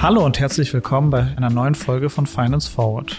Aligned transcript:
Hallo 0.00 0.24
und 0.24 0.38
herzlich 0.38 0.72
willkommen 0.72 1.10
bei 1.10 1.34
einer 1.36 1.50
neuen 1.50 1.74
Folge 1.74 2.08
von 2.08 2.26
Finance 2.26 2.70
Forward. 2.70 3.16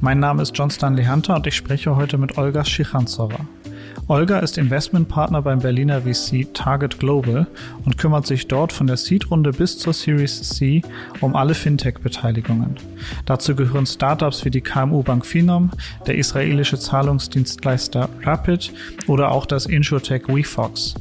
Mein 0.00 0.18
Name 0.18 0.42
ist 0.42 0.58
John 0.58 0.70
Stanley 0.70 1.04
Hunter 1.04 1.36
und 1.36 1.46
ich 1.46 1.54
spreche 1.54 1.94
heute 1.96 2.18
mit 2.18 2.36
Olga 2.36 2.64
Schichanzowa. 2.64 3.46
Olga 4.08 4.38
ist 4.38 4.56
Investmentpartner 4.56 5.42
beim 5.42 5.58
Berliner 5.58 6.02
VC 6.02 6.54
Target 6.54 7.00
Global 7.00 7.48
und 7.84 7.98
kümmert 7.98 8.24
sich 8.24 8.46
dort 8.46 8.72
von 8.72 8.86
der 8.86 8.96
Seed-Runde 8.96 9.50
bis 9.50 9.80
zur 9.80 9.92
Series 9.92 10.48
C 10.48 10.82
um 11.20 11.34
alle 11.34 11.54
Fintech-Beteiligungen. 11.54 12.76
Dazu 13.24 13.56
gehören 13.56 13.84
Startups 13.84 14.44
wie 14.44 14.50
die 14.50 14.60
KMU-Bank 14.60 15.26
Finom, 15.26 15.72
der 16.06 16.14
israelische 16.18 16.78
Zahlungsdienstleister 16.78 18.08
Rapid 18.22 18.72
oder 19.08 19.32
auch 19.32 19.44
das 19.44 19.66
Insurtech 19.66 20.28
WeFox. 20.28 20.94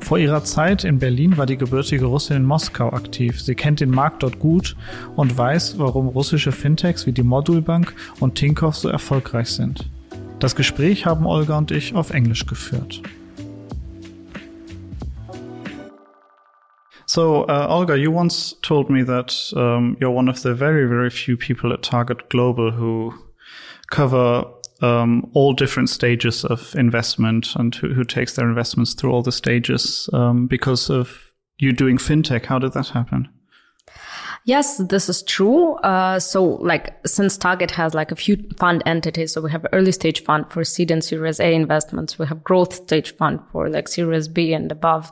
Vor 0.00 0.16
ihrer 0.16 0.42
Zeit 0.42 0.84
in 0.84 1.00
Berlin 1.00 1.36
war 1.36 1.44
die 1.44 1.58
gebürtige 1.58 2.06
Russin 2.06 2.38
in 2.38 2.44
Moskau 2.44 2.94
aktiv. 2.94 3.42
Sie 3.42 3.56
kennt 3.56 3.80
den 3.80 3.90
Markt 3.90 4.22
dort 4.22 4.38
gut 4.38 4.74
und 5.16 5.36
weiß, 5.36 5.78
warum 5.78 6.08
russische 6.08 6.52
Fintechs 6.52 7.04
wie 7.04 7.12
die 7.12 7.24
Modulbank 7.24 7.94
und 8.20 8.36
Tinkoff 8.36 8.76
so 8.76 8.88
erfolgreich 8.88 9.48
sind. 9.48 9.90
Das 10.40 10.54
Gespräch 10.54 11.04
haben 11.04 11.26
Olga 11.26 11.58
und 11.58 11.72
ich 11.72 11.94
auf 11.94 12.10
Englisch 12.10 12.46
geführt. 12.46 13.02
So, 17.06 17.46
uh, 17.48 17.66
Olga, 17.68 17.96
you 17.96 18.12
once 18.12 18.54
told 18.62 18.90
me 18.90 19.04
that 19.04 19.52
um, 19.56 19.96
you're 19.98 20.14
one 20.14 20.30
of 20.30 20.38
the 20.38 20.54
very, 20.54 20.86
very 20.86 21.10
few 21.10 21.36
people 21.36 21.72
at 21.72 21.82
Target 21.82 22.28
Global 22.28 22.70
who 22.70 23.14
cover 23.90 24.46
um, 24.80 25.28
all 25.32 25.54
different 25.54 25.88
stages 25.88 26.44
of 26.44 26.74
investment 26.76 27.56
and 27.56 27.74
who, 27.74 27.94
who, 27.94 28.04
takes 28.04 28.34
their 28.34 28.48
investments 28.48 28.94
through 28.94 29.10
all 29.10 29.22
the 29.22 29.32
stages 29.32 30.08
um, 30.12 30.46
because 30.46 30.90
of 30.90 31.32
you 31.56 31.72
doing 31.72 31.98
fintech. 31.98 32.44
How 32.44 32.60
did 32.60 32.74
that 32.74 32.90
happen? 32.90 33.28
Yes, 34.44 34.78
this 34.78 35.08
is 35.08 35.22
true. 35.22 35.74
Uh, 35.76 36.18
so 36.18 36.44
like 36.44 36.94
since 37.06 37.36
Target 37.36 37.70
has 37.72 37.92
like 37.92 38.10
a 38.10 38.16
few 38.16 38.36
fund 38.56 38.82
entities, 38.86 39.32
so 39.32 39.40
we 39.40 39.50
have 39.50 39.66
early 39.72 39.92
stage 39.92 40.24
fund 40.24 40.50
for 40.50 40.64
seed 40.64 40.90
and 40.90 41.04
series 41.04 41.38
A 41.38 41.52
investments. 41.52 42.18
We 42.18 42.26
have 42.26 42.42
growth 42.44 42.72
stage 42.72 43.14
fund 43.16 43.40
for 43.52 43.68
like 43.68 43.88
series 43.88 44.26
B 44.26 44.54
and 44.54 44.72
above. 44.72 45.10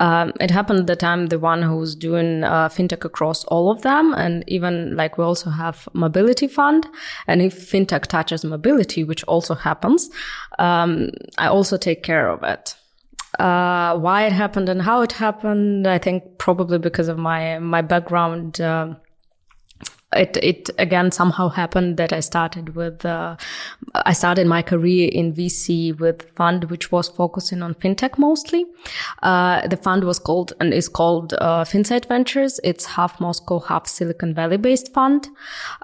Um, 0.00 0.32
it 0.40 0.50
happened 0.50 0.86
that 0.88 1.02
I'm 1.02 1.28
the 1.28 1.38
one 1.38 1.62
who's 1.62 1.94
doing 1.94 2.44
uh, 2.44 2.68
fintech 2.68 3.04
across 3.04 3.44
all 3.44 3.70
of 3.70 3.82
them. 3.82 4.12
And 4.14 4.44
even 4.48 4.96
like 4.96 5.16
we 5.16 5.24
also 5.24 5.50
have 5.50 5.88
mobility 5.94 6.46
fund. 6.46 6.86
And 7.26 7.40
if 7.40 7.70
fintech 7.70 8.02
touches 8.02 8.44
mobility, 8.44 9.02
which 9.02 9.24
also 9.24 9.54
happens, 9.54 10.10
um, 10.58 11.10
I 11.38 11.46
also 11.46 11.76
take 11.76 12.02
care 12.02 12.28
of 12.28 12.42
it 12.42 12.76
uh, 13.38 13.98
why 13.98 14.26
it 14.26 14.32
happened 14.32 14.68
and 14.68 14.82
how 14.82 15.02
it 15.02 15.12
happened. 15.12 15.86
I 15.86 15.98
think 15.98 16.38
probably 16.38 16.78
because 16.78 17.08
of 17.08 17.18
my 17.18 17.58
my 17.58 17.82
background. 17.82 18.60
Uh, 18.60 18.94
it 20.16 20.36
it 20.42 20.70
again 20.78 21.10
somehow 21.10 21.48
happened 21.48 21.96
that 21.96 22.12
I 22.12 22.20
started 22.20 22.74
with 22.74 23.04
uh, 23.04 23.36
I 23.94 24.12
started 24.12 24.46
my 24.46 24.62
career 24.62 25.08
in 25.12 25.32
VC 25.32 25.98
with 25.98 26.30
fund 26.36 26.64
which 26.64 26.90
was 26.92 27.08
focusing 27.08 27.62
on 27.62 27.74
fintech 27.74 28.18
mostly. 28.18 28.66
Uh, 29.22 29.66
the 29.68 29.76
fund 29.76 30.04
was 30.04 30.18
called 30.18 30.52
and 30.60 30.72
is 30.72 30.88
called 30.88 31.34
uh, 31.34 31.64
FinSight 31.64 32.06
Ventures. 32.08 32.60
It's 32.64 32.84
half 32.84 33.20
Moscow, 33.20 33.60
half 33.60 33.86
Silicon 33.86 34.34
Valley 34.34 34.56
based 34.56 34.92
fund, 34.92 35.28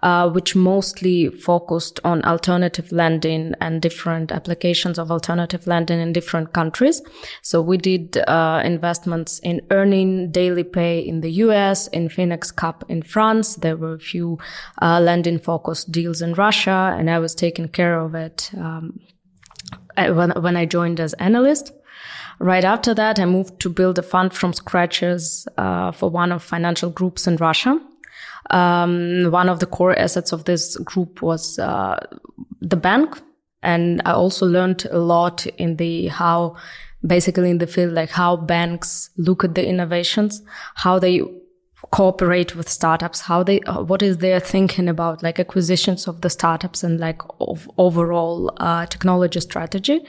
uh, 0.03 0.29
which 0.31 0.55
mostly 0.55 1.31
focused 1.31 2.01
on 2.05 2.23
alternative 2.25 2.93
lending 2.93 3.55
and 3.61 3.83
different 3.83 4.33
applications 4.33 4.99
of 4.99 5.11
alternative 5.11 5.67
lending 5.67 6.01
in 6.01 6.13
different 6.13 6.53
countries. 6.53 7.03
So 7.43 7.61
we 7.61 7.77
did 7.77 8.17
uh, 8.29 8.63
investments 8.65 9.39
in 9.41 9.61
earning 9.71 10.31
daily 10.31 10.65
pay 10.65 11.01
in 11.01 11.21
the 11.21 11.31
US, 11.45 11.89
in 11.89 12.09
Finexkap 12.09 12.83
in 12.89 13.03
France. 13.03 13.57
There 13.57 13.77
were 13.77 13.95
a 13.95 13.99
few 13.99 14.20
few 14.21 14.39
uh, 14.83 15.01
lending 15.01 15.39
focused 15.39 15.91
deals 15.91 16.23
in 16.23 16.35
Russia, 16.35 16.95
and 16.97 17.11
I 17.11 17.19
was 17.19 17.35
taking 17.35 17.69
care 17.69 17.99
of 17.99 18.15
it 18.15 18.51
um, 18.57 19.01
when, 19.97 20.31
when 20.31 20.57
I 20.57 20.67
joined 20.67 21.01
as 21.01 21.15
analyst. 21.15 21.73
Right 22.39 22.65
after 22.65 22.95
that, 22.95 23.19
I 23.19 23.27
moved 23.27 23.61
to 23.61 23.69
build 23.69 23.99
a 23.99 24.03
fund 24.03 24.33
from 24.33 24.53
scratches 24.53 25.47
uh, 25.59 25.93
for 25.93 26.11
one 26.11 26.33
of 26.33 26.43
financial 26.43 26.91
groups 26.91 27.27
in 27.27 27.37
Russia. 27.37 27.81
Um, 28.51 29.31
one 29.31 29.49
of 29.49 29.61
the 29.61 29.67
core 29.67 29.97
assets 29.99 30.33
of 30.33 30.45
this 30.45 30.77
group 30.79 31.23
was 31.23 31.59
uh, 31.59 31.97
the 32.61 32.77
bank, 32.77 33.21
and 33.63 34.01
I 34.05 34.13
also 34.13 34.47
learned 34.47 34.87
a 34.91 34.99
lot 34.99 35.47
in 35.47 35.77
the 35.77 36.09
how 36.09 36.57
basically 37.07 37.51
in 37.51 37.59
the 37.59 37.67
field 37.67 37.93
like 37.93 38.11
how 38.11 38.37
banks 38.37 39.11
look 39.17 39.45
at 39.45 39.55
the 39.55 39.67
innovations, 39.67 40.43
how 40.75 40.99
they 40.99 41.23
cooperate 41.91 42.55
with 42.55 42.69
startups 42.69 43.23
how 43.23 43.43
they 43.43 43.61
uh, 43.63 43.83
what 43.83 44.03
is 44.03 44.19
their 44.19 44.39
thinking 44.39 44.89
about 44.89 45.23
like 45.23 45.41
acquisitions 45.41 46.07
of 46.07 46.21
the 46.21 46.31
startups 46.31 46.85
and 46.85 47.01
like 47.01 47.23
of 47.41 47.71
overall 47.79 48.53
uh, 48.59 48.85
technology 48.87 49.41
strategy 49.41 50.05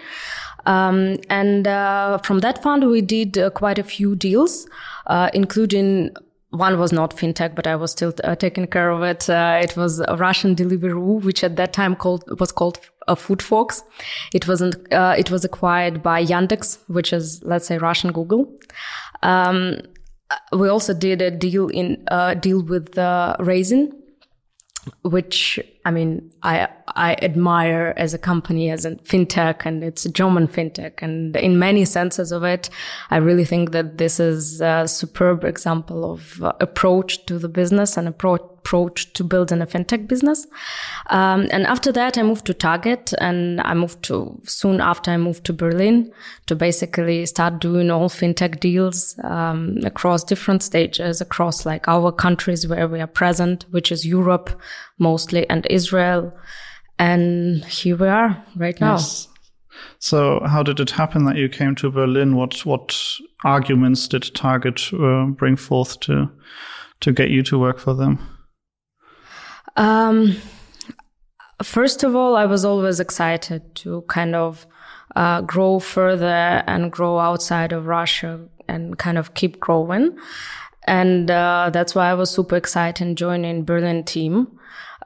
um, 0.66 1.18
and 1.30 1.68
uh, 1.68 2.18
from 2.20 2.40
that 2.40 2.62
fund 2.62 2.88
we 2.90 3.02
did 3.02 3.38
uh, 3.38 3.50
quite 3.50 3.80
a 3.80 3.84
few 3.84 4.16
deals 4.16 4.68
uh, 5.08 5.30
including 5.34 6.12
one 6.54 6.78
was 6.78 6.92
not 6.92 7.16
fintech, 7.16 7.56
but 7.56 7.66
I 7.66 7.78
was 7.78 7.92
still 7.92 8.14
uh, 8.26 8.36
taking 8.36 8.68
care 8.68 8.90
of 8.90 9.04
it. 9.04 9.30
it 9.30 9.78
was 9.78 10.02
a 10.02 10.18
Russian 10.18 10.54
Deliveroo, 10.54 11.24
which 11.24 11.46
at 11.46 11.56
that 11.56 11.72
time 11.72 11.96
called 11.96 12.26
was 12.42 12.52
called 12.52 12.78
a 13.08 13.16
Foodfox. 13.16 13.84
It 14.34 14.50
wasn't. 14.50 14.76
it 14.92 15.32
was 15.32 15.46
acquired 15.46 16.04
by 16.04 16.22
Yandex, 16.22 16.78
which 16.88 17.14
is 17.14 17.42
let's 17.46 17.68
say 17.68 17.78
Russian 17.78 18.12
Google. 18.12 18.54
Um, 19.24 19.80
we 20.52 20.68
also 20.70 20.94
did 20.94 21.22
a 21.22 21.32
deal 21.32 21.68
in 21.68 22.04
uh, 22.10 22.34
deal 22.34 22.62
with 22.62 22.98
uh, 22.98 23.36
Raisin, 23.40 23.92
which 25.04 25.60
I 25.86 25.92
mean 25.92 26.32
I 26.44 26.68
I 26.88 27.16
admire 27.22 27.94
as 27.98 28.14
a 28.14 28.18
company 28.18 28.70
as 28.70 28.86
a 28.86 28.96
fintech, 28.96 29.66
and 29.66 29.84
it's 29.84 30.06
a 30.06 30.12
German 30.12 30.48
fintech, 30.48 31.02
and 31.02 31.36
in 31.36 31.60
many 31.60 31.86
senses 31.86 32.32
of 32.32 32.44
it, 32.44 32.70
I 33.10 33.18
really 33.18 33.46
think 33.46 33.72
that 33.72 33.98
this 33.98 34.20
is 34.20 34.62
a 34.62 34.88
superb 34.88 35.44
example 35.44 36.12
of 36.12 36.42
uh, 36.42 36.54
approach 36.60 37.26
to 37.28 37.40
the 37.40 37.50
business 37.50 37.98
and 37.98 38.08
approach 38.08 38.42
approach 38.62 39.14
to 39.14 39.24
building 39.24 39.62
a 39.62 39.66
fintech 39.66 40.08
business. 40.08 40.48
Um, 41.10 41.48
and 41.52 41.66
after 41.66 41.92
that, 41.92 42.18
I 42.18 42.24
moved 42.24 42.46
to 42.46 42.54
Target 42.54 43.14
and 43.20 43.60
I 43.62 43.74
moved 43.74 44.04
to 44.04 44.40
soon 44.44 44.82
after 44.82 45.12
I 45.12 45.18
moved 45.18 45.46
to 45.46 45.54
Berlin 45.54 46.12
to 46.46 46.56
basically 46.56 47.26
start 47.26 47.60
doing 47.60 47.90
all 47.90 48.10
fintech 48.10 48.60
deals, 48.60 49.20
um, 49.24 49.78
across 49.84 50.24
different 50.24 50.64
stages, 50.64 51.22
across 51.22 51.66
like 51.66 51.88
our 51.88 52.12
countries 52.12 52.68
where 52.68 52.88
we 52.88 53.02
are 53.02 53.08
present, 53.08 53.66
which 53.72 53.92
is 53.92 54.06
Europe 54.06 54.50
mostly 55.00 55.50
and 55.50 55.66
Israel. 55.70 56.32
And 57.00 57.66
here 57.66 57.98
we 57.98 58.08
are 58.08 58.46
right 58.56 58.80
now. 58.80 58.94
Yes. 58.94 59.28
So, 59.98 60.42
how 60.46 60.64
did 60.64 60.80
it 60.80 60.92
happen 60.92 61.26
that 61.26 61.38
you 61.38 61.50
came 61.50 61.76
to 61.76 61.90
Berlin? 61.90 62.36
What 62.36 62.66
what 62.66 62.96
arguments 63.44 64.08
did 64.08 64.36
Target 64.36 64.94
uh, 64.94 65.26
bring 65.26 65.56
forth 65.56 66.00
to 66.02 66.30
to 67.00 67.12
get 67.12 67.30
you 67.30 67.42
to 67.44 67.60
work 67.60 67.80
for 67.80 67.96
them? 67.96 68.20
Um, 69.76 70.38
first 71.64 72.04
of 72.04 72.16
all, 72.16 72.36
I 72.36 72.46
was 72.46 72.66
always 72.66 73.00
excited 73.00 73.76
to 73.76 74.04
kind 74.08 74.36
of 74.36 74.66
uh, 75.16 75.42
grow 75.42 75.80
further 75.80 76.64
and 76.68 76.92
grow 76.92 77.20
outside 77.20 77.72
of 77.72 77.88
Russia 77.88 78.48
and 78.68 78.98
kind 78.98 79.18
of 79.18 79.34
keep 79.34 79.60
growing. 79.60 80.18
And 80.88 81.30
uh, 81.30 81.70
that's 81.72 81.94
why 81.94 82.10
I 82.10 82.14
was 82.14 82.32
super 82.32 82.56
excited 82.56 83.16
joining 83.18 83.66
Berlin 83.66 84.04
team. 84.04 84.60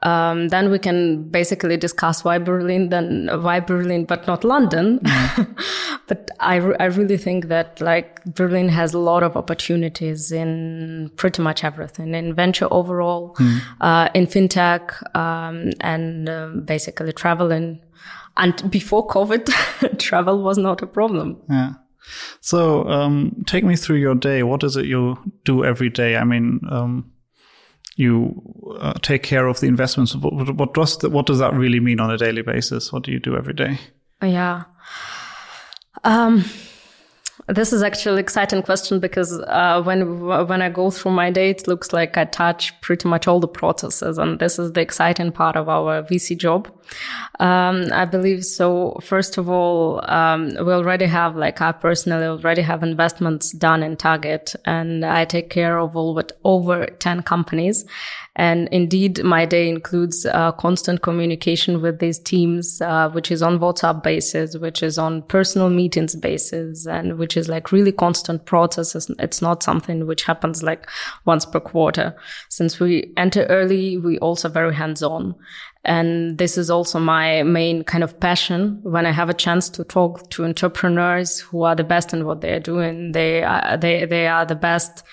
Um, 0.06 0.50
then 0.50 0.70
we 0.70 0.78
can 0.78 1.24
basically 1.30 1.78
discuss 1.78 2.24
why 2.24 2.38
Berlin, 2.38 2.90
then 2.90 3.28
why 3.42 3.60
Berlin, 3.60 4.06
but 4.06 4.28
not 4.28 4.44
London. 4.44 5.00
Mm. 5.00 5.58
but 6.08 6.30
I, 6.40 6.58
re- 6.58 6.76
I 6.80 6.86
really 6.86 7.18
think 7.18 7.48
that 7.48 7.82
like 7.82 8.24
Berlin 8.26 8.70
has 8.70 8.94
a 8.94 9.00
lot 9.00 9.24
of 9.24 9.36
opportunities 9.36 10.32
in 10.32 11.10
pretty 11.16 11.42
much 11.42 11.64
everything 11.64 12.14
in 12.14 12.36
venture 12.36 12.68
overall, 12.70 13.36
mm. 13.40 13.60
uh, 13.82 14.10
in 14.14 14.28
fintech, 14.28 14.94
um, 15.16 15.72
and 15.82 16.30
um, 16.30 16.66
basically 16.66 17.12
traveling. 17.12 17.82
And 18.38 18.70
before 18.70 19.08
COVID, 19.08 19.98
travel 19.98 20.44
was 20.44 20.60
not 20.60 20.84
a 20.84 20.88
problem. 20.88 21.42
Yeah. 21.50 21.74
So, 22.42 22.88
um, 22.88 23.44
take 23.48 23.64
me 23.64 23.76
through 23.76 23.98
your 23.98 24.14
day. 24.14 24.44
What 24.44 24.64
is 24.64 24.78
it 24.78 24.86
you 24.86 25.18
do 25.46 25.66
every 25.66 25.90
day? 25.90 26.16
I 26.16 26.24
mean, 26.26 26.60
um, 26.70 27.12
you 27.96 28.42
uh, 28.80 28.94
take 29.02 29.24
care 29.24 29.48
of 29.48 29.60
the 29.60 29.68
investments. 29.68 30.16
What, 30.16 30.56
what 30.56 30.74
does 30.74 30.98
the, 30.98 31.10
what 31.10 31.26
does 31.26 31.40
that 31.40 31.54
really 31.54 31.80
mean 31.80 32.00
on 32.00 32.12
a 32.12 32.18
daily 32.18 32.42
basis? 32.42 32.92
What 32.92 33.04
do 33.04 33.12
you 33.12 33.20
do 33.20 33.38
every 33.38 33.54
day? 33.54 33.80
Yeah. 34.22 34.64
Um, 36.04 36.46
This 37.48 37.72
is 37.72 37.84
actually 37.84 38.14
an 38.14 38.20
exciting 38.20 38.64
question 38.64 39.00
because 39.00 39.40
uh, 39.40 39.80
when 39.84 40.26
when 40.26 40.64
I 40.64 40.70
go 40.70 40.90
through 40.90 41.12
my 41.12 41.30
day, 41.30 41.52
it 41.52 41.68
looks 41.68 41.94
like 41.94 42.18
I 42.18 42.26
touch 42.26 42.80
pretty 42.82 43.08
much 43.08 43.28
all 43.28 43.40
the 43.40 43.48
processes, 43.48 44.18
and 44.18 44.40
this 44.40 44.58
is 44.58 44.72
the 44.72 44.82
exciting 44.82 45.32
part 45.32 45.56
of 45.56 45.70
our 45.70 46.02
VC 46.02 46.36
job. 46.36 46.68
Um, 47.40 47.86
I 47.92 48.06
believe 48.06 48.44
so. 48.46 48.98
First 49.04 49.38
of 49.38 49.48
all, 49.48 50.04
um, 50.10 50.56
we 50.56 50.74
already 50.74 51.06
have, 51.06 51.36
like 51.36 51.62
I 51.62 51.72
personally 51.72 52.26
already 52.26 52.64
have 52.64 52.82
investments 52.82 53.52
done 53.52 53.84
in 53.84 53.96
Target, 53.96 54.56
and 54.66 55.06
I 55.06 55.26
take 55.26 55.52
care 55.52 55.78
of 55.78 55.96
all 55.96 56.16
but 56.16 56.32
over 56.44 56.88
ten 56.98 57.22
companies. 57.22 57.86
And 58.38 58.68
indeed, 58.70 59.24
my 59.24 59.46
day 59.46 59.70
includes 59.70 60.26
uh, 60.26 60.52
constant 60.54 61.02
communication 61.02 61.82
with 61.82 62.00
these 62.00 62.20
teams, 62.20 62.82
uh, 62.82 63.10
which 63.10 63.32
is 63.32 63.42
on 63.42 63.60
WhatsApp 63.60 64.04
basis, 64.04 64.58
which 64.58 64.84
is 64.84 64.98
on 64.98 65.22
personal 65.22 65.70
meetings 65.70 66.18
basis, 66.18 66.86
and 66.86 67.18
which 67.18 67.38
is 67.38 67.48
like 67.48 67.72
really 67.72 67.94
constant 67.94 68.46
processes. 68.46 69.10
It's 69.20 69.42
not 69.42 69.64
something 69.64 70.06
which 70.06 70.24
happens 70.24 70.64
like 70.64 70.90
once 71.24 71.46
per 71.46 71.62
quarter. 71.62 72.14
Since 72.50 72.78
we 72.78 73.14
enter 73.16 73.46
early, 73.46 73.98
we 73.98 74.20
also 74.20 74.50
very 74.50 74.76
hands 74.76 75.02
on. 75.02 75.36
And 75.86 76.38
this 76.38 76.58
is 76.58 76.70
also 76.70 77.00
my 77.00 77.44
main 77.44 77.84
kind 77.84 78.04
of 78.04 78.20
passion. 78.20 78.80
When 78.84 79.06
I 79.06 79.12
have 79.12 79.30
a 79.30 79.34
chance 79.34 79.70
to 79.70 79.86
talk 79.86 80.30
to 80.32 80.44
entrepreneurs 80.44 81.40
who 81.40 81.64
are 81.64 81.76
the 81.76 81.84
best 81.86 82.12
in 82.12 82.26
what 82.26 82.42
they're 82.42 82.60
doing, 82.60 83.14
they 83.14 83.44
are, 83.44 83.78
they, 83.78 84.04
they 84.04 84.28
are 84.28 84.46
the 84.46 84.56
best 84.56 85.04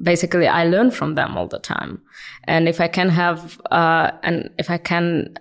basically 0.00 0.46
I 0.46 0.64
learn 0.64 0.90
from 0.90 1.14
them 1.14 1.36
all 1.36 1.48
the 1.48 1.58
time. 1.58 2.02
And 2.44 2.68
if 2.68 2.80
I 2.80 2.88
can 2.88 3.08
have, 3.08 3.60
uh, 3.70 4.12
and 4.22 4.50
if 4.58 4.70
I 4.70 4.78
can 4.78 5.34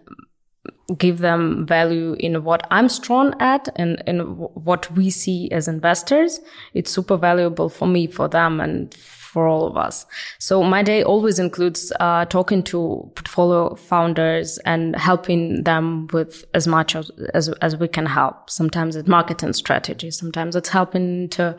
give 0.97 1.19
them 1.19 1.65
value 1.65 2.15
in 2.19 2.43
what 2.43 2.67
I'm 2.69 2.89
strong 2.89 3.33
at 3.39 3.69
and 3.75 4.01
in 4.07 4.19
what 4.19 4.91
we 4.91 5.09
see 5.09 5.49
as 5.51 5.67
investors, 5.67 6.39
it's 6.73 6.91
super 6.91 7.17
valuable 7.17 7.69
for 7.69 7.87
me, 7.87 8.07
for 8.07 8.27
them, 8.27 8.59
and 8.59 8.93
for 9.31 9.47
all 9.47 9.65
of 9.65 9.77
us. 9.77 10.05
So 10.39 10.61
my 10.61 10.83
day 10.83 11.03
always 11.03 11.39
includes 11.39 11.93
uh, 12.01 12.25
talking 12.25 12.63
to 12.63 13.09
portfolio 13.15 13.75
founders 13.75 14.57
and 14.65 14.93
helping 14.97 15.63
them 15.63 16.07
with 16.11 16.43
as 16.53 16.67
much 16.67 16.95
as, 16.97 17.09
as, 17.33 17.47
as 17.61 17.77
we 17.77 17.87
can 17.87 18.05
help. 18.05 18.49
Sometimes 18.49 18.97
it's 18.97 19.07
marketing 19.07 19.53
strategy. 19.53 20.11
Sometimes 20.11 20.55
it's 20.57 20.67
helping 20.69 21.29
to 21.29 21.55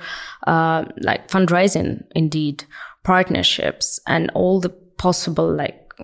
uh, 0.47 0.85
like 0.99 1.29
fundraising, 1.29 2.05
indeed, 2.15 2.65
partnerships, 3.05 3.99
and 4.07 4.31
all 4.35 4.61
the 4.61 4.69
possible 4.69 5.51
like 5.51 5.95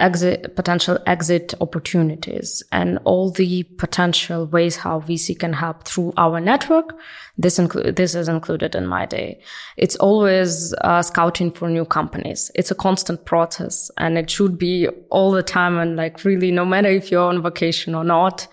exit 0.00 0.54
potential 0.54 0.98
exit 1.06 1.54
opportunities 1.60 2.62
and 2.70 2.98
all 3.04 3.30
the 3.30 3.64
potential 3.78 4.46
ways 4.46 4.76
how 4.76 5.00
VC 5.00 5.36
can 5.36 5.52
help 5.52 5.84
through 5.84 6.12
our 6.16 6.40
network. 6.40 6.96
This 7.36 7.58
include 7.58 7.96
this 7.96 8.14
is 8.14 8.28
included 8.28 8.74
in 8.74 8.86
my 8.86 9.06
day. 9.06 9.40
It's 9.76 9.96
always 9.96 10.72
uh, 10.82 11.02
scouting 11.02 11.50
for 11.50 11.68
new 11.68 11.84
companies. 11.84 12.50
It's 12.54 12.70
a 12.70 12.76
constant 12.76 13.24
process, 13.24 13.90
and 13.98 14.16
it 14.16 14.30
should 14.30 14.56
be 14.58 14.88
all 15.10 15.32
the 15.32 15.42
time. 15.42 15.78
And 15.78 15.96
like 15.96 16.24
really, 16.24 16.50
no 16.50 16.64
matter 16.64 16.88
if 16.88 17.10
you're 17.10 17.28
on 17.28 17.42
vacation 17.42 17.94
or 17.94 18.04
not, 18.04 18.46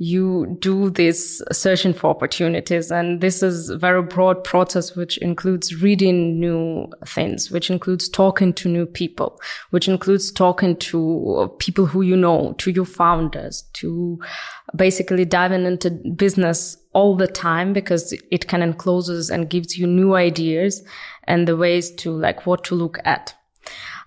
you 0.00 0.56
do 0.60 0.90
this 0.90 1.42
searching 1.50 1.92
for 1.92 2.10
opportunities. 2.10 2.92
And 2.92 3.20
this 3.20 3.42
is 3.42 3.68
a 3.68 3.76
very 3.76 4.02
broad 4.02 4.44
process, 4.44 4.94
which 4.94 5.18
includes 5.18 5.82
reading 5.82 6.38
new 6.38 6.86
things, 7.04 7.50
which 7.50 7.68
includes 7.68 8.08
talking 8.08 8.52
to 8.54 8.68
new 8.68 8.86
people, 8.86 9.40
which 9.70 9.88
includes 9.88 10.30
talking 10.30 10.76
to 10.76 11.52
people 11.58 11.86
who 11.86 12.02
you 12.02 12.16
know, 12.16 12.54
to 12.58 12.70
your 12.70 12.84
founders, 12.84 13.64
to 13.74 14.20
basically 14.76 15.24
diving 15.24 15.66
into 15.66 15.90
business 15.90 16.76
all 16.92 17.16
the 17.16 17.26
time 17.26 17.72
because 17.72 18.12
it 18.30 18.46
can 18.46 18.62
encloses 18.62 19.30
and 19.30 19.50
gives 19.50 19.76
you 19.76 19.86
new 19.86 20.14
ideas 20.14 20.84
and 21.24 21.48
the 21.48 21.56
ways 21.56 21.90
to 21.96 22.12
like 22.12 22.46
what 22.46 22.62
to 22.64 22.76
look 22.76 22.98
at. 23.04 23.34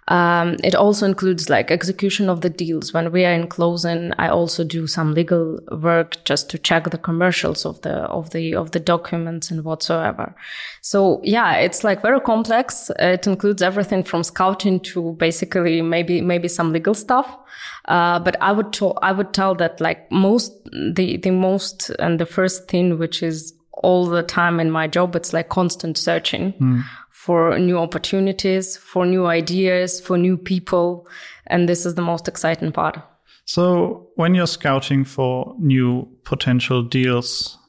Um, 0.07 0.57
it 0.63 0.73
also 0.73 1.05
includes 1.05 1.49
like 1.49 1.69
execution 1.69 2.29
of 2.29 2.41
the 2.41 2.49
deals. 2.49 2.93
When 2.93 3.11
we 3.11 3.23
are 3.23 3.33
in 3.33 3.47
closing, 3.47 4.11
I 4.17 4.29
also 4.29 4.63
do 4.63 4.87
some 4.87 5.13
legal 5.13 5.59
work 5.71 6.23
just 6.25 6.49
to 6.49 6.57
check 6.57 6.89
the 6.89 6.97
commercials 6.97 7.65
of 7.65 7.81
the 7.81 7.93
of 8.09 8.31
the 8.31 8.55
of 8.55 8.71
the 8.71 8.79
documents 8.79 9.51
and 9.51 9.63
whatsoever. 9.63 10.35
So 10.81 11.21
yeah, 11.23 11.55
it's 11.57 11.83
like 11.83 12.01
very 12.01 12.19
complex. 12.19 12.89
It 12.99 13.27
includes 13.27 13.61
everything 13.61 14.03
from 14.03 14.23
scouting 14.23 14.79
to 14.81 15.13
basically 15.13 15.81
maybe 15.81 16.19
maybe 16.21 16.47
some 16.47 16.73
legal 16.73 16.95
stuff. 16.95 17.37
Uh, 17.85 18.19
but 18.19 18.35
I 18.41 18.51
would 18.51 18.77
I 19.01 19.11
would 19.11 19.33
tell 19.33 19.55
that 19.55 19.79
like 19.79 20.11
most 20.11 20.53
the 20.73 21.17
the 21.17 21.31
most 21.31 21.91
and 21.99 22.19
the 22.19 22.25
first 22.25 22.67
thing 22.67 22.97
which 22.97 23.21
is 23.21 23.53
all 23.83 24.05
the 24.05 24.23
time 24.23 24.59
in 24.59 24.71
my 24.71 24.87
job, 24.87 25.15
it's 25.15 25.33
like 25.33 25.49
constant 25.49 25.97
searching. 25.97 26.53
Mm 26.53 26.83
for 27.21 27.59
new 27.59 27.77
opportunities, 27.77 28.77
for 28.77 29.05
new 29.05 29.27
ideas, 29.27 30.01
for 30.01 30.17
new 30.17 30.35
people. 30.35 31.07
And 31.45 31.69
this 31.69 31.85
is 31.85 31.93
the 31.93 32.01
most 32.01 32.27
exciting 32.27 32.71
part. 32.71 32.97
So, 33.45 34.07
when 34.15 34.33
you're 34.33 34.47
scouting 34.47 35.05
for 35.05 35.55
new 35.59 36.07
potential 36.23 36.81
deals 36.81 37.59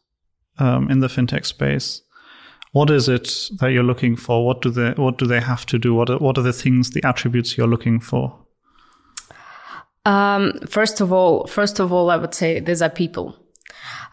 um, 0.59 0.91
in 0.91 1.01
the 1.01 1.09
fintech 1.09 1.45
space, 1.45 2.01
what 2.73 2.89
is 2.89 3.11
it 3.11 3.51
that 3.61 3.73
you're 3.73 3.83
looking 3.83 4.17
for? 4.17 4.47
What 4.47 4.63
do 4.63 4.71
they 4.71 4.93
What 4.93 5.19
do 5.19 5.27
they 5.27 5.41
have 5.41 5.67
to 5.67 5.79
do? 5.79 5.93
What 5.93 6.09
are, 6.09 6.17
What 6.17 6.39
are 6.39 6.43
the 6.43 6.55
things, 6.55 6.91
the 6.93 7.07
attributes 7.07 7.59
you're 7.59 7.67
looking 7.67 8.01
for? 8.01 8.39
Um, 10.07 10.55
first 10.67 11.03
of 11.03 11.13
all, 11.13 11.47
first 11.47 11.79
of 11.79 11.93
all, 11.93 12.11
I 12.11 12.17
would 12.17 12.33
say 12.33 12.59
these 12.59 12.81
are 12.81 12.89
people 12.89 13.37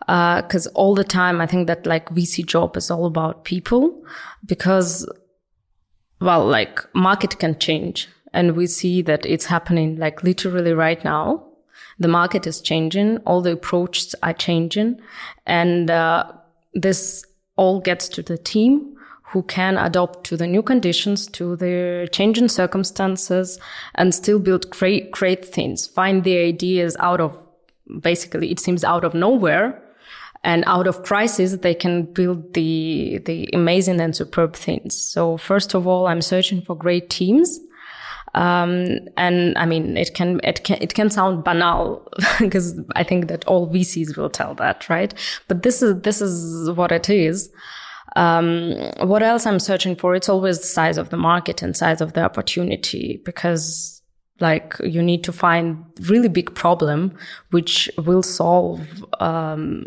because 0.09 0.65
uh, 0.65 0.71
all 0.73 0.95
the 0.95 1.03
time 1.03 1.39
I 1.39 1.45
think 1.45 1.67
that 1.67 1.85
like 1.85 2.09
VC 2.09 2.44
job 2.44 2.75
is 2.75 2.89
all 2.89 3.06
about 3.06 3.44
people 3.44 4.03
because 4.44 5.07
well, 6.19 6.45
like 6.47 6.83
market 6.95 7.38
can 7.38 7.59
change 7.59 8.07
and 8.33 8.56
we 8.56 8.65
see 8.65 9.03
that 9.03 9.23
it's 9.25 9.45
happening 9.45 9.97
like 9.97 10.23
literally 10.23 10.73
right 10.73 11.03
now. 11.03 11.45
The 12.00 12.07
market 12.07 12.47
is 12.47 12.59
changing. 12.59 13.17
All 13.19 13.41
the 13.41 13.51
approaches 13.51 14.15
are 14.23 14.33
changing 14.33 15.00
and, 15.45 15.91
uh, 15.91 16.31
this 16.73 17.25
all 17.56 17.79
gets 17.79 18.07
to 18.09 18.23
the 18.23 18.38
team 18.38 18.95
who 19.31 19.44
can 19.44 19.77
adapt 19.77 20.23
to 20.23 20.38
the 20.38 20.47
new 20.47 20.63
conditions, 20.63 21.27
to 21.27 21.56
the 21.56 22.09
changing 22.11 22.47
circumstances 22.47 23.59
and 23.95 24.15
still 24.15 24.39
build 24.39 24.69
great, 24.71 25.11
great 25.11 25.45
things, 25.45 25.85
find 25.85 26.23
the 26.23 26.38
ideas 26.38 26.97
out 27.00 27.21
of 27.21 27.38
basically 28.01 28.51
it 28.51 28.59
seems 28.59 28.83
out 28.83 29.03
of 29.03 29.13
nowhere 29.13 29.79
and 30.44 30.63
out 30.68 30.88
of 30.88 31.03
crisis 31.03 31.57
they 31.57 31.74
can 31.74 32.03
build 32.03 32.53
the 32.53 33.19
the 33.25 33.50
amazing 33.53 34.00
and 34.00 34.15
superb 34.15 34.56
things 34.56 34.95
so 34.95 35.38
first 35.38 35.74
of 35.74 35.86
all 35.86 36.07
i'm 36.07 36.21
searching 36.21 36.62
for 36.62 36.75
great 36.75 37.09
teams 37.09 37.59
um, 38.36 39.00
and 39.18 39.57
I 39.57 39.65
mean, 39.65 39.97
it 39.97 40.13
can, 40.13 40.39
it 40.44 40.63
can, 40.63 40.77
it 40.81 40.94
can 40.94 41.09
sound 41.09 41.44
banal 41.44 42.07
because 42.39 42.80
I 42.95 43.03
think 43.03 43.27
that 43.27 43.45
all 43.45 43.71
VCs 43.71 44.18
will 44.18 44.30
tell 44.30 44.53
that, 44.56 44.89
right? 44.89 45.13
But 45.47 45.63
this 45.63 45.81
is, 45.81 46.01
this 46.01 46.21
is 46.21 46.69
what 46.71 46.92
it 46.92 47.09
is. 47.09 47.50
Um, 48.15 48.74
what 49.00 49.24
else 49.24 49.45
I'm 49.45 49.59
searching 49.59 49.95
for? 49.95 50.16
It's 50.16 50.30
always 50.30 50.59
the 50.59 50.68
size 50.68 50.97
of 50.97 51.09
the 51.09 51.18
market 51.18 51.61
and 51.61 51.75
size 51.75 52.02
of 52.02 52.13
the 52.13 52.23
opportunity 52.23 53.21
because 53.23 53.98
like 54.39 54.75
you 54.83 55.01
need 55.01 55.23
to 55.23 55.31
find 55.31 55.83
really 56.01 56.29
big 56.29 56.53
problem 56.55 57.17
which 57.51 57.89
will 57.97 58.23
solve 58.23 59.05
um, 59.19 59.85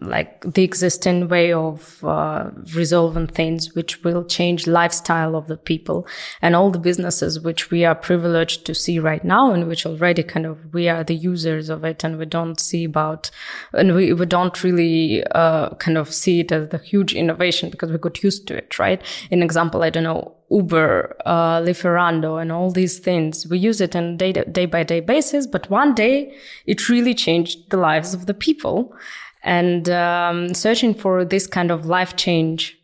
like 0.00 0.40
the 0.42 0.62
existing 0.62 1.28
way 1.28 1.52
of 1.52 2.02
uh, 2.04 2.50
resolving 2.74 3.26
things 3.26 3.74
which 3.74 4.02
will 4.04 4.24
change 4.24 4.66
lifestyle 4.66 5.34
of 5.34 5.48
the 5.48 5.56
people 5.56 6.06
and 6.40 6.54
all 6.54 6.70
the 6.70 6.78
businesses 6.78 7.40
which 7.40 7.70
we 7.70 7.84
are 7.84 7.94
privileged 7.94 8.64
to 8.64 8.74
see 8.74 8.98
right 8.98 9.24
now 9.24 9.52
and 9.52 9.66
which 9.66 9.84
already 9.84 10.22
kind 10.22 10.46
of 10.46 10.72
we 10.72 10.88
are 10.88 11.02
the 11.02 11.14
users 11.14 11.68
of 11.68 11.84
it 11.84 12.04
and 12.04 12.18
we 12.18 12.24
don't 12.24 12.60
see 12.60 12.84
about 12.84 13.30
and 13.72 13.94
we, 13.94 14.12
we 14.12 14.26
don't 14.26 14.62
really 14.62 15.24
uh, 15.32 15.70
kind 15.76 15.98
of 15.98 16.12
see 16.12 16.40
it 16.40 16.52
as 16.52 16.68
the 16.68 16.78
huge 16.78 17.14
innovation 17.14 17.70
because 17.70 17.90
we 17.90 17.98
got 17.98 18.22
used 18.22 18.46
to 18.46 18.56
it 18.56 18.78
right? 18.78 19.02
An 19.30 19.42
example 19.42 19.82
i 19.82 19.90
don't 19.90 20.04
know 20.04 20.37
Uber, 20.50 21.16
uh, 21.26 21.60
Lieferando, 21.60 22.40
and 22.40 22.50
all 22.50 22.70
these 22.70 22.98
things. 22.98 23.46
We 23.46 23.58
use 23.58 23.80
it 23.80 23.94
on 23.94 24.16
day, 24.16 24.32
day 24.32 24.66
by 24.66 24.82
day 24.82 25.00
basis, 25.00 25.46
but 25.46 25.68
one 25.70 25.94
day 25.94 26.34
it 26.66 26.88
really 26.88 27.14
changed 27.14 27.70
the 27.70 27.76
lives 27.76 28.14
of 28.14 28.26
the 28.26 28.34
people. 28.34 28.94
And 29.42 29.88
um, 29.90 30.54
searching 30.54 30.94
for 30.94 31.24
this 31.24 31.46
kind 31.46 31.70
of 31.70 31.86
life 31.86 32.16
change, 32.16 32.76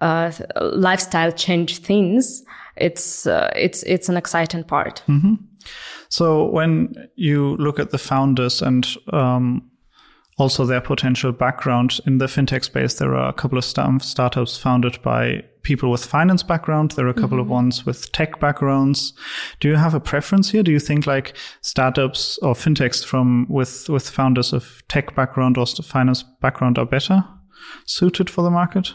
uh, 0.00 0.30
lifestyle 0.60 1.32
change 1.32 1.78
things, 1.78 2.42
it's 2.76 3.26
uh, 3.26 3.50
it's 3.56 3.82
it's 3.84 4.08
an 4.08 4.16
exciting 4.16 4.64
part. 4.64 5.02
Mm-hmm. 5.08 5.34
So 6.08 6.46
when 6.46 6.94
you 7.16 7.56
look 7.56 7.78
at 7.78 7.90
the 7.90 7.98
founders 7.98 8.62
and 8.62 8.86
um, 9.12 9.70
also 10.38 10.64
their 10.64 10.80
potential 10.80 11.32
background 11.32 11.98
in 12.06 12.18
the 12.18 12.26
fintech 12.26 12.64
space, 12.64 12.94
there 12.94 13.16
are 13.16 13.28
a 13.28 13.32
couple 13.32 13.58
of 13.58 13.64
startups 13.64 14.58
founded 14.58 15.02
by 15.02 15.42
people 15.66 15.90
with 15.90 16.04
finance 16.04 16.42
background. 16.42 16.92
There 16.92 17.06
are 17.06 17.10
a 17.10 17.14
couple 17.14 17.38
mm-hmm. 17.38 17.52
of 17.52 17.58
ones 17.60 17.84
with 17.84 18.10
tech 18.12 18.40
backgrounds. 18.40 19.12
Do 19.60 19.68
you 19.68 19.76
have 19.76 19.94
a 19.94 20.00
preference 20.00 20.50
here? 20.50 20.62
Do 20.62 20.72
you 20.72 20.80
think 20.80 21.06
like 21.06 21.36
startups 21.60 22.38
or 22.38 22.54
fintechs 22.54 23.04
from 23.04 23.46
with 23.48 23.88
with 23.88 24.08
founders 24.08 24.52
of 24.52 24.82
tech 24.88 25.14
background 25.14 25.58
or 25.58 25.66
finance 25.66 26.24
background 26.40 26.78
are 26.78 26.86
better? 26.86 27.24
suited 27.84 28.30
for 28.30 28.42
the 28.42 28.50
market? 28.50 28.92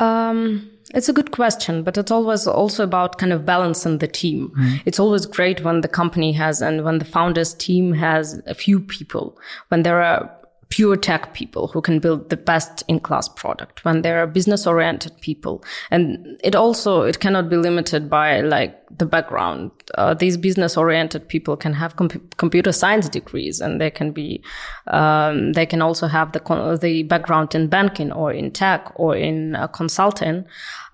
Um, 0.00 0.70
it's 0.94 1.08
a 1.08 1.12
good 1.12 1.32
question, 1.32 1.82
but 1.82 1.98
it's 1.98 2.10
always 2.10 2.46
also 2.46 2.84
about 2.84 3.18
kind 3.18 3.32
of 3.32 3.44
balancing 3.44 3.98
the 3.98 4.06
team. 4.06 4.52
Mm. 4.56 4.80
It's 4.84 5.00
always 5.00 5.26
great 5.26 5.64
when 5.64 5.80
the 5.80 5.88
company 5.88 6.32
has 6.32 6.62
and 6.62 6.84
when 6.84 6.98
the 6.98 7.04
founders 7.04 7.54
team 7.54 7.92
has 7.94 8.40
a 8.46 8.54
few 8.54 8.80
people, 8.80 9.38
when 9.68 9.82
there 9.82 10.02
are 10.02 10.30
pure 10.70 10.96
tech 10.96 11.32
people 11.32 11.68
who 11.68 11.80
can 11.80 11.98
build 11.98 12.28
the 12.28 12.36
best 12.36 12.82
in 12.88 13.00
class 13.00 13.28
product 13.28 13.84
when 13.84 14.02
there 14.02 14.22
are 14.22 14.26
business 14.26 14.66
oriented 14.66 15.18
people. 15.20 15.64
And 15.90 16.38
it 16.44 16.54
also 16.54 17.02
it 17.02 17.20
cannot 17.20 17.48
be 17.48 17.56
limited 17.56 18.10
by 18.10 18.40
like 18.40 18.78
the 18.96 19.06
background. 19.06 19.70
Uh, 19.96 20.14
these 20.14 20.36
business 20.36 20.76
oriented 20.76 21.28
people 21.28 21.56
can 21.56 21.74
have 21.74 21.96
com- 21.96 22.08
computer 22.36 22.72
science 22.72 23.08
degrees 23.08 23.60
and 23.60 23.80
they 23.80 23.90
can 23.90 24.12
be 24.12 24.42
um, 24.86 25.52
they 25.52 25.66
can 25.66 25.82
also 25.82 26.06
have 26.06 26.32
the 26.32 26.40
con- 26.40 26.78
the 26.78 27.02
background 27.02 27.54
in 27.54 27.68
banking 27.68 28.10
or 28.12 28.32
in 28.32 28.50
tech 28.50 28.92
or 28.96 29.14
in 29.14 29.54
uh, 29.56 29.66
consulting. 29.68 30.44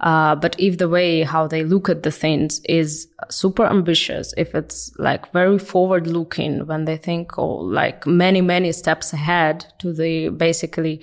Uh, 0.00 0.34
but 0.34 0.56
if 0.58 0.78
the 0.78 0.88
way 0.88 1.22
how 1.22 1.46
they 1.46 1.62
look 1.62 1.88
at 1.88 2.02
the 2.02 2.10
things 2.10 2.60
is 2.64 3.08
super 3.30 3.64
ambitious, 3.64 4.34
if 4.36 4.54
it's 4.54 4.92
like 4.98 5.32
very 5.32 5.58
forward 5.58 6.06
looking 6.06 6.66
when 6.66 6.84
they 6.84 6.96
think 6.96 7.38
or 7.38 7.60
oh, 7.60 7.64
like 7.64 8.06
many, 8.06 8.40
many 8.40 8.72
steps 8.72 9.12
ahead 9.12 9.66
to 9.78 9.92
the 9.92 10.28
basically 10.30 11.00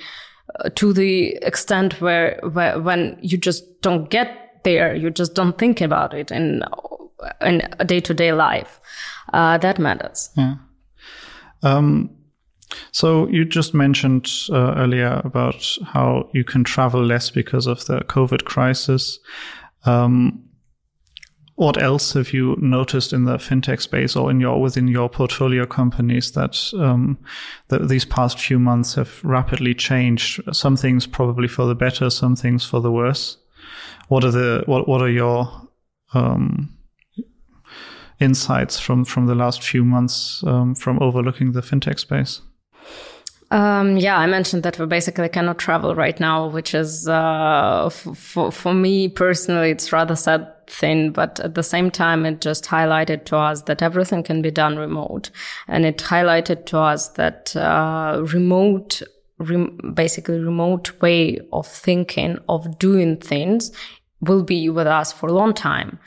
uh, 0.59 0.69
to 0.75 0.91
the 0.91 1.37
extent 1.41 2.01
where, 2.01 2.39
where 2.51 2.79
when 2.79 3.17
you 3.21 3.37
just 3.37 3.81
don't 3.81 4.09
get 4.09 4.40
there, 4.63 4.95
you 4.95 5.09
just 5.09 5.33
don't 5.35 5.57
think 5.57 5.81
about 5.81 6.13
it 6.13 6.31
in 6.31 6.63
in 7.41 7.61
day 7.85 7.99
to 7.99 8.13
day 8.13 8.33
life. 8.33 8.79
Uh, 9.33 9.57
that 9.59 9.79
matters. 9.79 10.29
Yeah. 10.35 10.55
Um, 11.63 12.09
so 12.91 13.27
you 13.27 13.45
just 13.45 13.73
mentioned 13.73 14.29
uh, 14.49 14.73
earlier 14.75 15.21
about 15.23 15.77
how 15.85 16.29
you 16.33 16.43
can 16.43 16.63
travel 16.63 17.03
less 17.03 17.29
because 17.29 17.67
of 17.67 17.85
the 17.85 17.99
COVID 18.01 18.45
crisis. 18.45 19.19
Um, 19.85 20.43
what 21.55 21.81
else 21.81 22.13
have 22.13 22.33
you 22.33 22.57
noticed 22.59 23.13
in 23.13 23.25
the 23.25 23.37
fintech 23.37 23.81
space 23.81 24.15
or 24.15 24.31
in 24.31 24.39
your 24.39 24.59
within 24.59 24.87
your 24.87 25.09
portfolio 25.09 25.65
companies 25.65 26.31
that, 26.31 26.57
um, 26.75 27.19
that 27.67 27.87
these 27.87 28.05
past 28.05 28.39
few 28.39 28.57
months 28.57 28.95
have 28.95 29.23
rapidly 29.23 29.75
changed? 29.75 30.41
Some 30.55 30.75
things 30.75 31.05
probably 31.05 31.47
for 31.47 31.65
the 31.65 31.75
better, 31.75 32.09
some 32.09 32.35
things 32.35 32.65
for 32.65 32.81
the 32.81 32.91
worse. 32.91 33.37
What 34.11 34.25
are 34.25 34.31
the 34.31 34.63
what 34.65 34.89
what 34.89 35.01
are 35.01 35.09
your 35.09 35.49
um, 36.13 36.77
insights 38.19 38.77
from 38.77 39.05
from 39.05 39.27
the 39.27 39.35
last 39.35 39.63
few 39.63 39.85
months 39.85 40.43
um, 40.45 40.75
from 40.75 41.01
overlooking 41.01 41.53
the 41.53 41.61
fintech 41.61 41.97
space? 41.97 42.41
Um, 43.51 43.95
yeah, 43.95 44.17
I 44.17 44.25
mentioned 44.25 44.63
that 44.63 44.77
we 44.77 44.85
basically 44.85 45.29
cannot 45.29 45.59
travel 45.59 45.95
right 45.95 46.19
now, 46.19 46.47
which 46.47 46.75
is 46.75 47.07
uh, 47.07 47.87
for 47.89 48.51
for 48.51 48.73
me 48.73 49.07
personally, 49.07 49.69
it's 49.69 49.93
rather 49.93 50.17
sad 50.17 50.45
thing. 50.67 51.11
But 51.11 51.39
at 51.39 51.55
the 51.55 51.63
same 51.63 51.89
time, 51.89 52.25
it 52.25 52.41
just 52.41 52.65
highlighted 52.65 53.23
to 53.27 53.37
us 53.37 53.61
that 53.61 53.81
everything 53.81 54.23
can 54.23 54.41
be 54.41 54.51
done 54.51 54.75
remote, 54.75 55.29
and 55.69 55.85
it 55.85 55.99
highlighted 55.99 56.65
to 56.65 56.79
us 56.79 57.07
that 57.11 57.55
uh, 57.55 58.21
remote 58.33 59.03
basically 59.93 60.39
remote 60.39 61.01
way 61.01 61.39
of 61.51 61.65
thinking 61.65 62.37
of 62.47 62.77
doing 62.77 63.17
things 63.17 63.71
will 64.21 64.43
be 64.43 64.69
with 64.69 64.87
us 64.87 65.11
for 65.11 65.27
a 65.27 65.33
long 65.33 65.53
time. 65.53 65.99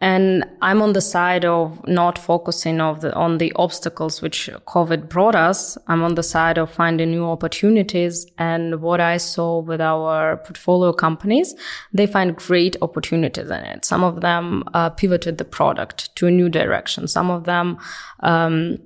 And 0.00 0.44
I'm 0.62 0.80
on 0.80 0.92
the 0.92 1.00
side 1.00 1.44
of 1.44 1.86
not 1.86 2.16
focusing 2.16 2.80
of 2.80 3.00
the, 3.00 3.12
on 3.14 3.38
the 3.38 3.52
obstacles 3.56 4.22
which 4.22 4.48
COVID 4.66 5.08
brought 5.08 5.34
us. 5.34 5.76
I'm 5.88 6.02
on 6.02 6.14
the 6.14 6.22
side 6.22 6.58
of 6.58 6.70
finding 6.70 7.10
new 7.10 7.26
opportunities. 7.26 8.26
And 8.38 8.80
what 8.80 9.00
I 9.00 9.16
saw 9.16 9.58
with 9.58 9.80
our 9.80 10.36
portfolio 10.38 10.92
companies, 10.92 11.54
they 11.92 12.06
find 12.06 12.36
great 12.36 12.76
opportunities 12.82 13.50
in 13.50 13.64
it. 13.64 13.84
Some 13.84 14.04
of 14.04 14.20
them 14.20 14.62
uh, 14.72 14.90
pivoted 14.90 15.38
the 15.38 15.44
product 15.44 16.14
to 16.16 16.28
a 16.28 16.30
new 16.30 16.48
direction. 16.48 17.08
Some 17.08 17.30
of 17.30 17.44
them, 17.44 17.78
um, 18.20 18.78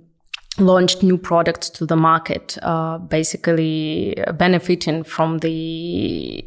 launched 0.59 1.03
new 1.03 1.17
products 1.17 1.71
to 1.71 1.87
the 1.87 1.97
market, 1.97 2.59
uh, 2.63 2.99
basically 2.99 4.15
benefiting 4.35 5.05
from 5.05 5.39
the 5.39 6.45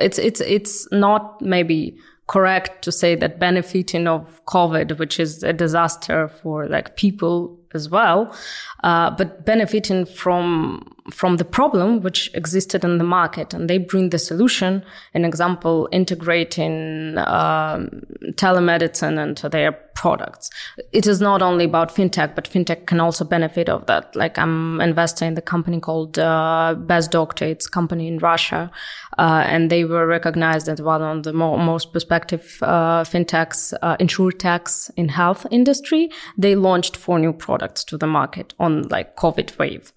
it's 0.00 0.18
it's 0.18 0.40
it's 0.40 0.90
not 0.90 1.40
maybe 1.40 1.96
correct 2.26 2.82
to 2.82 2.90
say 2.90 3.14
that 3.14 3.38
benefiting 3.38 4.06
of 4.06 4.44
COVID, 4.46 4.98
which 4.98 5.20
is 5.20 5.42
a 5.42 5.52
disaster 5.52 6.28
for 6.28 6.66
like 6.68 6.96
people 6.96 7.58
as 7.74 7.90
well, 7.90 8.34
uh, 8.82 9.10
but 9.10 9.44
benefiting 9.44 10.06
from 10.06 10.90
from 11.10 11.36
the 11.36 11.44
problem 11.44 12.00
which 12.00 12.30
existed 12.32 12.82
in 12.82 12.96
the 12.96 13.04
market, 13.04 13.52
and 13.52 13.68
they 13.68 13.76
bring 13.76 14.10
the 14.10 14.18
solution. 14.18 14.82
An 15.12 15.24
example, 15.24 15.88
integrating 15.92 17.18
um, 17.18 17.90
telemedicine 18.36 19.22
into 19.22 19.48
their 19.50 19.72
products. 19.94 20.50
It 20.92 21.06
is 21.06 21.20
not 21.20 21.42
only 21.42 21.66
about 21.66 21.94
fintech, 21.94 22.34
but 22.34 22.48
fintech 22.48 22.86
can 22.86 23.00
also 23.00 23.24
benefit 23.24 23.68
of 23.68 23.86
that. 23.86 24.16
Like 24.16 24.38
I'm 24.38 24.80
investing 24.80 25.28
in 25.28 25.34
the 25.34 25.42
company 25.42 25.80
called 25.80 26.18
uh, 26.18 26.74
Best 26.78 27.10
Doctor. 27.10 27.44
It's 27.44 27.66
a 27.66 27.70
company 27.70 28.08
in 28.08 28.18
Russia, 28.18 28.70
uh, 29.18 29.44
and 29.46 29.70
they 29.70 29.84
were 29.84 30.06
recognized 30.06 30.68
as 30.68 30.82
one 30.82 31.02
of 31.02 31.22
the 31.22 31.32
more, 31.32 31.58
most 31.58 31.92
prospective 31.92 32.58
uh, 32.62 33.04
fintechs, 33.04 33.72
uh, 33.82 33.96
insurtechs 33.98 34.90
in 34.96 35.08
health 35.08 35.46
industry. 35.50 36.10
They 36.36 36.56
launched 36.56 36.96
four 36.96 37.18
new 37.18 37.32
products 37.32 37.84
to 37.84 37.96
the 37.96 38.06
market 38.06 38.54
on 38.58 38.82
like 38.88 39.16
COVID 39.16 39.56
wave. 39.58 39.92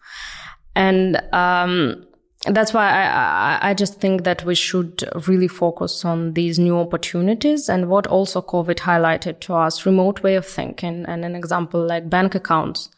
And 0.76 1.22
um, 1.34 2.06
that's 2.46 2.74
why 2.74 2.88
I, 2.88 3.70
I, 3.70 3.74
just 3.74 4.00
think 4.00 4.24
that 4.24 4.46
we 4.46 4.54
should 4.54 5.04
really 5.28 5.48
focus 5.48 6.06
on 6.06 6.34
these 6.34 6.60
new 6.60 6.78
opportunities 6.78 7.68
and 7.68 7.90
what 7.90 8.06
also 8.06 8.42
COVID 8.44 8.76
highlighted 8.76 9.40
to 9.42 9.56
us, 9.56 9.86
remote 9.88 10.22
way 10.22 10.36
of 10.36 10.46
thinking. 10.46 11.06
And 11.08 11.26
an 11.26 11.36
example 11.36 11.84
like 11.86 12.10
bank 12.12 12.36
accounts, 12.36 12.90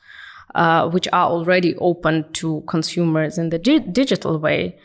uh, 0.55 0.89
which 0.89 1.07
are 1.13 1.29
already 1.29 1.75
open 1.77 2.29
to 2.33 2.63
consumers 2.67 3.37
in 3.37 3.49
the 3.49 3.59
di- 3.59 3.79
digital 3.79 4.37
way. 4.37 4.77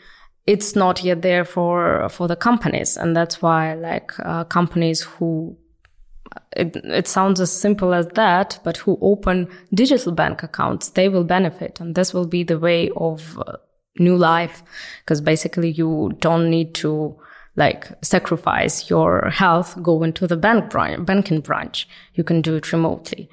It's 0.45 0.75
not 0.75 1.03
yet 1.03 1.21
there 1.21 1.43
for, 1.43 2.07
for 2.09 2.27
the 2.27 2.35
companies. 2.35 2.97
And 2.97 3.15
that's 3.15 3.41
why 3.41 3.73
like, 3.73 4.11
uh, 4.19 4.43
companies 4.43 5.01
who 5.01 5.57
it, 6.55 6.75
it 6.77 7.07
sounds 7.07 7.39
as 7.39 7.51
simple 7.51 7.93
as 7.93 8.07
that, 8.09 8.59
but 8.63 8.77
who 8.77 8.97
open 9.01 9.47
digital 9.73 10.11
bank 10.11 10.43
accounts, 10.43 10.89
they 10.89 11.09
will 11.09 11.23
benefit. 11.23 11.79
And 11.79 11.95
this 11.95 12.13
will 12.13 12.27
be 12.27 12.43
the 12.43 12.59
way 12.59 12.89
of 12.95 13.39
uh, 13.39 13.57
new 13.99 14.17
life. 14.17 14.63
Cause 15.05 15.21
basically 15.21 15.71
you 15.71 16.13
don't 16.19 16.49
need 16.49 16.73
to 16.75 17.17
like 17.57 17.87
sacrifice 18.03 18.89
your 18.89 19.29
health, 19.29 19.81
go 19.81 20.03
into 20.03 20.27
the 20.27 20.35
bank 20.35 20.69
branch, 20.69 21.05
banking 21.05 21.39
branch. 21.39 21.87
You 22.13 22.23
can 22.23 22.41
do 22.41 22.55
it 22.55 22.71
remotely. 22.73 23.29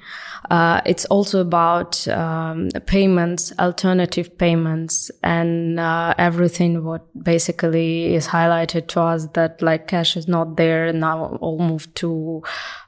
Uh, 0.49 0.81
it's 0.85 1.05
also 1.05 1.41
about 1.41 2.07
um, 2.07 2.69
payments, 2.85 3.51
alternative 3.59 4.37
payments, 4.37 5.11
and 5.23 5.79
uh, 5.79 6.13
everything 6.17 6.83
what 6.83 7.05
basically 7.21 8.15
is 8.15 8.27
highlighted 8.27 8.87
to 8.89 9.01
us 9.01 9.27
that 9.33 9.61
like 9.61 9.87
cash 9.87 10.15
is 10.15 10.27
not 10.27 10.55
there 10.55 10.93
now. 10.93 11.37
All 11.41 11.59
moved 11.59 11.95
to 11.97 12.43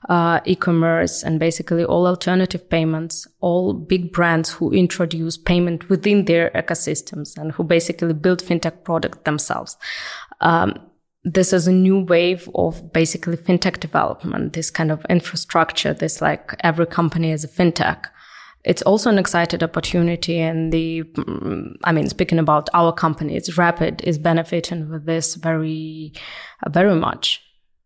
uh, 0.07 0.39
e-commerce 0.45 1.23
and 1.23 1.39
basically 1.39 1.83
all 1.83 2.07
alternative 2.07 2.69
payments. 2.69 3.27
All 3.41 3.73
big 3.73 4.13
brands 4.13 4.51
who 4.51 4.71
introduce 4.71 5.37
payment 5.37 5.89
within 5.89 6.25
their 6.25 6.49
ecosystems 6.51 7.37
and 7.37 7.51
who 7.51 7.63
basically 7.63 8.13
build 8.13 8.41
fintech 8.41 8.83
product 8.83 9.25
themselves. 9.25 9.77
Um, 10.41 10.79
this 11.25 11.51
is 11.51 11.67
a 11.67 11.71
new 11.71 11.99
wave 11.99 12.47
of 12.53 12.93
basically 12.93 13.35
fintech 13.35 13.79
development, 13.79 14.53
this 14.53 14.69
kind 14.69 14.91
of 14.91 15.03
infrastructure, 15.09 15.91
this 15.91 16.21
like 16.21 16.55
every 16.59 16.85
company 16.85 17.31
is 17.31 17.43
a 17.43 17.47
fintech. 17.47 18.05
It's 18.63 18.83
also 18.83 19.09
an 19.09 19.17
excited 19.17 19.63
opportunity. 19.63 20.39
And 20.39 20.71
the, 20.71 21.03
I 21.83 21.91
mean, 21.91 22.09
speaking 22.09 22.39
about 22.39 22.69
our 22.75 22.93
company, 22.93 23.35
it's 23.35 23.57
Rapyd 23.57 24.03
is 24.03 24.19
benefiting 24.19 24.89
with 24.89 25.05
this 25.05 25.33
very, 25.35 26.13
very 26.69 26.95
much. 26.95 27.41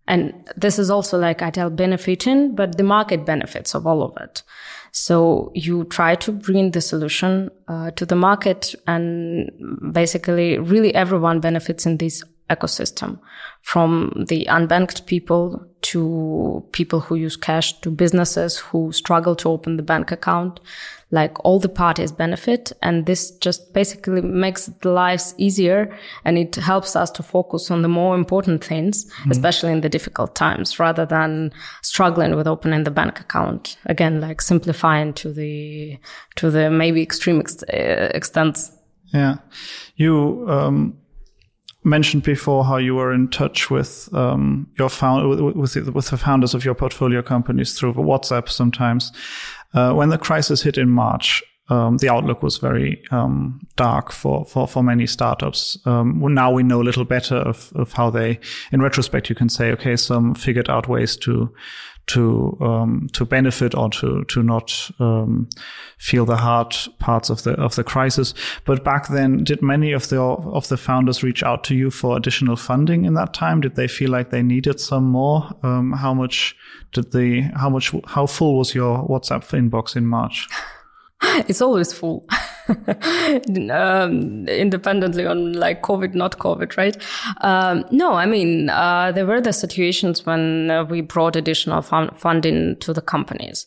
And 0.05 0.33
this 0.57 0.77
is 0.77 0.89
also 0.89 1.17
like 1.17 1.41
I 1.41 1.49
tell 1.49 1.69
benefiting, 1.69 2.55
but 2.55 2.77
the 2.77 2.83
market 2.83 3.25
benefits 3.25 3.73
of 3.73 3.87
all 3.87 4.03
of 4.03 4.17
it. 4.17 4.43
So 4.91 5.51
you 5.53 5.85
try 5.85 6.15
to 6.15 6.31
bring 6.31 6.71
the 6.71 6.81
solution 6.81 7.51
uh, 7.67 7.91
to 7.91 8.05
the 8.05 8.15
market 8.15 8.73
and 8.87 9.49
basically 9.93 10.57
really 10.57 10.93
everyone 10.95 11.39
benefits 11.39 11.85
in 11.85 11.97
this 11.97 12.23
ecosystem 12.49 13.19
from 13.61 14.25
the 14.27 14.45
unbanked 14.49 15.05
people 15.05 15.65
to 15.81 16.65
people 16.71 16.99
who 16.99 17.15
use 17.15 17.37
cash 17.37 17.79
to 17.81 17.89
businesses 17.89 18.57
who 18.57 18.91
struggle 18.91 19.35
to 19.35 19.49
open 19.49 19.77
the 19.77 19.83
bank 19.83 20.11
account. 20.11 20.59
Like 21.11 21.43
all 21.43 21.59
the 21.59 21.69
parties 21.69 22.11
benefit 22.11 22.71
and 22.83 23.07
this 23.07 23.31
just 23.31 23.73
basically 23.73 24.21
makes 24.21 24.67
the 24.67 24.91
lives 24.91 25.33
easier 25.37 25.97
and 26.23 26.37
it 26.37 26.53
helps 26.55 26.95
us 26.95 27.09
to 27.11 27.23
focus 27.23 27.71
on 27.71 27.81
the 27.81 27.87
more 27.87 28.15
important 28.15 28.63
things 28.63 29.05
mm-hmm. 29.05 29.31
especially 29.31 29.71
in 29.71 29.81
the 29.81 29.89
difficult 29.89 30.35
times 30.35 30.77
rather 30.77 31.07
than 31.07 31.51
struggling 31.81 32.35
with 32.35 32.45
opening 32.45 32.83
the 32.83 32.91
bank 32.91 33.19
account. 33.19 33.77
Again 33.85 34.21
like 34.21 34.39
simplifying 34.39 35.13
to 35.13 35.33
the 35.33 35.97
to 36.35 36.51
the 36.51 36.69
maybe 36.69 37.01
extreme 37.01 37.39
ex- 37.39 37.63
uh, 37.63 38.11
extents. 38.13 38.71
Yeah, 39.11 39.37
you 39.95 40.45
um, 40.47 40.99
mentioned 41.83 42.23
before 42.23 42.65
how 42.65 42.77
you 42.77 42.95
were 42.95 43.13
in 43.13 43.29
touch 43.29 43.69
with 43.69 44.09
um, 44.13 44.67
your 44.77 44.89
found 44.89 45.29
with, 45.29 45.39
with, 45.39 45.75
with 45.93 46.09
the 46.09 46.17
founders 46.17 46.53
of 46.53 46.65
your 46.65 46.75
portfolio 46.75 47.21
companies 47.21 47.77
through 47.77 47.93
WhatsApp 47.93 48.49
sometimes. 48.49 49.11
Uh, 49.73 49.93
when 49.93 50.09
the 50.09 50.17
crisis 50.17 50.61
hit 50.63 50.77
in 50.77 50.89
March, 50.89 51.43
um, 51.69 51.97
the 51.97 52.09
outlook 52.09 52.41
was 52.41 52.57
very 52.57 53.01
um, 53.11 53.61
dark 53.75 54.11
for, 54.11 54.43
for, 54.45 54.67
for 54.67 54.83
many 54.83 55.05
startups. 55.05 55.77
Um, 55.85 56.19
now 56.33 56.51
we 56.51 56.63
know 56.63 56.81
a 56.81 56.83
little 56.83 57.05
better 57.05 57.35
of, 57.35 57.71
of 57.75 57.93
how 57.93 58.09
they, 58.09 58.39
in 58.71 58.81
retrospect, 58.81 59.29
you 59.29 59.35
can 59.35 59.49
say, 59.49 59.71
okay, 59.71 59.95
some 59.95 60.33
figured 60.33 60.69
out 60.69 60.87
ways 60.87 61.15
to 61.17 61.53
to 62.09 62.57
um, 62.59 63.07
to 63.13 63.23
benefit 63.25 63.75
or 63.75 63.89
to 63.89 64.23
to 64.25 64.43
not 64.43 64.91
um, 64.99 65.47
feel 65.97 66.25
the 66.25 66.37
hard 66.37 66.75
parts 66.97 67.29
of 67.29 67.43
the 67.43 67.51
of 67.53 67.75
the 67.75 67.83
crisis. 67.83 68.33
But 68.65 68.83
back 68.83 69.07
then, 69.09 69.43
did 69.43 69.61
many 69.61 69.91
of 69.91 70.09
the 70.09 70.19
of 70.19 70.67
the 70.67 70.77
founders 70.77 71.23
reach 71.23 71.43
out 71.43 71.63
to 71.65 71.75
you 71.75 71.91
for 71.91 72.17
additional 72.17 72.55
funding 72.55 73.05
in 73.05 73.13
that 73.13 73.33
time? 73.33 73.61
Did 73.61 73.75
they 73.75 73.87
feel 73.87 74.09
like 74.09 74.31
they 74.31 74.43
needed 74.43 74.79
some 74.79 75.05
more? 75.05 75.49
Um, 75.63 75.93
how 75.93 76.13
much 76.13 76.55
did 76.93 77.11
they? 77.11 77.41
How 77.41 77.69
much? 77.69 77.93
How 78.05 78.25
full 78.25 78.57
was 78.57 78.73
your 78.73 79.07
WhatsApp 79.07 79.43
inbox 79.51 79.95
in 79.95 80.05
March? 80.07 80.47
it's 81.21 81.61
always 81.61 81.93
full 81.93 82.27
um, 83.71 84.47
independently 84.47 85.25
on 85.25 85.53
like 85.53 85.81
covid 85.81 86.13
not 86.13 86.37
covid 86.37 86.77
right? 86.77 86.97
Um, 87.41 87.85
no 87.91 88.13
i 88.13 88.25
mean 88.25 88.69
uh, 88.69 89.11
there 89.11 89.25
were 89.25 89.41
the 89.41 89.53
situations 89.53 90.25
when 90.25 90.69
uh, 90.71 90.83
we 90.85 91.01
brought 91.01 91.35
additional 91.35 91.81
fun- 91.81 92.13
funding 92.15 92.77
to 92.77 92.93
the 92.93 93.01
companies. 93.01 93.65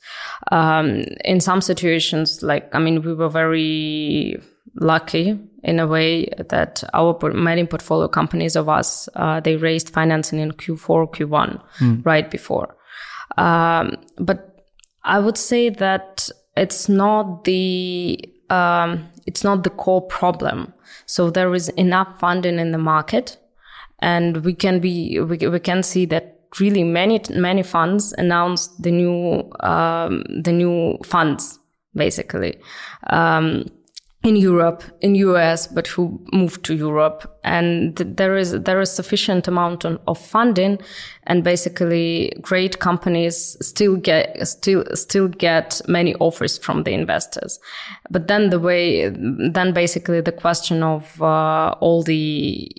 Um, 0.51 1.05
in 1.25 1.41
some 1.41 1.61
situations 1.61 2.43
like 2.43 2.75
i 2.75 2.79
mean 2.79 3.03
we 3.03 3.15
were 3.15 3.29
very 3.29 4.41
lucky 4.81 5.39
in 5.63 5.79
a 5.79 5.87
way 5.87 6.27
that 6.49 6.83
our 6.95 7.19
many 7.33 7.65
portfolio 7.67 8.09
companies 8.09 8.57
of 8.57 8.69
us 8.69 9.09
uh, 9.17 9.41
they 9.41 9.57
raised 9.57 9.91
financing 9.91 10.39
in 10.39 10.53
q4 10.53 11.13
q1 11.13 11.63
mm. 11.79 12.07
right 12.07 12.31
before. 12.31 12.77
Um, 13.39 13.97
but 14.19 14.49
i 15.05 15.19
would 15.19 15.39
say 15.39 15.69
that 15.69 16.29
it's 16.57 16.89
not 16.89 17.45
the 17.45 18.32
um, 18.53 19.09
it's 19.27 19.45
not 19.45 19.65
the 19.65 19.71
core 19.71 20.03
problem. 20.03 20.73
So 21.07 21.31
there 21.31 21.55
is 21.55 21.69
enough 21.71 22.19
funding 22.19 22.59
in 22.59 22.73
the 22.73 22.79
market, 22.79 23.39
and 23.99 24.45
we 24.45 24.55
can 24.55 24.81
be 24.81 25.19
we, 25.21 25.39
we 25.49 25.61
can 25.61 25.83
see 25.83 26.05
that 26.07 26.41
really 26.61 26.85
many 26.85 27.21
many 27.31 27.63
funds 27.63 28.13
announced 28.19 28.83
the 28.83 28.91
new 28.91 29.51
um, 29.61 30.25
the 30.43 30.53
new 30.53 30.99
funds 31.05 31.59
basically. 31.95 32.59
Um, 33.11 33.67
in 34.25 34.37
Europe, 34.37 34.85
in 35.01 35.17
US, 35.17 35.67
but 35.67 35.89
who 35.89 36.25
moved 36.33 36.65
to 36.65 36.75
Europe. 36.75 37.39
And 37.43 37.97
there 37.97 38.37
is, 38.37 38.53
there 38.53 38.81
is 38.81 38.93
sufficient 38.93 39.49
amount 39.49 39.85
of 39.85 40.19
funding 40.19 40.79
and 41.25 41.43
basically 41.43 42.33
great 42.41 42.79
companies 42.79 43.57
still 43.61 43.97
get, 43.97 44.47
still, 44.47 44.85
still 44.95 45.29
get 45.29 45.81
many 45.89 46.15
offers 46.17 46.57
from 46.57 46.85
the 46.85 46.93
investors. 46.93 47.59
But 48.11 48.29
then 48.29 48.51
the 48.51 48.61
way, 48.61 49.09
then 49.09 49.73
basically 49.73 50.21
the 50.21 50.33
question 50.33 50.83
of, 50.83 51.21
uh, 51.21 51.75
all 51.81 52.03
the, 52.03 52.71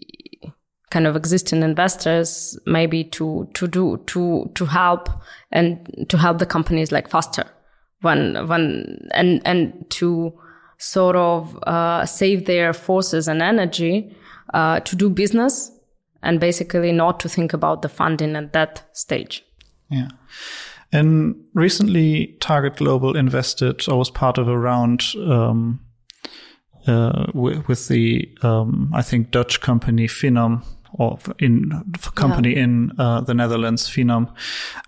kind 0.91 1.07
of 1.07 1.15
existing 1.15 1.63
investors 1.63 2.55
maybe 2.67 3.03
to 3.03 3.49
to 3.55 3.67
do 3.67 3.97
to 4.05 4.47
to 4.53 4.65
help 4.65 5.09
and 5.51 6.05
to 6.07 6.19
help 6.19 6.37
the 6.37 6.45
companies 6.45 6.91
like 6.91 7.09
faster 7.09 7.45
when 8.01 8.47
when 8.47 8.99
and 9.15 9.41
and 9.43 9.73
to 9.89 10.31
sort 10.83 11.15
of 11.15 11.57
uh, 11.63 12.05
save 12.05 12.45
their 12.45 12.73
forces 12.73 13.29
and 13.29 13.41
energy 13.41 14.13
uh, 14.53 14.81
to 14.81 14.95
do 14.95 15.09
business 15.09 15.71
and 16.21 16.39
basically 16.39 16.91
not 16.91 17.19
to 17.21 17.29
think 17.29 17.53
about 17.53 17.81
the 17.81 17.89
funding 17.89 18.35
at 18.35 18.51
that 18.51 18.83
stage. 18.91 19.45
Yeah. 19.89 20.09
And 20.91 21.35
recently, 21.53 22.37
Target 22.39 22.75
Global 22.75 23.15
invested 23.15 23.87
or 23.87 23.97
was 23.97 24.11
part 24.11 24.37
of 24.37 24.47
a 24.47 24.57
round 24.57 25.03
um, 25.15 25.79
uh, 26.85 27.27
with, 27.33 27.67
with, 27.67 27.87
the, 27.87 28.29
um, 28.41 28.91
I 28.93 29.01
think, 29.01 29.31
Dutch 29.31 29.61
company 29.61 30.07
Finom 30.07 30.63
or 30.93 31.17
in 31.39 31.71
company 32.15 32.55
yeah. 32.55 32.63
in 32.63 32.91
uh, 32.99 33.21
the 33.21 33.33
Netherlands, 33.33 33.89
Finom. 33.89 34.31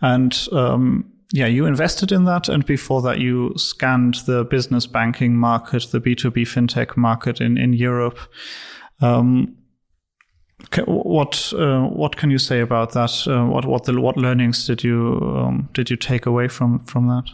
And 0.01 0.47
um, 0.51 1.14
yeah, 1.33 1.47
you 1.47 1.65
invested 1.65 2.11
in 2.11 2.25
that, 2.25 2.49
and 2.49 2.65
before 2.65 3.01
that, 3.01 3.19
you 3.19 3.53
scanned 3.57 4.15
the 4.25 4.43
business 4.43 4.87
banking 4.87 5.35
market, 5.35 5.87
the 5.91 5.99
B 5.99 6.15
two 6.15 6.31
B 6.31 6.43
fintech 6.43 6.95
market 6.95 7.41
in 7.41 7.57
in 7.57 7.73
Europe. 7.73 8.19
Um, 9.01 9.57
what 10.85 11.53
uh, 11.53 11.83
what 11.83 12.15
can 12.15 12.31
you 12.31 12.37
say 12.37 12.61
about 12.61 12.93
that? 12.93 13.27
Uh, 13.27 13.45
what 13.45 13.65
what 13.65 13.83
the, 13.83 13.99
what 13.99 14.17
learnings 14.17 14.65
did 14.67 14.83
you 14.83 15.19
um, 15.21 15.69
did 15.73 15.89
you 15.89 15.97
take 15.97 16.25
away 16.25 16.47
from 16.47 16.79
from 16.79 17.07
that? 17.07 17.29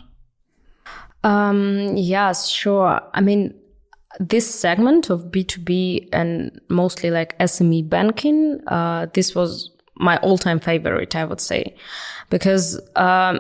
Um, 1.24 1.96
yes, 1.96 2.48
sure. 2.48 3.00
I 3.14 3.22
mean, 3.22 3.54
this 4.20 4.54
segment 4.54 5.10
of 5.10 5.32
B 5.32 5.44
two 5.44 5.62
B 5.62 6.10
and 6.12 6.60
mostly 6.70 7.12
like 7.12 7.38
SME 7.40 7.90
banking, 7.90 8.60
uh, 8.68 9.08
this 9.14 9.36
was 9.36 9.70
my 9.96 10.18
all 10.18 10.38
time 10.38 10.60
favorite, 10.60 11.16
I 11.16 11.26
would 11.26 11.42
say, 11.42 11.76
because 12.30 12.80
um, 12.96 13.40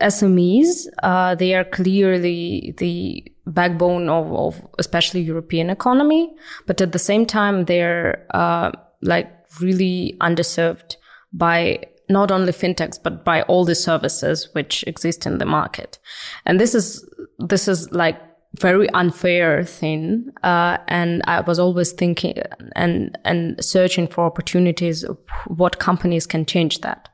SMEs, 0.00 0.86
uh, 1.02 1.34
they 1.34 1.54
are 1.54 1.64
clearly 1.64 2.74
the 2.78 3.24
backbone 3.46 4.08
of, 4.08 4.32
of, 4.32 4.68
especially 4.78 5.20
European 5.20 5.70
economy, 5.70 6.34
but 6.66 6.80
at 6.80 6.92
the 6.92 6.98
same 6.98 7.26
time, 7.26 7.64
they're 7.64 8.26
uh, 8.34 8.72
like 9.02 9.30
really 9.60 10.16
underserved 10.20 10.96
by 11.32 11.78
not 12.08 12.30
only 12.30 12.52
fintechs 12.52 13.02
but 13.02 13.24
by 13.24 13.42
all 13.42 13.64
the 13.64 13.74
services 13.74 14.48
which 14.52 14.84
exist 14.86 15.26
in 15.26 15.38
the 15.38 15.44
market, 15.44 15.98
and 16.44 16.60
this 16.60 16.74
is 16.74 17.08
this 17.38 17.68
is 17.68 17.90
like 17.92 18.20
very 18.60 18.88
unfair 18.90 19.64
thing. 19.64 20.30
Uh, 20.42 20.78
and 20.88 21.22
I 21.26 21.40
was 21.40 21.58
always 21.58 21.92
thinking 21.92 22.40
and, 22.74 23.18
and 23.24 23.62
searching 23.64 24.08
for 24.08 24.24
opportunities 24.24 25.04
what 25.46 25.78
companies 25.78 26.26
can 26.26 26.46
change 26.46 26.80
that. 26.80 27.08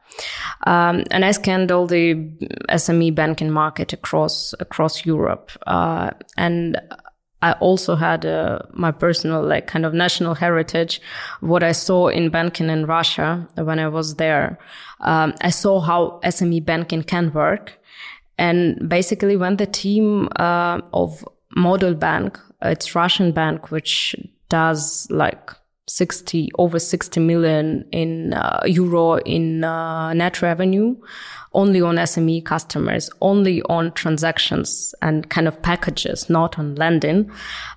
Um, 0.67 1.05
and 1.11 1.25
I 1.25 1.33
scanned 1.33 1.73
all 1.73 1.87
the 1.87 2.15
SME 2.71 3.15
banking 3.15 3.51
market 3.51 3.93
across, 3.93 4.55
across 4.61 5.05
Europe. 5.05 5.51
Uh, 5.67 6.11
and 6.37 6.81
I 7.43 7.53
also 7.55 7.97
had 7.97 8.25
uh, 8.25 8.61
my 8.73 8.93
personal, 8.93 9.43
like, 9.43 9.67
kind 9.67 9.85
of 9.85 9.93
national 9.93 10.35
heritage. 10.35 11.01
What 11.41 11.65
I 11.65 11.73
saw 11.73 12.09
in 12.09 12.31
banking 12.31 12.71
in 12.71 12.87
Russia 12.87 13.49
when 13.57 13.81
I 13.81 13.89
was 13.89 14.15
there, 14.17 14.59
um, 15.01 15.35
I 15.41 15.51
saw 15.51 15.81
how 15.81 16.21
SME 16.25 16.65
banking 16.65 17.03
can 17.03 17.33
work. 17.33 17.79
And 18.39 18.89
basically, 18.89 19.37
when 19.37 19.57
the 19.57 19.67
team 19.67 20.29
uh, 20.37 20.81
of 20.93 21.27
Modulbank, 21.57 22.41
it's 22.63 22.95
Russian 22.95 23.33
bank, 23.33 23.71
which 23.71 24.15
does 24.49 25.09
like 25.11 25.51
60 25.89 26.51
over 26.59 26.79
60 26.79 27.21
million 27.21 27.85
in 27.91 28.35
uh, 28.35 28.63
euro 28.67 29.17
in 29.19 29.65
uh, 29.65 30.13
net 30.15 30.41
revenue 30.41 30.97
only 31.55 31.81
on 31.81 31.97
SME 31.97 32.45
customers, 32.45 33.11
only 33.21 33.63
on 33.63 33.93
transactions 33.93 34.95
and 35.03 35.29
kind 35.31 35.47
of 35.47 35.61
packages, 35.63 36.31
not 36.31 36.59
on 36.59 36.75
lending. 36.77 37.31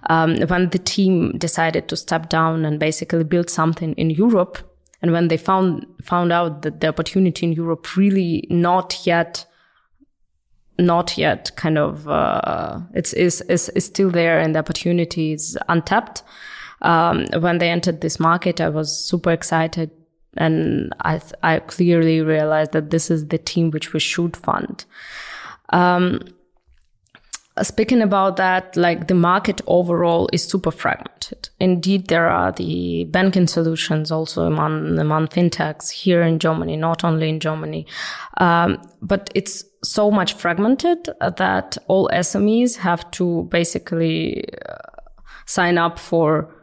Um, 0.10 0.38
when 0.48 0.70
the 0.70 0.80
team 0.80 1.38
decided 1.38 1.88
to 1.90 1.98
step 1.98 2.30
down 2.30 2.66
and 2.66 2.80
basically 2.80 3.24
build 3.24 3.50
something 3.50 3.94
in 3.94 4.10
Europe, 4.10 4.58
and 5.02 5.12
when 5.12 5.28
they 5.28 5.38
found 5.38 5.86
found 6.04 6.32
out 6.32 6.62
that 6.62 6.80
the 6.80 6.88
opportunity 6.88 7.46
in 7.46 7.54
Europe 7.54 7.96
really 7.96 8.48
not 8.50 9.06
yet 9.06 9.46
not 10.78 11.18
yet 11.18 11.52
kind 11.56 11.78
of 11.78 12.08
uh, 12.10 12.80
it's 12.94 13.14
is, 13.14 13.42
is 13.42 13.70
is 13.70 13.86
still 13.86 14.10
there 14.10 14.40
and 14.40 14.56
the 14.56 14.60
opportunity 14.60 15.34
is 15.34 15.58
untapped. 15.70 16.24
Um, 16.82 17.26
when 17.40 17.58
they 17.58 17.70
entered 17.70 18.02
this 18.02 18.20
market, 18.20 18.62
I 18.62 18.70
was 18.70 18.96
super 18.98 19.32
excited, 19.32 19.92
and 20.38 20.94
I 21.00 21.22
I 21.42 21.60
clearly 21.60 22.22
realized 22.22 22.74
that 22.74 22.90
this 22.90 23.10
is 23.10 23.28
the 23.28 23.38
team 23.38 23.72
which 23.72 23.94
we 23.94 24.00
should 24.00 24.36
fund. 24.36 24.86
Um, 25.70 26.20
speaking 27.64 28.02
about 28.02 28.36
that, 28.38 28.76
like 28.76 29.08
the 29.08 29.16
market 29.16 29.62
overall 29.68 30.30
is 30.34 30.44
super 30.44 30.72
fragmented. 30.72 31.50
Indeed, 31.60 32.08
there 32.08 32.28
are 32.28 32.52
the 32.52 33.06
banking 33.06 33.48
solutions 33.48 34.12
also 34.12 34.46
among, 34.46 35.00
among 35.00 35.28
fintechs 35.28 35.90
here 35.90 36.22
in 36.22 36.40
Germany, 36.40 36.76
not 36.76 37.04
only 37.04 37.30
in 37.30 37.40
Germany. 37.40 37.88
Um, 38.38 38.82
but 39.02 39.30
it's 39.34 39.64
so 39.84 40.12
much 40.12 40.34
fragmented 40.34 41.10
that 41.20 41.78
all 41.88 42.10
SMEs 42.14 42.78
have 42.78 43.10
to 43.12 43.44
basically 43.50 44.44
uh, 44.68 44.76
sign 45.46 45.78
up 45.78 45.98
for 45.98 46.55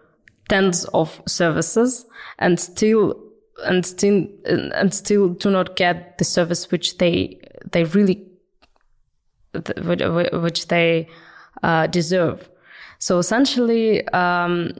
tens 0.49 0.85
of 0.87 1.21
services 1.27 2.07
and 2.39 2.59
still 2.59 3.21
and 3.65 3.87
still 3.87 4.27
and 4.45 4.93
still 4.95 5.29
do 5.31 5.51
not 5.51 5.77
get 5.77 6.19
the 6.19 6.25
service 6.25 6.71
which 6.71 6.99
they 6.99 7.41
they 7.71 7.85
really 7.85 8.27
which 9.53 10.69
they 10.69 11.09
uh, 11.63 11.87
deserve. 11.87 12.49
So 12.99 13.19
essentially, 13.19 14.07
um, 14.09 14.73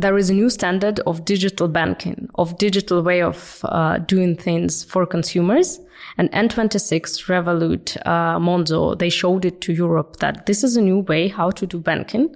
there 0.00 0.16
is 0.16 0.30
a 0.30 0.34
new 0.34 0.50
standard 0.50 1.00
of 1.00 1.24
digital 1.24 1.68
banking, 1.68 2.28
of 2.36 2.56
digital 2.58 3.02
way 3.02 3.22
of 3.22 3.60
uh, 3.64 3.98
doing 3.98 4.36
things 4.36 4.84
for 4.84 5.06
consumers. 5.06 5.80
And 6.16 6.30
N26, 6.32 7.26
Revolut, 7.26 7.96
uh, 8.06 8.38
Monzo, 8.38 8.98
they 8.98 9.10
showed 9.10 9.44
it 9.44 9.60
to 9.62 9.72
Europe 9.72 10.16
that 10.16 10.46
this 10.46 10.64
is 10.64 10.76
a 10.76 10.82
new 10.82 11.00
way 11.00 11.28
how 11.28 11.50
to 11.50 11.66
do 11.66 11.78
banking. 11.78 12.34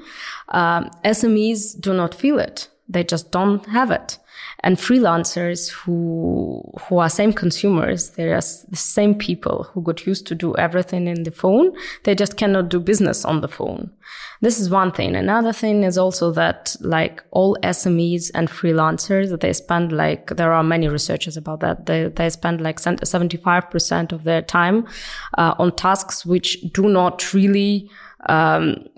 Uh, 0.49 0.85
SMEs 1.05 1.81
do 1.81 1.95
not 1.95 2.15
feel 2.15 2.39
it. 2.39 2.69
They 2.89 3.05
just 3.05 3.31
don't 3.31 3.65
have 3.67 3.91
it. 3.91 4.19
And 4.61 4.77
freelancers 4.77 5.71
who 5.71 6.63
who 6.83 6.99
are 6.99 7.09
same 7.09 7.33
consumers 7.33 8.11
they 8.11 8.33
are 8.33 8.41
the 8.41 8.77
same 8.77 9.15
people 9.15 9.65
who 9.73 9.83
got 9.83 10.07
used 10.07 10.27
to 10.27 10.35
do 10.35 10.57
everything 10.57 11.07
in 11.07 11.23
the 11.23 11.31
phone 11.31 11.73
they 12.03 12.15
just 12.15 12.37
cannot 12.37 12.69
do 12.69 12.81
business 12.81 13.25
on 13.25 13.41
the 13.41 13.49
phone. 13.49 13.91
This 14.41 14.59
is 14.61 14.69
one 14.69 14.93
thing. 14.93 15.17
Another 15.17 15.53
thing 15.53 15.85
is 15.85 15.97
also 15.97 16.31
that 16.33 16.77
like 16.81 17.23
all 17.31 17.57
smes 17.63 18.31
and 18.35 18.49
freelancers 18.49 19.39
they 19.41 19.53
spend 19.53 19.93
like 19.93 20.37
there 20.37 20.53
are 20.53 20.63
many 20.63 20.89
researchers 20.89 21.37
about 21.37 21.61
that 21.61 21.87
they, 21.87 22.09
they 22.09 22.29
spend 22.29 22.61
like 22.61 22.79
75% 22.81 24.13
of 24.13 24.25
their 24.25 24.43
time 24.43 24.87
uh, 25.39 25.55
on 25.59 25.73
tasks 25.73 26.27
which 26.27 26.61
do 26.73 26.89
not 26.89 27.33
really 27.33 27.89
um, 28.27 28.89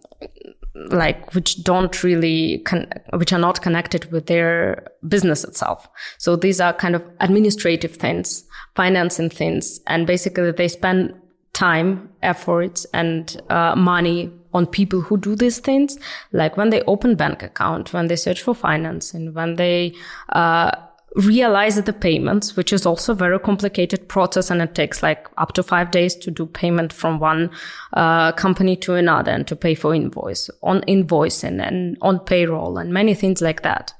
like 0.89 1.35
which 1.35 1.62
don't 1.62 2.03
really 2.03 2.59
con- 2.59 2.93
which 3.15 3.33
are 3.33 3.39
not 3.39 3.62
connected 3.62 4.11
with 4.12 4.27
their 4.27 4.87
business 5.09 5.45
itself. 5.45 5.89
So 6.19 6.37
these 6.37 6.61
are 6.61 6.73
kind 6.73 6.95
of 6.95 7.03
administrative 7.21 7.95
things 7.95 8.45
financing 8.77 9.31
things 9.31 9.81
and 9.87 10.07
basically 10.07 10.53
they 10.53 10.69
spend 10.69 11.15
time 11.55 12.11
effort 12.23 12.85
and 12.93 13.41
uh, 13.49 13.75
money 13.75 14.31
on 14.53 14.67
people 14.67 15.01
who 15.01 15.17
do 15.17 15.35
these 15.35 15.59
things. 15.59 15.99
Like 16.33 16.57
when 16.59 16.71
they 16.71 16.83
open 16.83 17.15
bank 17.15 17.43
account 17.43 17.93
when 17.93 18.09
they 18.09 18.17
search 18.17 18.43
for 18.43 18.55
financing 18.55 19.33
when 19.33 19.57
they 19.57 19.95
uh, 20.29 20.71
realize 21.14 21.81
the 21.81 21.92
payments, 21.92 22.57
which 22.57 22.73
is 22.73 22.85
also 22.85 23.12
a 23.12 23.16
very 23.16 23.38
complicated 23.38 24.09
process 24.09 24.51
and 24.51 24.61
it 24.61 24.75
takes 24.75 25.03
like 25.03 25.27
up 25.38 25.53
to 25.55 25.62
five 25.62 25.90
days 25.90 26.14
to 26.14 26.31
do 26.31 26.45
payment 26.47 26.92
from 26.92 27.19
one 27.19 27.51
uh, 27.95 28.33
company 28.33 28.77
to 28.77 28.95
another 28.95 29.33
and 29.33 29.47
to 29.47 29.57
pay 29.57 29.75
for 29.75 29.95
invoice 29.95 30.51
on 30.62 30.83
invoicing 30.83 31.66
and 31.66 31.97
on 32.03 32.19
payroll 32.21 32.77
and 32.77 32.92
many 32.92 33.14
things 33.14 33.40
like 33.40 33.62
that. 33.62 33.95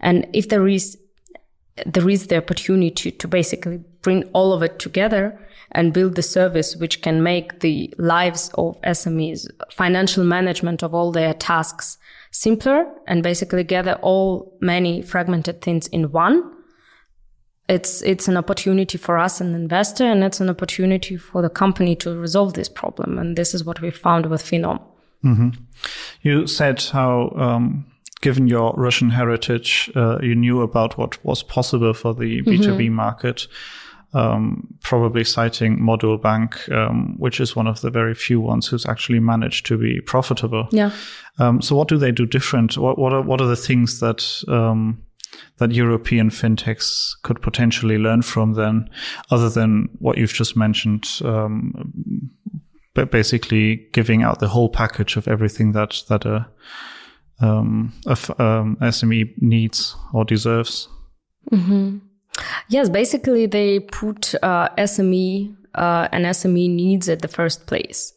And 0.00 0.26
if 0.32 0.48
there 0.48 0.68
is 0.68 0.98
there 1.86 2.08
is 2.08 2.26
the 2.26 2.36
opportunity 2.36 3.12
to 3.12 3.28
basically 3.28 3.80
bring 4.02 4.24
all 4.32 4.52
of 4.52 4.64
it 4.64 4.80
together 4.80 5.38
and 5.72 5.92
build 5.92 6.16
the 6.16 6.22
service 6.22 6.76
which 6.76 7.02
can 7.02 7.22
make 7.22 7.60
the 7.60 7.94
lives 7.98 8.50
of 8.54 8.80
SMEs, 8.82 9.46
financial 9.70 10.24
management 10.24 10.82
of 10.82 10.92
all 10.92 11.12
their 11.12 11.34
tasks 11.34 11.98
simpler 12.30 12.86
and 13.06 13.22
basically 13.22 13.64
gather 13.64 13.94
all 14.02 14.56
many 14.60 15.02
fragmented 15.02 15.60
things 15.62 15.86
in 15.88 16.10
one 16.12 16.54
it's 17.68 18.02
it's 18.02 18.28
an 18.28 18.36
opportunity 18.36 18.96
for 18.96 19.18
us 19.18 19.40
an 19.40 19.54
investor 19.54 20.04
and 20.04 20.24
it's 20.24 20.40
an 20.40 20.48
opportunity 20.48 21.16
for 21.16 21.42
the 21.42 21.50
company 21.50 21.94
to 21.94 22.16
resolve 22.16 22.54
this 22.54 22.68
problem 22.68 23.18
and 23.18 23.36
this 23.36 23.54
is 23.54 23.64
what 23.64 23.80
we 23.80 23.90
found 23.90 24.26
with 24.26 24.42
Finom. 24.42 24.80
Mm-hmm. 25.24 25.50
You 26.22 26.46
said 26.46 26.82
how 26.82 27.30
um, 27.36 27.86
given 28.20 28.48
your 28.48 28.72
Russian 28.76 29.10
heritage 29.10 29.90
uh, 29.94 30.18
you 30.22 30.34
knew 30.34 30.62
about 30.62 30.96
what 30.96 31.22
was 31.24 31.42
possible 31.42 31.92
for 31.92 32.14
the 32.14 32.42
B2B 32.42 32.78
mm-hmm. 32.78 32.94
market 32.94 33.46
um, 34.14 34.66
probably 34.82 35.24
citing 35.24 35.78
Modulbank, 35.78 36.70
um, 36.72 37.14
which 37.18 37.40
is 37.40 37.54
one 37.54 37.66
of 37.66 37.80
the 37.80 37.90
very 37.90 38.14
few 38.14 38.40
ones 38.40 38.66
who's 38.66 38.86
actually 38.86 39.20
managed 39.20 39.66
to 39.66 39.76
be 39.76 40.00
profitable. 40.00 40.68
Yeah. 40.70 40.92
Um, 41.38 41.60
so 41.60 41.76
what 41.76 41.88
do 41.88 41.98
they 41.98 42.12
do 42.12 42.26
different? 42.26 42.76
What, 42.78 42.98
what 42.98 43.12
are 43.12 43.22
what 43.22 43.40
are 43.40 43.46
the 43.46 43.56
things 43.56 44.00
that 44.00 44.42
um, 44.48 45.04
that 45.58 45.72
European 45.72 46.30
fintechs 46.30 47.10
could 47.22 47.42
potentially 47.42 47.98
learn 47.98 48.22
from 48.22 48.54
then, 48.54 48.88
other 49.30 49.50
than 49.50 49.88
what 49.98 50.16
you've 50.16 50.32
just 50.32 50.56
mentioned, 50.56 51.06
um, 51.24 52.30
but 52.94 53.10
basically 53.10 53.88
giving 53.92 54.22
out 54.22 54.40
the 54.40 54.48
whole 54.48 54.68
package 54.68 55.16
of 55.16 55.28
everything 55.28 55.72
that 55.72 56.02
that 56.08 56.24
a, 56.24 56.48
um, 57.40 57.92
a 58.06 58.12
um, 58.42 58.76
SME 58.80 59.34
needs 59.40 59.94
or 60.12 60.24
deserves. 60.24 60.88
Mm-hmm. 61.52 61.98
Yes, 62.68 62.88
basically 62.88 63.46
they 63.46 63.80
put 63.80 64.34
uh, 64.42 64.68
SME 64.76 65.56
uh, 65.74 66.08
and 66.12 66.24
SME 66.26 66.70
needs 66.70 67.08
at 67.08 67.22
the 67.22 67.28
first 67.28 67.66
place. 67.66 68.12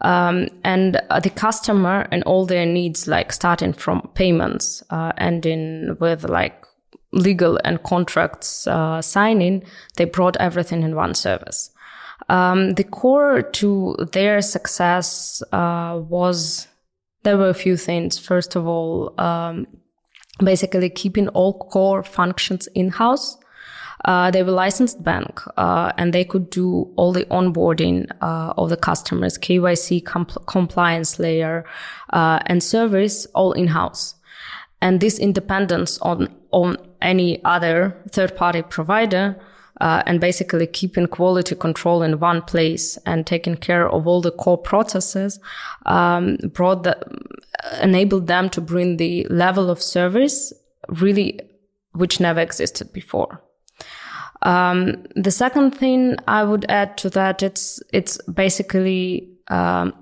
Um, 0.00 0.48
and 0.64 1.00
uh, 1.10 1.20
the 1.20 1.30
customer 1.30 2.06
and 2.10 2.22
all 2.24 2.44
their 2.46 2.66
needs, 2.66 3.06
like 3.06 3.32
starting 3.32 3.72
from 3.72 4.10
payments, 4.14 4.82
uh, 4.90 5.12
ending 5.16 5.96
with 6.00 6.24
like 6.24 6.64
legal 7.12 7.58
and 7.64 7.82
contracts 7.82 8.66
uh, 8.66 9.00
signing, 9.00 9.64
they 9.96 10.04
brought 10.04 10.36
everything 10.38 10.82
in 10.82 10.94
one 10.94 11.14
service. 11.14 11.70
Um, 12.28 12.74
the 12.74 12.84
core 12.84 13.42
to 13.42 13.96
their 14.12 14.40
success 14.40 15.42
uh, 15.52 16.00
was 16.08 16.68
there 17.22 17.38
were 17.38 17.48
a 17.48 17.54
few 17.54 17.76
things. 17.76 18.18
First 18.18 18.56
of 18.56 18.66
all, 18.66 19.18
um, 19.18 19.66
basically 20.38 20.90
keeping 20.90 21.28
all 21.28 21.58
core 21.58 22.02
functions 22.02 22.66
in 22.74 22.90
house. 22.90 23.36
Uh, 24.04 24.30
they 24.30 24.42
were 24.42 24.52
licensed 24.52 25.02
bank, 25.02 25.40
uh, 25.56 25.92
and 25.96 26.12
they 26.12 26.24
could 26.24 26.50
do 26.50 26.92
all 26.96 27.12
the 27.12 27.24
onboarding 27.26 28.06
uh, 28.20 28.52
of 28.58 28.68
the 28.68 28.76
customers, 28.76 29.38
KYC 29.38 30.02
compl- 30.02 30.44
compliance 30.46 31.18
layer, 31.18 31.64
uh, 32.12 32.38
and 32.46 32.62
service 32.62 33.26
all 33.34 33.52
in 33.52 33.68
house. 33.68 34.14
And 34.82 35.00
this 35.00 35.18
independence 35.18 35.98
on 35.98 36.34
on 36.50 36.76
any 37.00 37.42
other 37.44 37.96
third 38.10 38.36
party 38.36 38.62
provider. 38.62 39.36
Uh, 39.80 40.04
and 40.06 40.20
basically 40.20 40.68
keeping 40.68 41.08
quality 41.08 41.56
control 41.56 42.00
in 42.00 42.20
one 42.20 42.40
place 42.40 42.96
and 43.06 43.26
taking 43.26 43.56
care 43.56 43.90
of 43.90 44.06
all 44.06 44.20
the 44.20 44.30
core 44.30 44.56
processes 44.56 45.40
um, 45.86 46.36
brought 46.52 46.84
the, 46.84 46.96
enabled 47.82 48.28
them 48.28 48.48
to 48.48 48.60
bring 48.60 48.98
the 48.98 49.26
level 49.30 49.70
of 49.70 49.82
service 49.82 50.52
really 50.88 51.40
which 51.92 52.20
never 52.20 52.40
existed 52.40 52.92
before. 52.92 53.43
Um, 54.44 55.04
the 55.16 55.30
second 55.30 55.72
thing 55.72 56.16
I 56.28 56.44
would 56.44 56.66
add 56.68 56.96
to 56.98 57.10
that, 57.10 57.42
it's, 57.42 57.82
it's 57.92 58.18
basically, 58.28 59.30
um, 59.48 59.94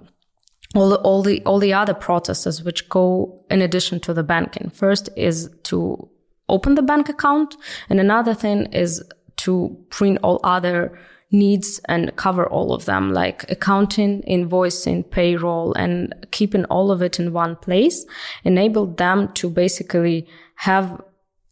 all 0.74 0.88
the, 0.88 0.96
all 0.96 1.22
the, 1.22 1.42
all 1.44 1.58
the 1.58 1.74
other 1.74 1.94
processes 1.94 2.62
which 2.62 2.88
go 2.88 3.44
in 3.50 3.60
addition 3.60 4.00
to 4.00 4.14
the 4.14 4.22
banking. 4.22 4.70
First 4.70 5.10
is 5.16 5.50
to 5.64 6.08
open 6.48 6.74
the 6.74 6.82
bank 6.82 7.08
account. 7.08 7.56
And 7.88 8.00
another 8.00 8.34
thing 8.34 8.66
is 8.72 9.02
to 9.38 9.76
print 9.90 10.18
all 10.22 10.40
other 10.44 10.98
needs 11.30 11.80
and 11.88 12.14
cover 12.16 12.46
all 12.46 12.72
of 12.74 12.84
them, 12.84 13.12
like 13.12 13.50
accounting, 13.50 14.22
invoicing, 14.28 15.10
payroll, 15.10 15.72
and 15.74 16.14
keeping 16.30 16.64
all 16.66 16.90
of 16.90 17.02
it 17.02 17.18
in 17.18 17.32
one 17.32 17.56
place, 17.56 18.04
enabled 18.44 18.98
them 18.98 19.32
to 19.34 19.48
basically 19.48 20.28
have 20.56 21.00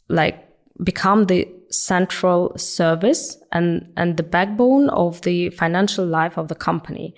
like 0.08 0.46
become 0.84 1.24
the 1.26 1.48
central 1.70 2.56
service 2.56 3.36
and, 3.52 3.92
and 3.96 4.16
the 4.16 4.22
backbone 4.22 4.88
of 4.90 5.22
the 5.22 5.50
financial 5.50 6.04
life 6.06 6.36
of 6.36 6.48
the 6.48 6.54
company. 6.54 7.14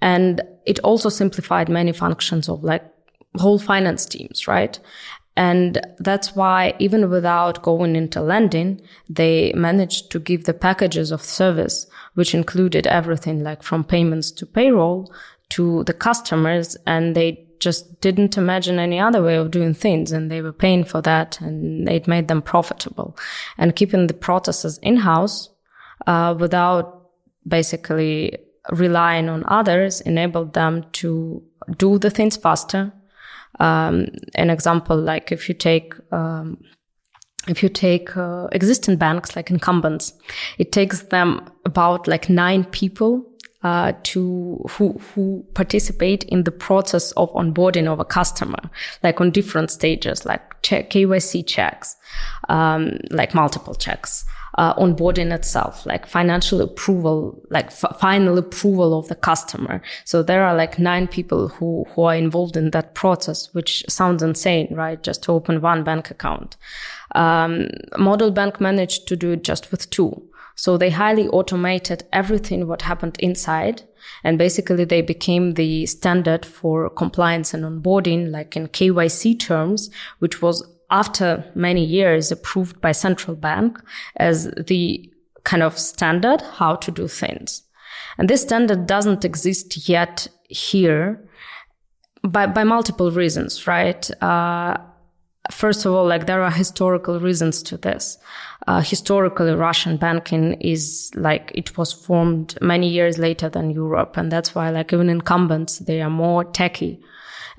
And 0.00 0.40
it 0.66 0.78
also 0.80 1.08
simplified 1.08 1.68
many 1.68 1.92
functions 1.92 2.48
of 2.48 2.64
like 2.64 2.84
whole 3.36 3.58
finance 3.58 4.06
teams, 4.06 4.48
right? 4.48 4.78
And 5.36 5.80
that's 5.98 6.36
why 6.36 6.74
even 6.78 7.08
without 7.08 7.62
going 7.62 7.96
into 7.96 8.20
lending, 8.20 8.82
they 9.08 9.52
managed 9.54 10.10
to 10.10 10.18
give 10.18 10.44
the 10.44 10.52
packages 10.52 11.10
of 11.10 11.22
service, 11.22 11.86
which 12.14 12.34
included 12.34 12.86
everything 12.86 13.42
like 13.42 13.62
from 13.62 13.84
payments 13.84 14.30
to 14.32 14.46
payroll 14.46 15.10
to 15.50 15.84
the 15.84 15.94
customers. 15.94 16.76
And 16.86 17.14
they 17.14 17.46
just 17.62 18.00
didn't 18.00 18.36
imagine 18.36 18.78
any 18.78 18.98
other 18.98 19.22
way 19.22 19.36
of 19.36 19.50
doing 19.50 19.74
things 19.74 20.12
and 20.12 20.30
they 20.30 20.42
were 20.42 20.52
paying 20.52 20.84
for 20.84 21.00
that 21.02 21.40
and 21.40 21.88
it 21.88 22.06
made 22.06 22.28
them 22.28 22.42
profitable. 22.42 23.16
And 23.58 23.76
keeping 23.76 24.06
the 24.06 24.14
processes 24.14 24.78
in-house 24.82 25.48
uh, 26.06 26.34
without 26.38 27.10
basically 27.46 28.36
relying 28.70 29.28
on 29.28 29.44
others 29.46 30.00
enabled 30.00 30.54
them 30.54 30.84
to 30.92 31.42
do 31.76 31.98
the 31.98 32.10
things 32.10 32.36
faster. 32.36 32.92
Um, 33.60 34.06
an 34.34 34.50
example 34.50 34.96
like 34.96 35.30
if 35.30 35.48
you 35.48 35.54
take 35.54 35.94
um, 36.10 36.58
if 37.48 37.62
you 37.62 37.68
take 37.68 38.16
uh, 38.16 38.46
existing 38.52 38.96
banks 38.96 39.36
like 39.36 39.50
incumbents 39.50 40.14
it 40.58 40.72
takes 40.72 41.02
them 41.02 41.44
about 41.66 42.08
like 42.08 42.30
nine 42.30 42.64
people 42.64 43.24
uh, 43.62 43.92
to 44.02 44.64
who 44.70 44.92
who 45.14 45.44
participate 45.54 46.24
in 46.24 46.44
the 46.44 46.50
process 46.50 47.12
of 47.12 47.32
onboarding 47.32 47.86
of 47.86 48.00
a 48.00 48.04
customer, 48.04 48.58
like 49.02 49.20
on 49.20 49.30
different 49.30 49.70
stages, 49.70 50.24
like 50.24 50.60
check, 50.62 50.90
KYC 50.90 51.46
checks, 51.46 51.96
um, 52.48 52.98
like 53.10 53.34
multiple 53.34 53.74
checks, 53.74 54.24
uh, 54.58 54.74
onboarding 54.74 55.32
itself, 55.32 55.86
like 55.86 56.06
financial 56.06 56.60
approval, 56.60 57.40
like 57.50 57.66
f- 57.66 57.96
final 57.98 58.36
approval 58.36 58.98
of 58.98 59.08
the 59.08 59.14
customer. 59.14 59.82
So 60.04 60.22
there 60.22 60.44
are 60.44 60.54
like 60.54 60.78
nine 60.78 61.08
people 61.08 61.48
who, 61.48 61.86
who 61.90 62.02
are 62.02 62.14
involved 62.14 62.56
in 62.56 62.70
that 62.72 62.94
process, 62.94 63.52
which 63.54 63.84
sounds 63.88 64.22
insane, 64.22 64.68
right? 64.72 65.02
Just 65.02 65.22
to 65.24 65.32
open 65.32 65.60
one 65.60 65.84
bank 65.84 66.10
account. 66.10 66.56
Um, 67.14 67.68
Modulbank 67.94 68.60
managed 68.60 69.08
to 69.08 69.16
do 69.16 69.32
it 69.32 69.44
just 69.44 69.70
with 69.70 69.88
two. 69.90 70.22
So 70.56 70.76
they 70.76 70.90
highly 70.90 71.28
automated 71.28 72.04
everything 72.12 72.66
what 72.66 72.82
happened 72.82 73.16
inside. 73.18 73.82
And 74.24 74.38
basically 74.38 74.84
they 74.84 75.02
became 75.02 75.54
the 75.54 75.86
standard 75.86 76.44
for 76.44 76.90
compliance 76.90 77.54
and 77.54 77.64
onboarding, 77.64 78.30
like 78.30 78.56
in 78.56 78.68
KYC 78.68 79.38
terms, 79.38 79.90
which 80.18 80.42
was 80.42 80.66
after 80.90 81.44
many 81.54 81.84
years 81.84 82.30
approved 82.30 82.80
by 82.80 82.92
central 82.92 83.34
bank 83.34 83.80
as 84.16 84.50
the 84.66 85.10
kind 85.44 85.62
of 85.62 85.78
standard 85.78 86.40
how 86.42 86.76
to 86.76 86.90
do 86.90 87.08
things. 87.08 87.62
And 88.18 88.28
this 88.28 88.42
standard 88.42 88.86
doesn't 88.86 89.24
exist 89.24 89.88
yet 89.88 90.28
here 90.48 91.28
by, 92.22 92.46
by 92.46 92.64
multiple 92.64 93.10
reasons, 93.10 93.66
right? 93.66 94.08
Uh, 94.22 94.76
first 95.50 95.84
of 95.84 95.92
all, 95.92 96.06
like 96.06 96.26
there 96.26 96.42
are 96.42 96.50
historical 96.50 97.18
reasons 97.20 97.62
to 97.64 97.76
this. 97.76 98.18
Uh, 98.66 98.80
historically, 98.80 99.52
Russian 99.52 99.96
banking 99.96 100.54
is 100.60 101.10
like 101.14 101.50
it 101.54 101.76
was 101.76 101.92
formed 101.92 102.56
many 102.60 102.88
years 102.88 103.18
later 103.18 103.48
than 103.48 103.70
Europe, 103.70 104.16
and 104.16 104.30
that's 104.30 104.54
why 104.54 104.70
like 104.70 104.92
even 104.92 105.10
incumbents 105.10 105.78
they 105.80 106.00
are 106.00 106.10
more 106.10 106.44
techy 106.44 107.00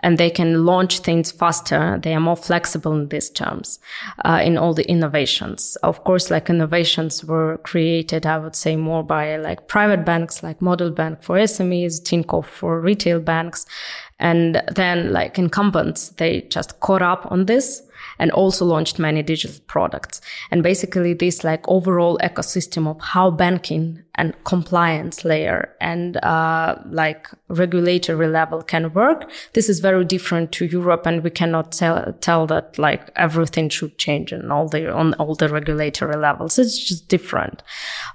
and 0.03 0.17
they 0.17 0.29
can 0.29 0.65
launch 0.65 0.99
things 0.99 1.31
faster. 1.31 1.97
They 2.03 2.13
are 2.13 2.19
more 2.19 2.35
flexible 2.35 2.93
in 2.93 3.07
these 3.07 3.29
terms, 3.29 3.79
uh, 4.23 4.41
in 4.43 4.57
all 4.57 4.73
the 4.73 4.87
innovations. 4.87 5.77
Of 5.81 6.03
course, 6.03 6.29
like 6.29 6.49
innovations 6.49 7.23
were 7.23 7.57
created, 7.59 8.25
I 8.25 8.37
would 8.37 8.55
say 8.55 8.75
more 8.75 9.03
by 9.03 9.37
like 9.37 9.67
private 9.67 10.05
banks, 10.05 10.43
like 10.43 10.59
Modulbank 10.59 11.23
for 11.23 11.37
SMEs, 11.37 12.01
Tinkoff 12.03 12.45
for 12.45 12.81
retail 12.81 13.21
banks. 13.21 13.65
And 14.23 14.63
then 14.73 15.11
like 15.11 15.37
incumbents, 15.37 16.09
they 16.09 16.41
just 16.49 16.79
caught 16.79 17.01
up 17.01 17.29
on 17.29 17.45
this 17.45 17.83
and 18.19 18.31
also 18.31 18.63
launched 18.63 18.99
many 18.99 19.21
digital 19.21 19.59
products. 19.67 20.21
And 20.49 20.63
basically 20.63 21.13
this 21.13 21.43
like 21.43 21.67
overall 21.67 22.17
ecosystem 22.23 22.87
of 22.87 23.01
how 23.01 23.31
banking 23.31 24.01
and 24.15 24.33
compliance 24.45 25.25
layer 25.25 25.75
and 25.81 26.17
uh, 26.23 26.77
like 26.85 27.27
regulatory 27.49 28.27
level 28.27 28.61
can 28.61 28.93
work. 28.93 29.29
This 29.53 29.67
is 29.67 29.81
very 29.81 30.05
different 30.05 30.53
to 30.53 30.65
Europe, 30.65 31.05
and 31.05 31.21
we 31.23 31.29
cannot 31.29 31.73
tell 31.73 32.13
tell 32.21 32.47
that 32.47 32.77
like 32.77 33.11
everything 33.17 33.69
should 33.69 33.97
change 33.97 34.31
on 34.31 34.51
all 34.51 34.69
the 34.69 34.93
on 34.93 35.15
all 35.15 35.35
the 35.35 35.49
regulatory 35.49 36.15
levels. 36.15 36.57
It's 36.57 36.77
just 36.77 37.09
different. 37.09 37.61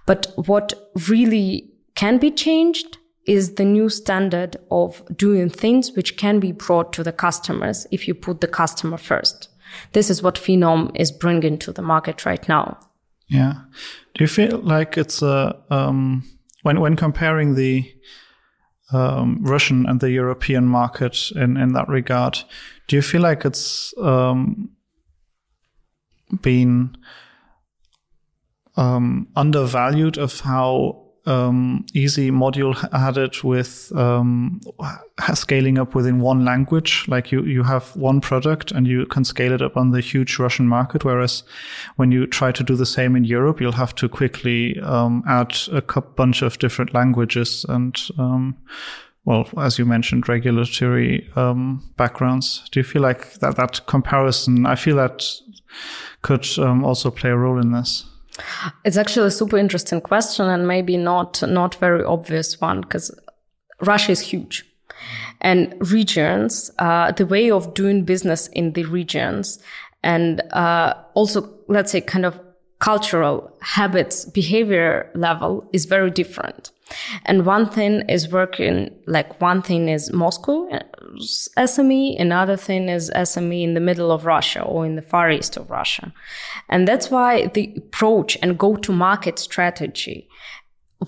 But 0.07 0.33
what 0.37 0.73
really 1.09 1.71
can 1.97 2.19
be 2.19 2.31
changed 2.31 2.97
is 3.29 3.55
the 3.55 3.65
new 3.65 3.91
standard 3.91 4.57
of 4.71 5.03
doing 5.15 5.51
things 5.51 5.93
which 5.93 6.17
can 6.17 6.41
be 6.41 6.51
brought 6.51 6.93
to 6.95 7.05
the 7.05 7.13
customers 7.13 7.87
if 7.93 8.09
you 8.09 8.15
put 8.15 8.41
the 8.41 8.49
customer 8.49 8.97
first. 8.97 9.51
This 9.93 10.09
is 10.09 10.23
what 10.23 10.37
Finom 10.37 10.91
is 10.95 11.13
bringing 11.13 11.59
to 11.59 11.73
the 11.73 11.83
market 11.83 12.25
right 12.25 12.49
now. 12.49 12.79
Yeah. 13.29 13.53
Do 14.15 14.25
you 14.25 14.29
feel 14.29 14.59
like 14.59 14.97
it's 14.97 15.21
a 15.21 15.63
um, 15.69 16.25
when 16.63 16.81
when 16.81 16.97
comparing 16.97 17.55
the 17.55 17.85
um, 18.91 19.39
Russian 19.43 19.87
and 19.87 20.01
the 20.01 20.11
European 20.11 20.65
market 20.65 21.31
in 21.37 21.59
in 21.59 21.75
that 21.75 21.89
regard? 21.89 22.39
Do 22.87 22.97
you 22.97 23.03
feel 23.03 23.21
like 23.21 23.45
it's 23.45 23.93
um, 23.99 24.71
been 26.41 26.97
um, 28.77 29.29
undervalued 29.37 30.17
of 30.17 30.41
how 30.41 31.08
um, 31.29 31.85
easy 31.93 32.31
module 32.31 32.75
added 32.93 33.43
with 33.43 33.93
um, 33.95 34.61
scaling 35.35 35.79
up 35.79 35.95
within 35.95 36.21
one 36.21 36.45
language. 36.45 37.05
Like 37.07 37.31
you, 37.31 37.43
you 37.45 37.63
have 37.65 37.95
one 37.95 38.21
product 38.21 38.73
and 38.73 38.87
you 38.87 39.07
can 39.07 39.25
scale 39.25 39.53
it 39.53 39.63
up 39.63 39.77
on 39.77 39.91
the 39.91 40.01
huge 40.01 40.39
Russian 40.39 40.67
market. 40.67 41.05
Whereas 41.05 41.43
when 41.97 42.11
you 42.11 42.27
try 42.27 42.51
to 42.53 42.65
do 42.65 42.77
the 42.77 42.87
same 42.87 43.15
in 43.15 43.25
Europe, 43.25 43.61
you'll 43.61 43.73
have 43.73 43.95
to 43.97 44.09
quickly 44.09 44.81
um, 44.81 45.23
add 45.29 45.57
a 45.71 45.83
bunch 46.01 46.43
of 46.43 46.59
different 46.59 46.95
languages 46.95 47.67
and, 47.69 47.97
um, 48.19 48.57
well, 49.25 49.47
as 49.59 49.79
you 49.79 49.85
mentioned, 49.85 50.29
regulatory 50.29 51.29
um, 51.37 51.83
backgrounds. 51.99 52.67
Do 52.73 52.81
you 52.81 52.85
feel 52.85 53.03
like 53.03 53.35
that 53.41 53.57
that 53.57 53.85
comparison? 53.87 54.65
I 54.65 54.75
feel 54.75 54.97
that 54.97 55.23
could 56.23 56.47
um, 56.59 56.83
also 56.83 57.11
play 57.11 57.31
a 57.31 57.37
role 57.37 57.61
in 57.61 57.73
this. 57.73 58.07
It's 58.85 58.97
actually 58.97 59.29
a 59.29 59.31
super 59.31 59.59
interesting 59.59 60.01
question 60.01 60.47
and 60.47 60.67
maybe 60.67 60.97
not 60.97 61.43
not 61.43 61.75
very 61.77 62.05
obvious 62.05 62.61
one 62.61 62.81
because 62.83 63.11
Russia 63.81 64.13
is 64.13 64.21
huge. 64.21 64.65
And 65.41 65.75
regions, 65.93 66.71
uh, 66.79 67.13
the 67.13 67.27
way 67.27 67.51
of 67.51 67.75
doing 67.75 68.05
business 68.05 68.49
in 68.49 68.73
the 68.73 68.85
regions 68.85 69.61
and 70.03 70.41
uh, 70.53 70.95
also, 71.15 71.53
let's 71.69 71.93
say, 71.93 72.01
kind 72.01 72.25
of 72.25 72.41
cultural 72.79 73.53
habits, 73.61 74.25
behavior 74.25 75.11
level 75.15 75.69
is 75.73 75.85
very 75.85 76.11
different. 76.11 76.71
And 77.27 77.45
one 77.45 77.69
thing 77.69 78.09
is 78.09 78.33
working, 78.33 78.95
like 79.07 79.41
one 79.41 79.63
thing 79.63 79.89
is 79.89 80.13
Moscow 80.13 80.69
SME, 81.57 82.21
another 82.21 82.57
thing 82.57 82.89
is 82.89 83.11
SME 83.15 83.63
in 83.63 83.75
the 83.75 83.81
middle 83.81 84.11
of 84.11 84.27
Russia 84.27 84.63
or 84.63 84.87
in 84.87 84.97
the 84.97 85.03
far 85.03 85.31
east 85.31 85.57
of 85.57 85.71
Russia. 85.71 86.13
And 86.69 86.87
that's 86.87 87.11
why 87.11 87.47
the 87.47 87.75
approach 87.77 88.37
and 88.43 88.59
go 88.59 88.77
to 88.77 88.93
market 88.93 89.39
strategy 89.39 90.29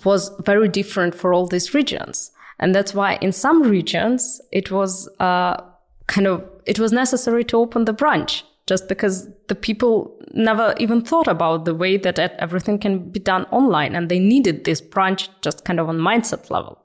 was 0.04 0.30
very 0.40 0.68
different 0.68 1.14
for 1.14 1.32
all 1.32 1.46
these 1.46 1.74
regions. 1.74 2.30
And 2.58 2.74
that's 2.74 2.94
why 2.94 3.14
in 3.16 3.32
some 3.32 3.62
regions 3.62 4.40
it 4.52 4.70
was 4.70 5.08
uh, 5.18 5.62
kind 6.06 6.26
of 6.26 6.44
it 6.66 6.78
was 6.78 6.92
necessary 6.92 7.44
to 7.44 7.56
open 7.56 7.84
the 7.84 7.92
branch 7.92 8.44
just 8.66 8.88
because 8.88 9.28
the 9.48 9.54
people 9.54 10.16
never 10.32 10.74
even 10.78 11.02
thought 11.02 11.28
about 11.28 11.64
the 11.64 11.74
way 11.74 11.96
that 11.96 12.18
everything 12.18 12.78
can 12.78 13.10
be 13.10 13.20
done 13.20 13.44
online 13.46 13.94
and 13.94 14.08
they 14.08 14.18
needed 14.18 14.64
this 14.64 14.80
branch 14.80 15.28
just 15.42 15.64
kind 15.64 15.80
of 15.80 15.88
on 15.88 15.98
mindset 15.98 16.50
level. 16.50 16.78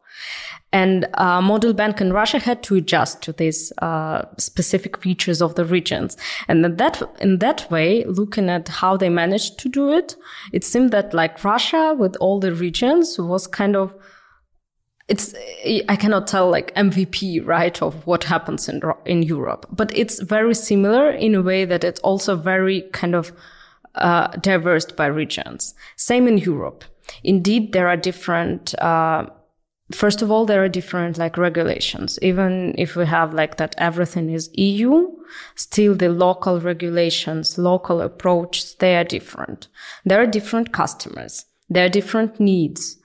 And 0.72 1.08
uh, 1.14 1.40
Modulbank 1.40 2.02
in 2.02 2.12
Russia 2.12 2.38
had 2.38 2.62
to 2.64 2.76
adjust 2.76 3.22
to 3.22 3.32
these 3.32 3.72
uh, 3.78 4.24
specific 4.38 5.02
features 5.02 5.42
of 5.42 5.56
the 5.56 5.64
regions. 5.64 6.18
And 6.50 6.66
in 6.66 6.76
that, 6.76 7.02
in 7.22 7.40
that 7.40 7.72
way, 7.72 8.04
looking 8.06 8.50
at 8.50 8.68
how 8.68 8.98
they 8.98 9.08
managed 9.08 9.58
to 9.60 9.70
do 9.70 9.94
it, 9.94 10.18
it 10.52 10.66
seemed 10.66 10.92
that 10.92 11.14
like 11.14 11.46
Russia 11.46 11.96
with 11.98 12.18
all 12.18 12.42
the 12.42 12.54
regions 12.54 13.18
was 13.18 13.48
kind 13.48 13.78
of 13.78 13.94
it's 15.08 15.36
I 15.88 15.96
cannot 15.96 16.28
tell 16.28 16.50
like 16.50 16.74
MVP 16.76 17.46
right 17.46 17.80
of 17.82 18.06
what 18.08 18.24
happens 18.24 18.68
in 18.68 18.82
in 19.06 19.22
Europe, 19.22 19.68
but 19.72 19.96
it's 19.96 20.20
very 20.20 20.56
similar 20.56 21.12
in 21.12 21.36
a 21.36 21.42
way 21.42 21.66
that 21.66 21.84
it's 21.84 22.00
also 22.00 22.36
very 22.36 22.82
kind 22.92 23.14
of 23.14 23.32
uh, 23.96 24.28
diverse 24.38 24.86
by 24.86 25.06
regions. 25.06 25.76
Same 25.96 26.28
in 26.28 26.38
Europe. 26.38 26.84
Indeed, 27.24 27.72
there 27.72 27.88
are 27.88 27.98
different. 27.98 28.74
Uh, 28.80 29.28
first 29.92 30.24
of 30.24 30.32
all, 30.32 30.48
there 30.48 30.64
are 30.64 30.70
different 30.70 31.20
like 31.20 31.38
regulations. 31.38 32.18
Even 32.24 32.74
if 32.76 32.96
we 32.96 33.06
have 33.06 33.32
like 33.32 33.58
that 33.58 33.76
everything 33.78 34.32
is 34.32 34.50
EU, 34.56 35.12
still 35.54 35.94
the 35.94 36.10
local 36.10 36.60
regulations, 36.60 37.60
local 37.60 38.02
approach, 38.02 38.76
they 38.80 38.98
are 38.98 39.04
different. 39.04 39.68
There 40.04 40.20
are 40.20 40.28
different 40.28 40.74
customers. 40.74 41.46
There 41.70 41.86
are 41.86 41.90
different 41.90 42.40
needs 42.40 42.98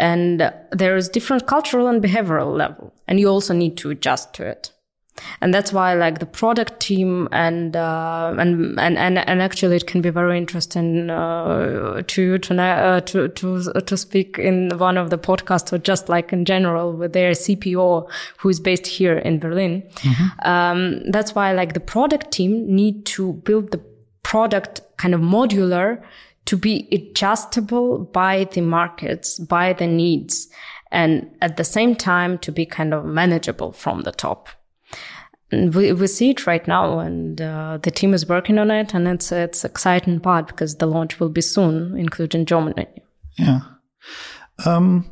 and 0.00 0.52
there 0.72 0.96
is 0.96 1.08
different 1.08 1.46
cultural 1.46 1.86
and 1.86 2.02
behavioral 2.02 2.56
level 2.56 2.92
and 3.06 3.20
you 3.20 3.28
also 3.28 3.54
need 3.54 3.76
to 3.76 3.90
adjust 3.90 4.34
to 4.34 4.44
it 4.44 4.72
and 5.40 5.52
that's 5.52 5.72
why 5.72 5.94
like 5.94 6.18
the 6.18 6.26
product 6.26 6.80
team 6.80 7.28
and 7.32 7.76
uh, 7.76 8.34
and, 8.38 8.78
and 8.78 8.98
and 8.98 9.18
and 9.18 9.42
actually 9.42 9.76
it 9.76 9.86
can 9.86 10.00
be 10.00 10.10
very 10.10 10.36
interesting 10.36 11.10
uh, 11.10 12.02
to 12.06 12.38
to, 12.38 12.62
uh, 12.62 13.00
to 13.00 13.28
to 13.28 13.72
to 13.72 13.96
speak 13.96 14.38
in 14.38 14.70
one 14.78 14.96
of 14.96 15.10
the 15.10 15.18
podcasts 15.18 15.72
or 15.72 15.78
just 15.78 16.08
like 16.08 16.32
in 16.32 16.44
general 16.44 16.92
with 16.92 17.12
their 17.12 17.32
CPO 17.32 18.08
who 18.38 18.48
is 18.48 18.60
based 18.60 18.86
here 18.86 19.18
in 19.18 19.38
Berlin. 19.38 19.82
Mm-hmm. 19.96 20.48
Um, 20.48 21.10
that's 21.10 21.34
why 21.34 21.52
like 21.52 21.74
the 21.74 21.80
product 21.80 22.30
team 22.30 22.74
need 22.74 23.04
to 23.06 23.34
build 23.44 23.70
the 23.72 23.80
product 24.22 24.80
kind 24.96 25.14
of 25.14 25.20
modular 25.20 26.02
to 26.50 26.56
be 26.56 26.88
adjustable 26.90 27.98
by 28.06 28.42
the 28.42 28.60
markets, 28.60 29.38
by 29.38 29.72
the 29.72 29.86
needs, 29.86 30.48
and 30.90 31.30
at 31.40 31.56
the 31.56 31.62
same 31.62 31.94
time 31.94 32.38
to 32.38 32.50
be 32.50 32.66
kind 32.66 32.92
of 32.92 33.04
manageable 33.04 33.70
from 33.70 34.02
the 34.02 34.10
top. 34.10 34.48
And 35.52 35.72
we, 35.72 35.92
we 35.92 36.08
see 36.08 36.30
it 36.30 36.48
right 36.48 36.66
now, 36.66 36.98
and 36.98 37.40
uh, 37.40 37.78
the 37.80 37.92
team 37.92 38.12
is 38.12 38.28
working 38.28 38.58
on 38.58 38.72
it, 38.72 38.94
and 38.94 39.06
it's 39.06 39.30
it's 39.30 39.64
exciting 39.64 40.18
part 40.18 40.48
because 40.48 40.74
the 40.74 40.86
launch 40.86 41.20
will 41.20 41.28
be 41.28 41.40
soon, 41.40 41.96
including 41.96 42.46
Germany. 42.46 42.88
Yeah. 43.38 43.60
Um, 44.66 45.08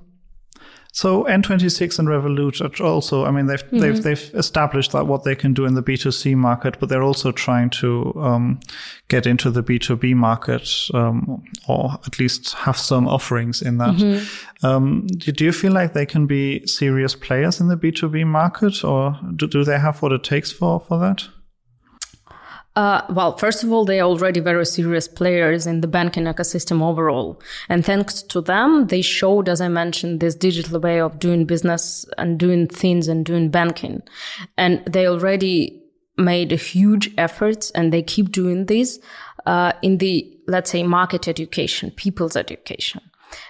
So 0.98 1.22
N26 1.26 2.00
and 2.00 2.08
Revolut 2.08 2.61
are 2.61 2.84
also, 2.84 3.24
I 3.24 3.30
mean, 3.30 3.46
they've 3.46 3.64
mm-hmm. 3.64 3.78
they've 3.78 4.02
they've 4.02 4.30
established 4.34 4.90
that 4.90 5.06
what 5.06 5.22
they 5.22 5.37
can 5.37 5.54
do 5.54 5.64
in 5.64 5.74
the 5.74 5.82
B2C 5.82 6.34
market, 6.34 6.80
but 6.80 6.88
they're 6.88 7.04
also 7.04 7.30
trying 7.30 7.70
to 7.82 8.12
um, 8.16 8.58
get 9.06 9.24
into 9.24 9.48
the 9.52 9.62
B2B 9.62 10.16
market, 10.16 10.68
um, 10.94 11.44
or 11.68 12.00
at 12.04 12.18
least 12.18 12.54
have 12.54 12.76
some 12.76 13.06
offerings 13.06 13.62
in 13.62 13.78
that. 13.78 13.94
Mm-hmm. 13.94 14.66
Um, 14.66 15.06
do, 15.06 15.30
do, 15.30 15.44
you 15.44 15.52
feel 15.52 15.70
like 15.70 15.92
they 15.92 16.04
can 16.04 16.26
be 16.26 16.66
serious 16.66 17.14
players 17.14 17.61
in 17.61 17.68
the 17.68 17.76
B2B 17.76 18.26
market, 18.26 18.82
or 18.82 19.16
do, 19.37 19.46
do 19.46 19.62
they 19.62 19.78
have 19.78 20.02
what 20.02 20.11
it 20.11 20.24
takes 20.24 20.50
for 20.50 20.80
for 20.80 20.98
that? 20.98 21.28
Uh, 22.78 23.04
well, 23.10 23.36
first 23.36 23.64
of 23.64 23.72
all, 23.72 23.84
they 23.84 23.98
are 23.98 24.08
already 24.08 24.38
very 24.38 24.64
serious 24.64 25.08
players 25.08 25.66
in 25.66 25.80
the 25.80 25.88
banking 25.88 26.26
ecosystem 26.26 26.80
overall. 26.80 27.42
And 27.68 27.84
thanks 27.84 28.22
to 28.22 28.40
them, 28.40 28.86
they 28.86 29.02
showed, 29.02 29.48
as 29.48 29.60
I 29.60 29.66
mentioned, 29.66 30.20
this 30.20 30.36
digital 30.36 30.78
way 30.78 31.00
of 31.00 31.18
doing 31.18 31.44
business 31.44 32.06
and 32.18 32.38
doing 32.38 32.68
things 32.68 33.08
and 33.08 33.26
doing 33.26 33.50
banking. 33.50 34.02
And 34.56 34.80
they 34.84 35.08
already 35.08 35.82
made 36.16 36.52
a 36.52 36.56
huge 36.56 37.10
efforts 37.18 37.72
and 37.72 37.92
they 37.92 38.00
keep 38.00 38.30
doing 38.30 38.66
this 38.66 39.00
uh, 39.44 39.72
in 39.82 39.98
the, 39.98 40.32
let's 40.46 40.70
say, 40.70 40.84
market 40.84 41.26
education, 41.26 41.90
people's 41.90 42.36
education. 42.36 43.00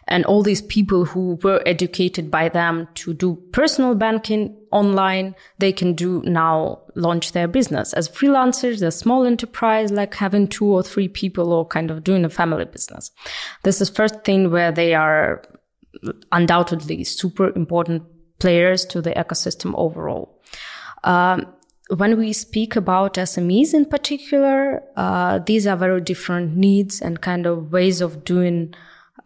And 0.07 0.25
all 0.25 0.43
these 0.43 0.63
people 0.63 1.05
who 1.05 1.39
were 1.43 1.63
educated 1.67 2.31
by 2.31 2.49
them 2.49 2.89
to 2.95 3.15
do 3.15 3.37
personal 3.53 3.95
banking 3.95 4.57
online, 4.73 5.35
they 5.59 5.73
can 5.73 5.95
do 5.95 6.23
now 6.25 6.81
launch 6.95 7.33
their 7.33 7.49
business 7.49 7.93
as 7.93 8.09
freelancers, 8.09 8.83
a 8.83 8.91
small 8.91 9.25
enterprise, 9.25 9.91
like 9.91 10.15
having 10.15 10.49
two 10.49 10.67
or 10.67 10.83
three 10.83 11.09
people 11.09 11.53
or 11.53 11.67
kind 11.67 11.91
of 11.91 12.05
doing 12.05 12.25
a 12.25 12.31
family 12.31 12.65
business. 12.65 13.11
This 13.63 13.81
is 13.81 13.89
first 13.89 14.25
thing 14.25 14.51
where 14.51 14.73
they 14.73 14.95
are 14.95 15.43
undoubtedly 16.33 17.05
super 17.05 17.53
important 17.55 18.03
players 18.39 18.85
to 18.87 19.01
the 19.03 19.13
ecosystem 19.13 19.75
overall. 19.77 20.41
Um, 21.05 21.47
when 21.97 22.19
we 22.19 22.33
speak 22.33 22.77
about 22.77 23.15
SMEs 23.15 23.73
in 23.73 23.87
particular, 23.87 24.83
uh, 24.97 25.39
these 25.39 25.67
are 25.67 25.77
very 25.77 26.01
different 26.01 26.57
needs 26.57 27.01
and 27.01 27.21
kind 27.21 27.47
of 27.47 27.73
ways 27.73 28.01
of 28.01 28.25
doing 28.25 28.75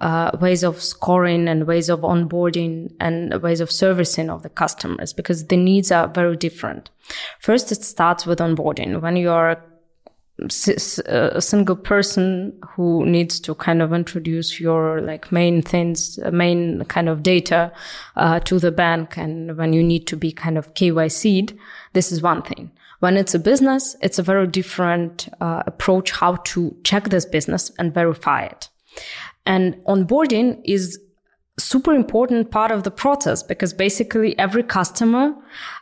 uh, 0.03 0.37
ways 0.41 0.65
of 0.65 0.83
scoring 0.83 1.49
and 1.49 1.67
ways 1.67 1.89
of 1.89 2.01
onboarding 2.01 2.93
and 2.99 3.41
ways 3.41 3.61
of 3.61 3.71
servicing 3.71 4.29
of 4.29 4.43
the 4.43 4.49
customers 4.49 5.13
because 5.13 5.47
the 5.47 5.57
needs 5.57 5.93
are 5.93 6.09
very 6.09 6.37
different. 6.37 6.91
First, 7.39 7.71
it 7.71 7.85
starts 7.85 8.27
with 8.27 8.41
onboarding. 8.41 9.01
When 9.01 9.17
you 9.17 9.31
are 9.31 9.63
a 10.39 11.41
single 11.41 11.77
person 11.77 12.59
who 12.71 13.07
needs 13.07 13.39
to 13.39 13.55
kind 13.55 13.81
of 13.81 13.93
introduce 13.93 14.59
your 14.59 15.01
like 15.01 15.31
main 15.31 15.63
things, 15.63 16.19
main 16.33 16.85
kind 16.87 17.09
of 17.09 17.23
data 17.23 17.73
uh, 18.17 18.41
to 18.41 18.59
the 18.59 18.73
bank, 18.73 19.17
and 19.17 19.57
when 19.57 19.73
you 19.73 19.85
need 19.85 20.09
to 20.09 20.17
be 20.17 20.33
kind 20.33 20.59
of 20.59 20.75
KYC'd, 20.75 21.57
this 21.93 22.11
is 22.11 22.21
one 22.21 22.43
thing. 22.43 22.73
When 22.99 23.17
it's 23.17 23.35
a 23.35 23.39
business, 23.39 23.97
it's 24.01 24.19
a 24.19 24.23
very 24.23 24.49
different 24.49 25.29
uh, 25.41 25.63
approach 25.67 26.11
how 26.11 26.37
to 26.37 26.77
check 26.83 27.09
this 27.11 27.25
business 27.25 27.71
and 27.79 27.95
verify 27.95 28.43
it. 28.45 28.69
And 29.47 29.75
onboarding 29.87 30.61
is 30.65 30.99
super 31.59 31.93
important 31.93 32.51
part 32.51 32.71
of 32.71 32.83
the 32.83 32.91
process 32.91 33.43
because 33.43 33.75
basically 33.75 34.39
every 34.39 34.63
customer 34.63 35.35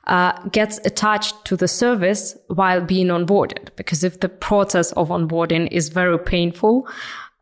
uh, 0.06 0.32
gets 0.48 0.78
attached 0.84 1.44
to 1.44 1.56
the 1.56 1.68
service 1.68 2.36
while 2.48 2.80
being 2.80 3.06
onboarded. 3.06 3.68
Because 3.76 4.02
if 4.02 4.20
the 4.20 4.28
process 4.28 4.92
of 4.92 5.08
onboarding 5.08 5.68
is 5.70 5.88
very 5.88 6.18
painful, 6.18 6.88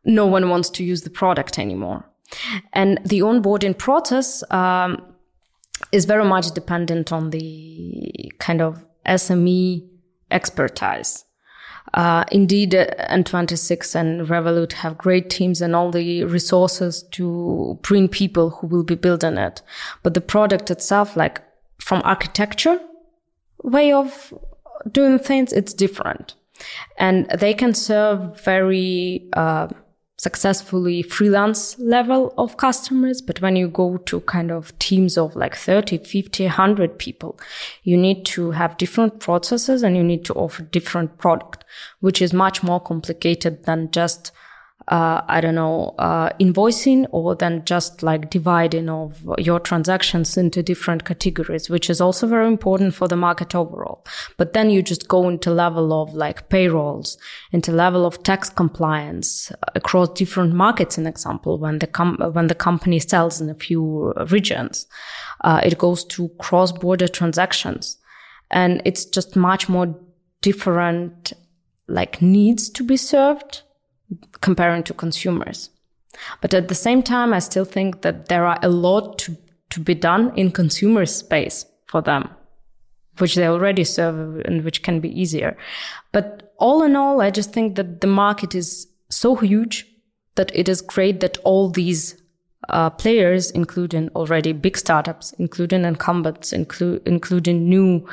no 0.04 0.26
one 0.26 0.48
wants 0.48 0.70
to 0.70 0.85
use 0.85 1.02
the 1.02 1.11
product 1.11 1.59
anymore. 1.59 2.04
And 2.72 3.00
the 3.04 3.20
onboarding 3.20 3.76
process 3.76 4.44
um, 4.50 5.02
is 5.92 6.04
very 6.04 6.24
much 6.24 6.50
dependent 6.52 7.12
on 7.12 7.31
the 7.31 8.31
kind 8.38 8.61
of 8.61 8.85
SME 9.07 9.88
expertise. 10.31 11.24
Uh, 11.94 12.24
indeed, 12.31 12.74
uh, 12.74 12.87
N26 13.11 13.94
and 13.94 14.29
Revolut 14.29 14.72
have 14.72 14.98
great 14.98 15.31
teams 15.31 15.61
and 15.61 15.74
all 15.74 15.90
the 15.90 16.24
resources 16.24 17.03
to 17.12 17.79
bring 17.83 18.09
people 18.09 18.51
who 18.51 18.66
will 18.66 18.83
be 18.83 18.94
building 18.94 19.38
it. 19.38 19.62
But 20.03 20.14
the 20.14 20.20
product 20.20 20.70
itself, 20.70 21.16
like 21.16 21.40
from 21.79 22.03
architecture 22.05 22.81
way 23.62 23.92
of 23.92 24.35
doing 24.90 25.18
things, 25.18 25.53
it's 25.53 25.72
different. 25.72 26.35
And 26.98 27.29
they 27.31 27.55
can 27.55 27.74
serve 27.74 28.40
very, 28.42 29.29
uh, 29.33 29.68
successfully 30.18 31.00
freelance 31.00 31.78
level 31.78 32.35
of 32.37 32.57
customers. 32.57 33.22
But 33.22 33.40
when 33.40 33.57
you 33.57 33.68
go 33.68 33.98
to 33.98 34.20
kind 34.22 34.50
of 34.50 34.76
teams 34.78 35.16
of 35.16 35.37
like 35.37 35.54
30, 35.54 35.98
50, 35.98 36.44
100 36.44 36.98
people, 36.98 37.38
you 37.85 37.96
need 37.96 38.26
to 38.26 38.50
have 38.50 38.76
different 38.76 39.20
processes 39.20 39.83
and 39.83 39.96
you 39.96 40.02
need 40.02 40.24
to 40.26 40.35
offer 40.35 40.62
different 40.64 41.18
product, 41.18 41.64
which 42.00 42.20
is 42.20 42.33
much 42.33 42.62
more 42.62 42.81
complicated 42.81 43.64
than 43.64 43.90
just 43.92 44.33
uh, 44.88 45.20
I 45.29 45.42
don't 45.42 45.55
know, 45.55 45.94
uh, 45.98 46.31
invoicing 46.40 47.07
or 47.11 47.35
then 47.35 47.62
just 47.66 48.03
like 48.03 48.31
dividing 48.31 48.88
of 48.88 49.22
your 49.37 49.61
transactions 49.61 50.37
into 50.38 50.62
different 50.62 51.05
categories, 51.05 51.68
which 51.68 51.90
is 51.90 52.01
also 52.01 52.27
very 52.27 52.46
important 52.46 52.94
for 52.94 53.07
the 53.07 53.16
market 53.16 53.55
overall. 53.55 54.03
But 54.38 54.55
then 54.55 54.70
you 54.70 54.83
just 54.83 55.07
go 55.07 55.29
into 55.29 55.51
level 55.51 55.92
of 55.92 56.14
like 56.14 56.48
payrolls, 56.48 57.18
into 57.53 57.70
level 57.70 58.07
of 58.07 58.22
tax 58.22 58.48
compliance 58.48 59.53
across 59.74 60.09
different 60.11 60.55
markets. 60.55 60.96
In 60.96 61.07
example, 61.07 61.59
when 61.59 61.81
the 61.81 61.87
com- 61.87 62.18
when 62.33 62.46
the 62.46 62.55
company 62.55 62.98
sells 62.98 63.42
in 63.42 63.51
a 63.51 63.55
few 63.55 64.14
regions, 64.31 64.87
uh, 65.44 65.61
it 65.62 65.77
goes 65.77 66.03
to 66.07 66.31
cross 66.40 66.72
border 66.72 67.09
transactions, 67.09 67.98
and 68.51 68.81
it's 68.87 69.05
just 69.05 69.37
much 69.37 69.68
more 69.68 69.94
different 70.40 71.35
like 71.88 72.22
needs 72.22 72.70
to 72.70 72.83
be 72.83 72.96
served 72.96 73.62
comparing 74.40 74.82
to 74.84 74.94
consumers. 74.94 75.70
But 76.40 76.54
at 76.54 76.68
the 76.68 76.74
same 76.74 77.02
time, 77.02 77.32
I 77.32 77.38
still 77.38 77.64
think 77.64 78.02
that 78.02 78.28
there 78.28 78.46
are 78.46 78.58
a 78.62 78.68
lot 78.68 79.18
to, 79.20 79.36
to 79.70 79.80
be 79.80 79.94
done 79.94 80.32
in 80.36 80.50
consumer 80.50 81.06
space 81.06 81.66
for 81.86 82.02
them, 82.02 82.30
which 83.18 83.34
they 83.34 83.46
already 83.46 83.84
serve 83.84 84.40
and 84.44 84.64
which 84.64 84.82
can 84.82 85.00
be 85.00 85.20
easier. 85.20 85.56
But 86.12 86.54
all 86.58 86.82
in 86.82 86.96
all, 86.96 87.20
I 87.20 87.30
just 87.30 87.52
think 87.52 87.76
that 87.76 88.00
the 88.00 88.06
market 88.06 88.54
is 88.54 88.88
so 89.10 89.36
huge 89.36 89.86
that 90.34 90.50
it 90.54 90.68
is 90.68 90.80
great 90.80 91.20
that 91.20 91.38
all 91.38 91.68
these 91.68 92.20
uh, 92.68 92.90
players, 92.90 93.50
including 93.52 94.08
already 94.10 94.52
big 94.52 94.76
startups, 94.76 95.32
including 95.38 95.84
incumbents, 95.84 96.52
inclu- 96.52 97.00
including 97.06 97.68
new 97.68 98.06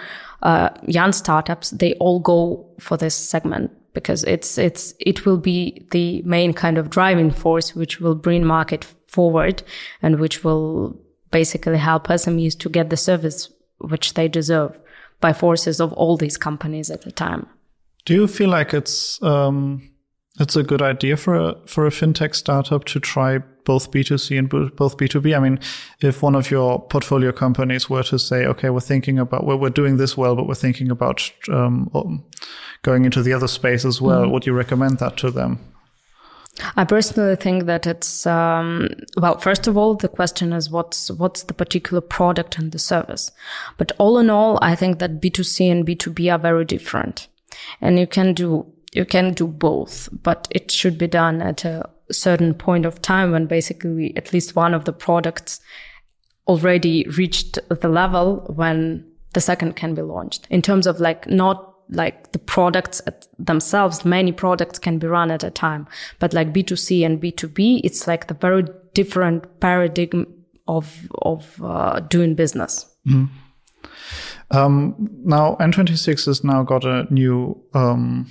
uh, 0.44 0.70
young 0.88 1.12
startups, 1.12 1.72
they 1.72 1.94
all 1.96 2.20
go 2.20 2.66
for 2.80 2.98
this 2.98 3.16
segment 3.16 3.72
because 3.96 4.24
it's 4.26 4.58
it's 4.60 4.94
it 5.00 5.26
will 5.26 5.38
be 5.38 5.88
the 5.92 6.22
main 6.22 6.54
kind 6.54 6.78
of 6.78 6.92
driving 6.92 7.32
force 7.32 7.76
which 7.76 8.00
will 8.00 8.14
bring 8.14 8.46
market 8.46 8.86
forward 9.08 9.64
and 10.02 10.20
which 10.20 10.44
will 10.44 10.96
basically 11.32 11.78
help 11.78 12.08
SMEs 12.08 12.60
to 12.60 12.70
get 12.70 12.90
the 12.90 12.98
service 12.98 13.50
which 13.80 14.14
they 14.14 14.28
deserve 14.28 14.80
by 15.20 15.34
forces 15.34 15.82
of 15.82 15.92
all 15.94 16.18
these 16.18 16.38
companies 16.38 16.92
at 16.92 17.02
the 17.02 17.12
time. 17.12 17.48
Do 18.06 18.14
you 18.14 18.28
feel 18.28 18.50
like 18.50 18.74
it's 18.74 19.22
um, 19.24 19.90
it's 20.40 20.56
a 20.56 20.64
good 20.64 20.82
idea 20.82 21.18
for 21.18 21.36
a 21.36 21.56
for 21.66 21.88
a 21.88 21.90
fintech 21.90 22.36
startup 22.36 22.86
to 22.86 23.00
try 23.00 23.40
both 23.66 23.92
B2C 23.92 24.40
and 24.40 24.50
both 24.50 24.98
B2B. 24.98 25.36
I 25.36 25.40
mean, 25.40 25.60
if 26.02 26.24
one 26.24 26.36
of 26.36 26.50
your 26.50 26.82
portfolio 26.88 27.32
companies 27.32 27.90
were 27.90 28.04
to 28.04 28.18
say, 28.18 28.46
okay, 28.46 28.70
we're 28.70 28.80
thinking 28.80 29.20
about, 29.20 29.46
well, 29.46 29.58
we're 29.58 29.70
doing 29.70 29.98
this 29.98 30.16
well, 30.16 30.36
but 30.36 30.48
we're 30.48 30.56
thinking 30.56 30.90
about 30.90 31.32
um, 31.50 31.90
um 31.94 32.24
going 32.84 33.04
into 33.04 33.24
the 33.24 33.34
other 33.34 33.48
space 33.48 33.84
as 33.84 34.00
well, 34.00 34.26
mm. 34.26 34.32
would 34.32 34.46
you 34.46 34.54
recommend 34.54 35.00
that 35.00 35.18
to 35.18 35.32
them? 35.32 35.60
I 36.78 36.86
personally 36.86 37.36
think 37.36 37.66
that 37.66 37.86
it's 37.86 38.26
um, 38.26 38.90
well. 39.18 39.38
First 39.40 39.68
of 39.68 39.78
all, 39.78 39.96
the 39.96 40.08
question 40.08 40.54
is 40.54 40.70
what's 40.70 41.12
what's 41.12 41.44
the 41.44 41.54
particular 41.54 42.00
product 42.00 42.58
and 42.58 42.72
the 42.72 42.80
service. 42.80 43.32
But 43.78 43.92
all 43.98 44.18
in 44.20 44.30
all, 44.30 44.58
I 44.62 44.76
think 44.76 45.00
that 45.00 45.20
B 45.20 45.30
two 45.30 45.44
C 45.44 45.68
and 45.68 45.86
B 45.86 45.96
two 45.96 46.12
B 46.12 46.30
are 46.30 46.40
very 46.40 46.64
different, 46.64 47.28
and 47.82 48.00
you 48.00 48.08
can 48.08 48.34
do 48.34 48.66
you 48.94 49.06
can 49.06 49.34
do 49.34 49.48
both, 49.48 50.08
but 50.24 50.48
it 50.50 50.72
should 50.72 50.98
be 50.98 51.08
done 51.08 51.42
at 51.42 51.66
a 51.66 51.90
certain 52.14 52.54
point 52.54 52.86
of 52.86 53.02
time 53.02 53.32
when 53.32 53.46
basically 53.46 54.16
at 54.16 54.34
least 54.34 54.56
one 54.56 54.74
of 54.74 54.86
the 54.86 54.94
products 54.94 55.60
already 56.48 57.06
reached 57.18 57.58
the 57.70 57.90
level 57.90 58.46
when 58.56 59.06
the 59.34 59.42
second 59.42 59.76
can 59.76 59.96
be 59.96 60.02
launched. 60.02 60.48
In 60.50 60.62
terms 60.62 60.88
of 60.88 61.00
like 61.00 61.28
not 61.28 61.74
like 61.90 62.32
the 62.32 62.40
products 62.40 63.02
themselves 63.38 64.04
many 64.04 64.32
products 64.32 64.80
can 64.80 64.98
be 64.98 65.08
run 65.08 65.30
at 65.32 65.44
a 65.44 65.52
time. 65.52 65.88
But 66.20 66.34
like 66.34 66.54
b2c 66.54 67.06
and 67.06 67.22
b2b 67.22 67.82
it's 67.84 68.08
like 68.08 68.28
the 68.28 68.34
very 68.34 68.66
different 68.94 69.60
paradigm 69.60 70.26
of 70.68 71.08
of 71.22 71.62
uh, 71.64 72.00
doing 72.00 72.36
business. 72.36 72.86
Mm. 73.08 73.30
um, 74.50 74.96
now 75.24 75.56
n26 75.60 76.26
has 76.26 76.44
now 76.44 76.64
got 76.64 76.86
a 76.86 77.06
new 77.14 77.62
um, 77.76 78.28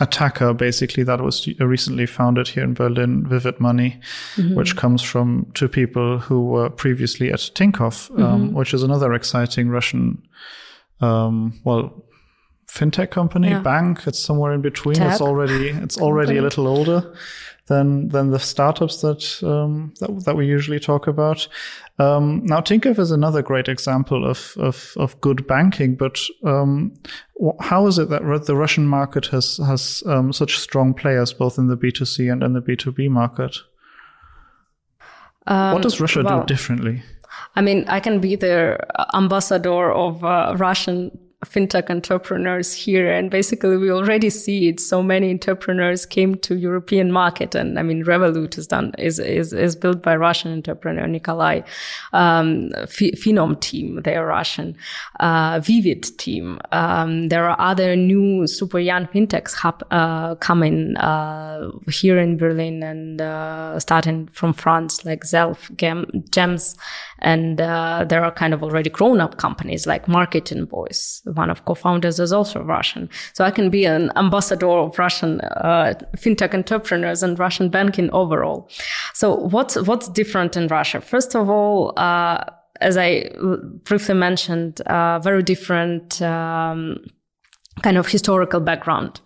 attacker 0.00 0.52
basically 0.52 1.02
that 1.04 1.20
was 1.20 1.48
recently 1.58 2.06
founded 2.06 2.48
here 2.48 2.64
in 2.64 2.74
Berlin, 2.74 3.26
Vivid 3.26 3.58
Money, 3.60 4.00
mm-hmm. 4.36 4.54
which 4.54 4.76
comes 4.76 5.02
from 5.02 5.50
two 5.54 5.68
people 5.68 6.18
who 6.18 6.44
were 6.44 6.68
previously 6.68 7.32
at 7.32 7.38
Tinkoff, 7.38 8.10
um, 8.10 8.48
mm-hmm. 8.48 8.56
which 8.56 8.74
is 8.74 8.82
another 8.82 9.14
exciting 9.14 9.68
Russian, 9.68 10.22
um, 11.00 11.58
well, 11.64 12.04
fintech 12.68 13.10
company, 13.10 13.50
yeah. 13.50 13.60
bank. 13.60 14.06
It's 14.06 14.18
somewhere 14.18 14.52
in 14.52 14.60
between. 14.60 15.00
It's 15.00 15.20
already 15.20 15.68
it's 15.68 15.98
already 15.98 16.36
a 16.36 16.42
little 16.42 16.66
older 16.66 17.14
than 17.66 18.08
than 18.08 18.30
the 18.30 18.38
startups 18.38 19.00
that 19.00 19.42
um, 19.42 19.92
that, 20.00 20.24
that 20.24 20.36
we 20.36 20.46
usually 20.46 20.80
talk 20.80 21.06
about. 21.06 21.48
Um, 21.98 22.44
now, 22.44 22.60
Tinkoff 22.60 22.98
is 22.98 23.10
another 23.10 23.42
great 23.42 23.68
example 23.68 24.28
of 24.28 24.54
of, 24.58 24.94
of 24.96 25.20
good 25.20 25.46
banking, 25.46 25.96
but 25.96 26.20
um, 26.44 26.94
how 27.60 27.86
is 27.86 27.98
it 27.98 28.08
that 28.10 28.44
the 28.46 28.56
Russian 28.56 28.86
market 28.86 29.26
has 29.26 29.58
has 29.58 30.02
um, 30.06 30.32
such 30.32 30.58
strong 30.58 30.94
players 30.94 31.32
both 31.32 31.58
in 31.58 31.68
the 31.68 31.76
B 31.76 31.90
two 31.90 32.04
C 32.04 32.28
and 32.28 32.42
in 32.42 32.52
the 32.52 32.60
B 32.60 32.76
two 32.76 32.92
B 32.92 33.08
market? 33.08 33.56
what 35.46 35.82
does 35.82 36.00
Russia 36.00 36.22
well, 36.22 36.40
do 36.40 36.46
differently? 36.46 37.02
I 37.54 37.62
mean, 37.62 37.84
I 37.88 38.00
can 38.00 38.20
be 38.20 38.36
the 38.36 38.78
ambassador 39.14 39.92
of 39.92 40.24
uh, 40.24 40.54
Russian 40.56 41.16
fintech 41.44 41.90
entrepreneurs 41.90 42.72
here 42.72 43.12
and 43.12 43.30
basically 43.30 43.76
we 43.76 43.90
already 43.90 44.30
see 44.30 44.68
it. 44.68 44.80
So 44.80 45.02
many 45.02 45.30
entrepreneurs 45.30 46.06
came 46.06 46.36
to 46.36 46.56
european 46.56 47.12
market 47.12 47.54
and 47.54 47.78
i 47.78 47.82
mean 47.82 48.04
revolut 48.04 48.56
is 48.58 48.66
done 48.66 48.92
is 48.98 49.18
is, 49.18 49.52
is 49.52 49.76
built 49.76 50.02
by 50.02 50.16
russian 50.16 50.52
entrepreneur 50.52 51.06
nikolai 51.06 51.60
um, 52.12 52.70
Finom 52.86 53.60
team 53.60 54.00
they 54.02 54.16
are 54.16 54.26
russian 54.26 54.76
uh, 55.20 55.60
vivid 55.62 56.04
team. 56.18 56.58
Um, 56.72 57.28
there 57.28 57.48
are 57.48 57.56
other 57.58 57.96
new 57.96 58.46
super 58.46 58.78
young 58.78 59.06
fintechs 59.06 59.54
uh, 59.90 60.34
coming 60.36 60.96
uh, 60.96 61.70
here 61.90 62.18
in 62.18 62.36
berlin 62.36 62.82
and 62.82 63.20
uh, 63.20 63.78
starting 63.78 64.28
from 64.28 64.52
france 64.52 65.04
like 65.04 65.24
zelf 65.24 65.74
Gem, 65.76 66.06
gems 66.30 66.76
and 67.20 67.60
uh, 67.60 68.04
there 68.08 68.24
are 68.24 68.32
kind 68.32 68.54
of 68.54 68.62
already 68.62 68.90
grown 68.90 69.20
up 69.20 69.36
companies 69.36 69.86
like 69.86 70.06
marketing 70.08 70.64
boys 70.64 71.22
one 71.34 71.50
of 71.50 71.64
co-founders 71.64 72.20
is 72.20 72.32
also 72.32 72.62
Russian. 72.62 73.08
So 73.32 73.44
I 73.44 73.50
can 73.50 73.70
be 73.70 73.84
an 73.84 74.10
ambassador 74.16 74.68
of 74.68 74.98
Russian 74.98 75.40
uh, 75.40 75.94
fintech 76.16 76.54
entrepreneurs 76.54 77.22
and 77.22 77.38
Russian 77.38 77.68
banking 77.68 78.10
overall. 78.10 78.68
So 79.14 79.34
what's 79.34 79.76
what's 79.76 80.08
different 80.08 80.56
in 80.56 80.68
Russia? 80.68 81.00
First 81.00 81.34
of 81.34 81.48
all, 81.48 81.92
uh, 81.96 82.44
as 82.80 82.96
I 82.96 83.30
briefly 83.84 84.14
mentioned, 84.14 84.80
uh, 84.82 85.18
very 85.18 85.42
different 85.42 86.20
um, 86.22 87.04
kind 87.82 87.98
of 87.98 88.06
historical 88.08 88.60
background. 88.60 89.20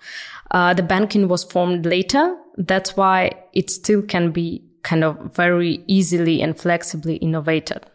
Uh, 0.50 0.74
the 0.74 0.82
banking 0.82 1.28
was 1.28 1.44
formed 1.44 1.86
later. 1.86 2.36
That's 2.56 2.96
why 2.96 3.32
it 3.52 3.70
still 3.70 4.02
can 4.02 4.32
be 4.32 4.64
kind 4.82 5.04
of 5.04 5.34
very 5.34 5.84
easily 5.86 6.42
and 6.42 6.58
flexibly 6.58 7.16
innovated. 7.16 7.86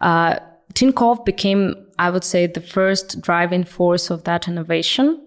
Uh, 0.00 0.36
Tinkoff 0.74 1.24
became, 1.24 1.74
I 1.98 2.10
would 2.10 2.24
say, 2.24 2.46
the 2.46 2.60
first 2.60 3.20
driving 3.20 3.64
force 3.64 4.10
of 4.10 4.24
that 4.24 4.48
innovation. 4.48 5.26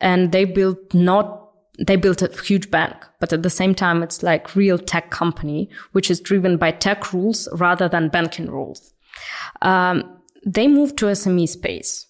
And 0.00 0.32
they 0.32 0.44
built 0.44 0.92
not 0.92 1.40
they 1.78 1.96
built 1.96 2.22
a 2.22 2.28
huge 2.42 2.70
bank, 2.70 2.94
but 3.18 3.32
at 3.32 3.42
the 3.42 3.50
same 3.50 3.74
time, 3.74 4.04
it's 4.04 4.22
like 4.22 4.54
real 4.54 4.78
tech 4.78 5.10
company, 5.10 5.68
which 5.90 6.08
is 6.08 6.20
driven 6.20 6.56
by 6.56 6.70
tech 6.70 7.12
rules 7.12 7.48
rather 7.52 7.88
than 7.88 8.08
banking 8.10 8.48
rules. 8.48 8.94
Um, 9.60 10.18
they 10.46 10.68
moved 10.68 10.96
to 10.98 11.06
SME 11.06 11.48
space, 11.48 12.06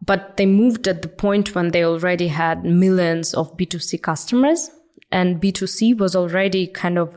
but 0.00 0.36
they 0.36 0.46
moved 0.46 0.86
at 0.86 1.02
the 1.02 1.08
point 1.08 1.56
when 1.56 1.70
they 1.72 1.84
already 1.84 2.28
had 2.28 2.64
millions 2.64 3.34
of 3.34 3.56
B2C 3.56 4.00
customers 4.00 4.70
and 5.10 5.40
B2C 5.40 5.96
was 5.96 6.14
already 6.14 6.66
kind 6.66 6.98
of 6.98 7.16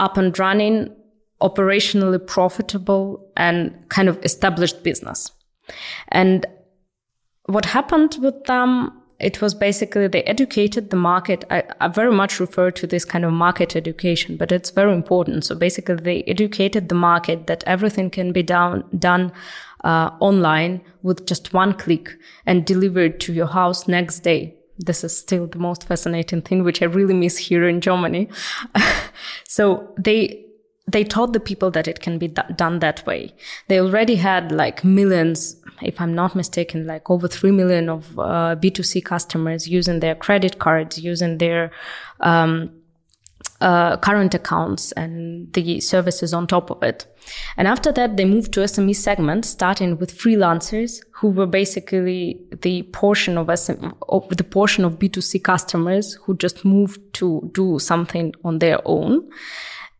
up 0.00 0.16
and 0.16 0.38
running 0.38 0.94
operationally 1.40 2.24
profitable 2.24 3.30
and 3.36 3.74
kind 3.88 4.08
of 4.08 4.22
established 4.24 4.82
business. 4.82 5.30
And 6.08 6.46
what 7.44 7.64
happened 7.64 8.18
with 8.20 8.44
them, 8.44 8.92
it 9.20 9.40
was 9.40 9.54
basically 9.54 10.06
they 10.06 10.22
educated 10.24 10.90
the 10.90 10.96
market. 10.96 11.44
I, 11.50 11.64
I, 11.80 11.88
very 11.88 12.12
much 12.12 12.40
refer 12.40 12.70
to 12.72 12.86
this 12.86 13.04
kind 13.04 13.24
of 13.24 13.32
market 13.32 13.74
education, 13.74 14.36
but 14.36 14.52
it's 14.52 14.70
very 14.70 14.92
important. 14.92 15.44
So 15.44 15.54
basically 15.54 15.96
they 15.96 16.22
educated 16.24 16.88
the 16.88 16.94
market 16.94 17.46
that 17.46 17.64
everything 17.66 18.10
can 18.10 18.32
be 18.32 18.42
down, 18.42 18.84
done 18.98 19.32
uh, 19.84 20.10
online 20.20 20.80
with 21.02 21.26
just 21.26 21.52
one 21.52 21.72
click 21.72 22.16
and 22.46 22.64
delivered 22.64 23.20
to 23.20 23.32
your 23.32 23.46
house 23.46 23.88
next 23.88 24.20
day. 24.20 24.57
This 24.78 25.04
is 25.04 25.16
still 25.16 25.46
the 25.46 25.58
most 25.58 25.84
fascinating 25.84 26.42
thing, 26.42 26.64
which 26.64 26.82
I 26.82 26.86
really 26.86 27.14
miss 27.14 27.36
here 27.36 27.68
in 27.68 27.80
Germany. 27.80 28.28
so 29.44 29.92
they 29.98 30.44
they 30.90 31.04
taught 31.04 31.34
the 31.34 31.40
people 31.40 31.70
that 31.70 31.86
it 31.86 32.00
can 32.00 32.18
be 32.18 32.28
th- 32.28 32.56
done 32.56 32.78
that 32.78 33.04
way. 33.06 33.34
They 33.68 33.78
already 33.78 34.16
had 34.16 34.50
like 34.50 34.82
millions, 34.84 35.56
if 35.82 36.00
I'm 36.00 36.14
not 36.14 36.34
mistaken, 36.34 36.86
like 36.86 37.10
over 37.10 37.28
3 37.28 37.50
million 37.50 37.90
of 37.90 38.18
uh, 38.18 38.56
B2C 38.56 39.04
customers 39.04 39.68
using 39.68 40.00
their 40.00 40.14
credit 40.14 40.58
cards, 40.58 40.98
using 40.98 41.38
their 41.38 41.70
um, 42.20 42.70
uh, 43.60 43.96
current 43.96 44.34
accounts 44.34 44.92
and 44.92 45.52
the 45.52 45.80
services 45.80 46.32
on 46.32 46.46
top 46.46 46.70
of 46.70 46.82
it. 46.82 47.06
And 47.56 47.66
after 47.68 47.92
that, 47.92 48.16
they 48.16 48.24
moved 48.24 48.52
to 48.54 48.60
SME 48.60 48.94
segment, 48.94 49.44
starting 49.44 49.98
with 49.98 50.16
freelancers 50.16 51.02
who 51.12 51.28
were 51.28 51.46
basically 51.46 52.40
the 52.62 52.84
portion 52.92 53.36
of, 53.36 53.46
SM, 53.58 53.88
the 54.30 54.46
portion 54.48 54.84
of 54.84 54.98
B2C 54.98 55.42
customers 55.42 56.14
who 56.14 56.36
just 56.36 56.64
moved 56.64 57.00
to 57.14 57.50
do 57.52 57.78
something 57.78 58.34
on 58.44 58.60
their 58.60 58.78
own. 58.84 59.28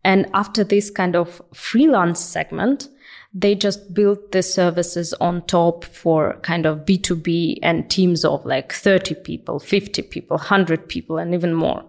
And 0.05 0.27
after 0.33 0.65
this 0.65 0.91
kind 0.91 1.17
of 1.17 1.43
freelance 1.53 2.21
segment, 2.21 2.89
they 3.35 3.55
just 3.55 3.93
built 3.93 4.33
the 4.33 4.43
services 4.43 5.13
on 5.15 5.45
top 5.47 5.85
for 5.85 6.39
kind 6.43 6.65
of 6.65 6.87
B2B 6.87 7.59
and 7.63 7.91
teams 7.91 8.25
of 8.25 8.45
like 8.47 8.73
30 8.73 9.17
people, 9.17 9.59
50 9.59 10.03
people, 10.03 10.37
100 10.39 10.89
people, 10.89 11.19
and 11.19 11.35
even 11.35 11.53
more. 11.53 11.85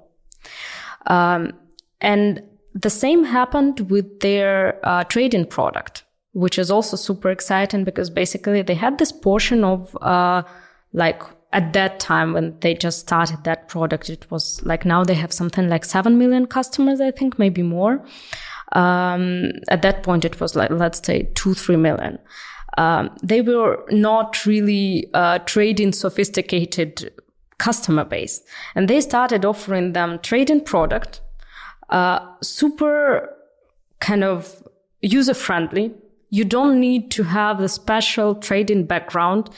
Um, 1.10 1.54
and 2.02 2.42
the 2.74 2.90
same 2.90 3.26
happened 3.26 3.90
with 3.92 4.20
their 4.22 4.80
uh, 4.88 5.04
trading 5.06 5.46
product, 5.46 6.04
which 6.34 6.58
is 6.58 6.72
also 6.72 6.96
super 6.96 7.30
exciting 7.30 7.84
because 7.84 8.10
basically 8.10 8.62
they 8.62 8.76
had 8.76 8.98
this 8.98 9.12
portion 9.12 9.64
of 9.64 9.98
uh, 10.02 10.44
like 10.94 11.22
at 11.52 11.74
that 11.74 12.00
time 12.00 12.34
when 12.34 12.58
they 12.60 12.76
just 12.76 13.00
started 13.00 13.44
that 13.44 13.68
product, 13.68 14.10
it 14.10 14.30
was 14.30 14.64
like 14.64 14.86
now 14.86 15.04
they 15.04 15.16
have 15.16 15.34
something 15.34 15.68
like 15.68 15.84
7 15.84 16.18
million 16.18 16.46
customers, 16.46 17.02
I 17.02 17.12
think, 17.12 17.40
maybe 17.40 17.64
more. 17.64 18.06
Um, 18.74 19.52
at 19.70 19.82
that 19.82 20.04
point, 20.04 20.26
it 20.26 20.40
was 20.40 20.56
like, 20.56 20.70
let's 20.70 21.04
say 21.04 21.24
two, 21.34 21.56
three 21.56 21.76
million. 21.76 22.20
Um, 22.78 23.10
they 23.24 23.42
were 23.42 23.84
not 23.90 24.46
really 24.46 25.10
uh, 25.16 25.40
trading 25.40 25.92
sophisticated 25.92 27.12
customer 27.60 28.04
base. 28.04 28.42
And 28.74 28.88
they 28.88 29.02
started 29.02 29.46
offering 29.46 29.94
them 29.94 30.18
trading 30.20 30.64
product, 30.64 31.22
uh, 31.90 32.20
super 32.42 33.36
kind 34.00 34.24
of 34.24 34.64
user 35.02 35.36
friendly. 35.36 35.94
You 36.32 36.46
don't 36.46 36.80
need 36.80 37.12
to 37.12 37.24
have 37.24 37.60
the 37.60 37.70
special 37.70 38.36
trading 38.36 38.86
background 38.86 39.50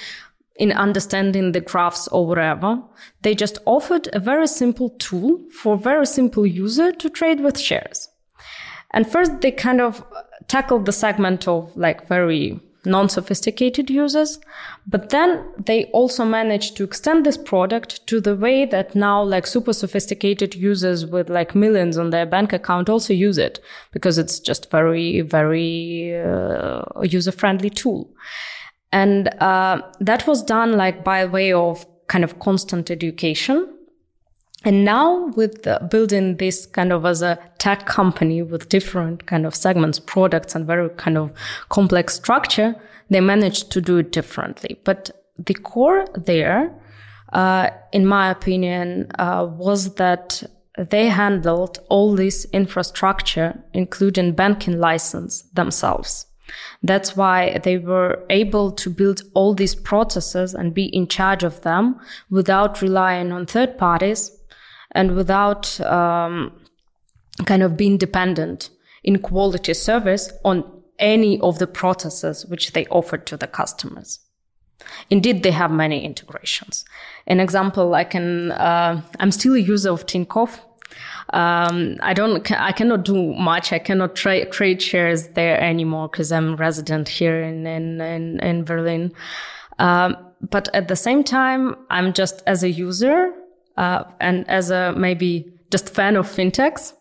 in 0.55 0.71
understanding 0.71 1.53
the 1.53 1.61
graphs 1.61 2.07
or 2.09 2.27
whatever. 2.27 2.81
They 3.21 3.35
just 3.35 3.57
offered 3.65 4.09
a 4.13 4.19
very 4.19 4.47
simple 4.47 4.89
tool 4.99 5.39
for 5.51 5.77
very 5.77 6.05
simple 6.05 6.45
user 6.45 6.91
to 6.91 7.09
trade 7.09 7.39
with 7.39 7.59
shares. 7.59 8.09
And 8.91 9.09
first 9.09 9.41
they 9.41 9.51
kind 9.51 9.81
of 9.81 10.03
tackled 10.47 10.85
the 10.85 10.91
segment 10.91 11.47
of 11.47 11.75
like 11.75 12.07
very 12.07 12.59
non-sophisticated 12.85 13.89
users, 13.89 14.39
but 14.87 15.09
then 15.09 15.43
they 15.65 15.85
also 15.85 16.25
managed 16.25 16.75
to 16.77 16.83
extend 16.83 17.25
this 17.25 17.37
product 17.37 18.05
to 18.07 18.19
the 18.19 18.35
way 18.35 18.65
that 18.65 18.95
now 18.95 19.21
like 19.23 19.45
super 19.45 19.73
sophisticated 19.73 20.55
users 20.55 21.05
with 21.05 21.29
like 21.29 21.53
millions 21.53 21.97
on 21.97 22.09
their 22.09 22.25
bank 22.25 22.53
account 22.53 22.89
also 22.89 23.13
use 23.13 23.37
it 23.37 23.59
because 23.91 24.17
it's 24.17 24.39
just 24.39 24.71
very, 24.71 25.21
very 25.21 26.19
uh, 26.23 26.81
user-friendly 27.03 27.69
tool. 27.69 28.09
And 28.91 29.29
uh, 29.41 29.81
that 29.99 30.27
was 30.27 30.43
done 30.43 30.73
like 30.73 31.03
by 31.03 31.25
way 31.25 31.53
of 31.53 31.85
kind 32.07 32.23
of 32.23 32.39
constant 32.39 32.91
education. 32.91 33.67
And 34.63 34.85
now 34.85 35.27
with 35.35 35.67
building 35.89 36.37
this 36.37 36.67
kind 36.67 36.93
of 36.93 37.05
as 37.05 37.21
a 37.21 37.39
tech 37.57 37.85
company 37.85 38.43
with 38.43 38.69
different 38.69 39.25
kind 39.25 39.45
of 39.45 39.55
segments, 39.55 39.99
products 39.99 40.53
and 40.53 40.67
very 40.67 40.89
kind 40.89 41.17
of 41.17 41.33
complex 41.69 42.15
structure, 42.15 42.75
they 43.09 43.21
managed 43.21 43.71
to 43.71 43.81
do 43.81 43.97
it 43.97 44.11
differently. 44.11 44.79
But 44.83 45.11
the 45.37 45.55
core 45.55 46.05
there, 46.13 46.71
uh, 47.33 47.71
in 47.91 48.05
my 48.05 48.29
opinion, 48.29 49.11
uh, 49.17 49.47
was 49.49 49.95
that 49.95 50.43
they 50.77 51.07
handled 51.07 51.79
all 51.89 52.15
this 52.15 52.45
infrastructure, 52.53 53.59
including 53.73 54.33
banking 54.33 54.79
license 54.79 55.41
themselves. 55.53 56.27
That's 56.83 57.15
why 57.15 57.59
they 57.63 57.77
were 57.77 58.25
able 58.29 58.71
to 58.73 58.89
build 58.89 59.21
all 59.33 59.53
these 59.53 59.75
processes 59.75 60.53
and 60.53 60.73
be 60.73 60.85
in 60.85 61.07
charge 61.07 61.43
of 61.43 61.61
them 61.61 61.99
without 62.29 62.81
relying 62.81 63.31
on 63.31 63.45
third 63.45 63.77
parties 63.77 64.37
and 64.93 65.15
without 65.15 65.79
um, 65.81 66.51
kind 67.45 67.63
of 67.63 67.77
being 67.77 67.97
dependent 67.97 68.69
in 69.03 69.19
quality 69.19 69.73
service 69.73 70.31
on 70.43 70.63
any 70.99 71.39
of 71.39 71.59
the 71.59 71.67
processes 71.67 72.45
which 72.45 72.73
they 72.73 72.85
offer 72.87 73.17
to 73.17 73.35
the 73.35 73.47
customers. 73.47 74.19
Indeed, 75.09 75.43
they 75.43 75.51
have 75.51 75.71
many 75.71 76.03
integrations. 76.03 76.85
An 77.27 77.39
example, 77.39 77.93
I 77.93 78.03
can, 78.03 78.51
uh, 78.51 79.01
I'm 79.19 79.31
still 79.31 79.55
a 79.55 79.59
user 79.59 79.91
of 79.91 80.05
Tinkoff. 80.05 80.59
Um, 81.33 81.97
I 82.01 82.13
don't, 82.13 82.51
I 82.51 82.71
cannot 82.71 83.05
do 83.05 83.33
much. 83.33 83.71
I 83.71 83.79
cannot 83.79 84.15
tra- 84.15 84.49
trade 84.49 84.81
shares 84.81 85.29
there 85.29 85.59
anymore 85.59 86.09
because 86.09 86.31
I'm 86.31 86.55
resident 86.55 87.09
here 87.09 87.41
in, 87.41 87.65
in, 87.65 88.01
in, 88.01 88.39
in 88.39 88.63
Berlin. 88.63 89.13
Um, 89.79 90.17
but 90.41 90.67
at 90.73 90.87
the 90.87 90.95
same 90.95 91.23
time, 91.23 91.75
I'm 91.89 92.13
just 92.13 92.41
as 92.47 92.63
a 92.63 92.69
user, 92.69 93.31
uh, 93.77 94.03
and 94.19 94.47
as 94.49 94.69
a 94.71 94.93
maybe 94.97 95.51
just 95.71 95.89
fan 95.89 96.15
of 96.15 96.27
fintechs. 96.27 96.93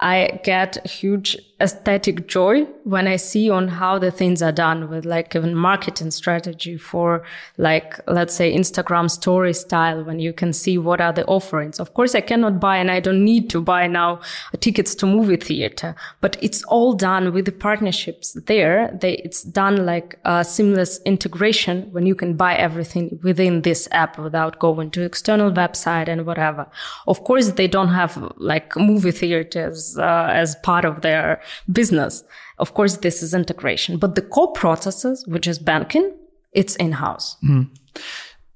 I 0.00 0.40
get 0.44 0.86
huge 0.86 1.36
aesthetic 1.60 2.26
joy 2.26 2.64
when 2.82 3.06
I 3.06 3.16
see 3.16 3.48
on 3.48 3.68
how 3.68 3.98
the 3.98 4.10
things 4.10 4.42
are 4.42 4.52
done 4.52 4.90
with 4.90 5.04
like 5.04 5.36
even 5.36 5.54
marketing 5.54 6.10
strategy 6.10 6.76
for 6.76 7.24
like, 7.58 8.00
let's 8.08 8.34
say 8.34 8.54
Instagram 8.54 9.08
story 9.08 9.54
style 9.54 10.02
when 10.02 10.18
you 10.18 10.32
can 10.32 10.52
see 10.52 10.78
what 10.78 11.00
are 11.00 11.12
the 11.12 11.24
offerings. 11.26 11.78
Of 11.78 11.94
course, 11.94 12.14
I 12.14 12.20
cannot 12.20 12.58
buy 12.58 12.78
and 12.78 12.90
I 12.90 12.98
don't 12.98 13.24
need 13.24 13.50
to 13.50 13.60
buy 13.60 13.86
now 13.86 14.20
tickets 14.58 14.96
to 14.96 15.06
movie 15.06 15.36
theater, 15.36 15.94
but 16.20 16.36
it's 16.42 16.64
all 16.64 16.92
done 16.92 17.32
with 17.32 17.44
the 17.44 17.52
partnerships 17.52 18.32
there. 18.46 18.90
They, 19.00 19.14
it's 19.18 19.44
done 19.44 19.86
like 19.86 20.18
a 20.24 20.44
seamless 20.44 21.00
integration 21.04 21.88
when 21.92 22.04
you 22.04 22.16
can 22.16 22.34
buy 22.34 22.56
everything 22.56 23.20
within 23.22 23.62
this 23.62 23.88
app 23.92 24.18
without 24.18 24.58
going 24.58 24.90
to 24.92 25.02
external 25.02 25.52
website 25.52 26.08
and 26.08 26.26
whatever. 26.26 26.66
Of 27.06 27.22
course, 27.22 27.50
they 27.50 27.68
don't 27.68 27.88
have 27.88 28.32
like 28.38 28.76
movie 28.76 29.12
theaters 29.12 29.96
uh, 29.96 30.28
as 30.30 30.56
part 30.56 30.84
of 30.84 31.02
their 31.02 31.40
business. 31.70 32.24
Of 32.58 32.74
course, 32.74 32.98
this 32.98 33.22
is 33.22 33.34
integration, 33.34 33.98
but 33.98 34.14
the 34.14 34.22
core 34.22 34.52
processes, 34.52 35.24
which 35.26 35.46
is 35.46 35.58
banking, 35.58 36.16
it's 36.52 36.76
in 36.76 36.92
house. 36.92 37.36
Mm. 37.44 37.70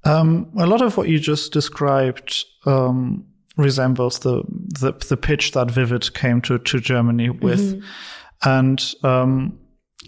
Um, 0.05 0.51
a 0.57 0.65
lot 0.65 0.81
of 0.81 0.95
what 0.97 1.09
you 1.09 1.19
just 1.19 1.51
described 1.51 2.45
um, 2.65 3.25
resembles 3.57 4.19
the, 4.19 4.43
the, 4.79 4.93
the 5.07 5.17
pitch 5.17 5.51
that 5.51 5.69
Vivid 5.69 6.13
came 6.13 6.41
to 6.41 6.57
to 6.59 6.79
Germany 6.79 7.29
with, 7.29 7.75
mm-hmm. 7.75 8.49
and 8.49 8.95
um, 9.03 9.59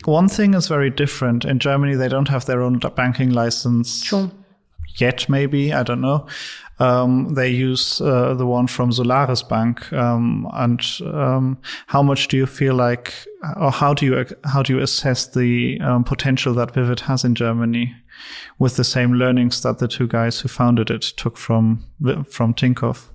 one 0.05 0.29
thing 0.29 0.53
is 0.53 0.67
very 0.67 0.89
different. 0.89 1.45
In 1.45 1.59
Germany, 1.59 1.95
they 1.95 2.07
don't 2.07 2.29
have 2.29 2.45
their 2.45 2.61
own 2.61 2.79
banking 2.79 3.31
license. 3.31 4.03
Sure. 4.03 4.31
Yet, 4.95 5.29
maybe 5.29 5.73
I 5.73 5.83
don't 5.83 6.01
know. 6.01 6.27
Um, 6.79 7.35
they 7.35 7.49
use 7.49 8.01
uh, 8.01 8.33
the 8.33 8.47
one 8.47 8.65
from 8.65 8.91
Solaris 8.91 9.43
Bank. 9.43 9.93
Um, 9.93 10.49
and 10.53 10.81
um, 11.05 11.59
how 11.87 12.01
much 12.01 12.27
do 12.27 12.37
you 12.37 12.47
feel 12.47 12.73
like, 12.73 13.13
or 13.55 13.71
how 13.71 13.93
do 13.93 14.05
you 14.05 14.25
how 14.45 14.63
do 14.63 14.73
you 14.73 14.81
assess 14.81 15.27
the 15.27 15.79
um, 15.81 16.03
potential 16.03 16.55
that 16.55 16.73
Vivid 16.73 17.01
has 17.01 17.23
in 17.23 17.35
Germany, 17.35 17.93
with 18.57 18.77
the 18.77 18.83
same 18.83 19.13
learnings 19.13 19.61
that 19.61 19.77
the 19.77 19.87
two 19.87 20.07
guys 20.07 20.39
who 20.39 20.47
founded 20.47 20.89
it 20.89 21.01
took 21.01 21.37
from 21.37 21.85
from 22.25 22.53
Tinkoff? 22.55 23.09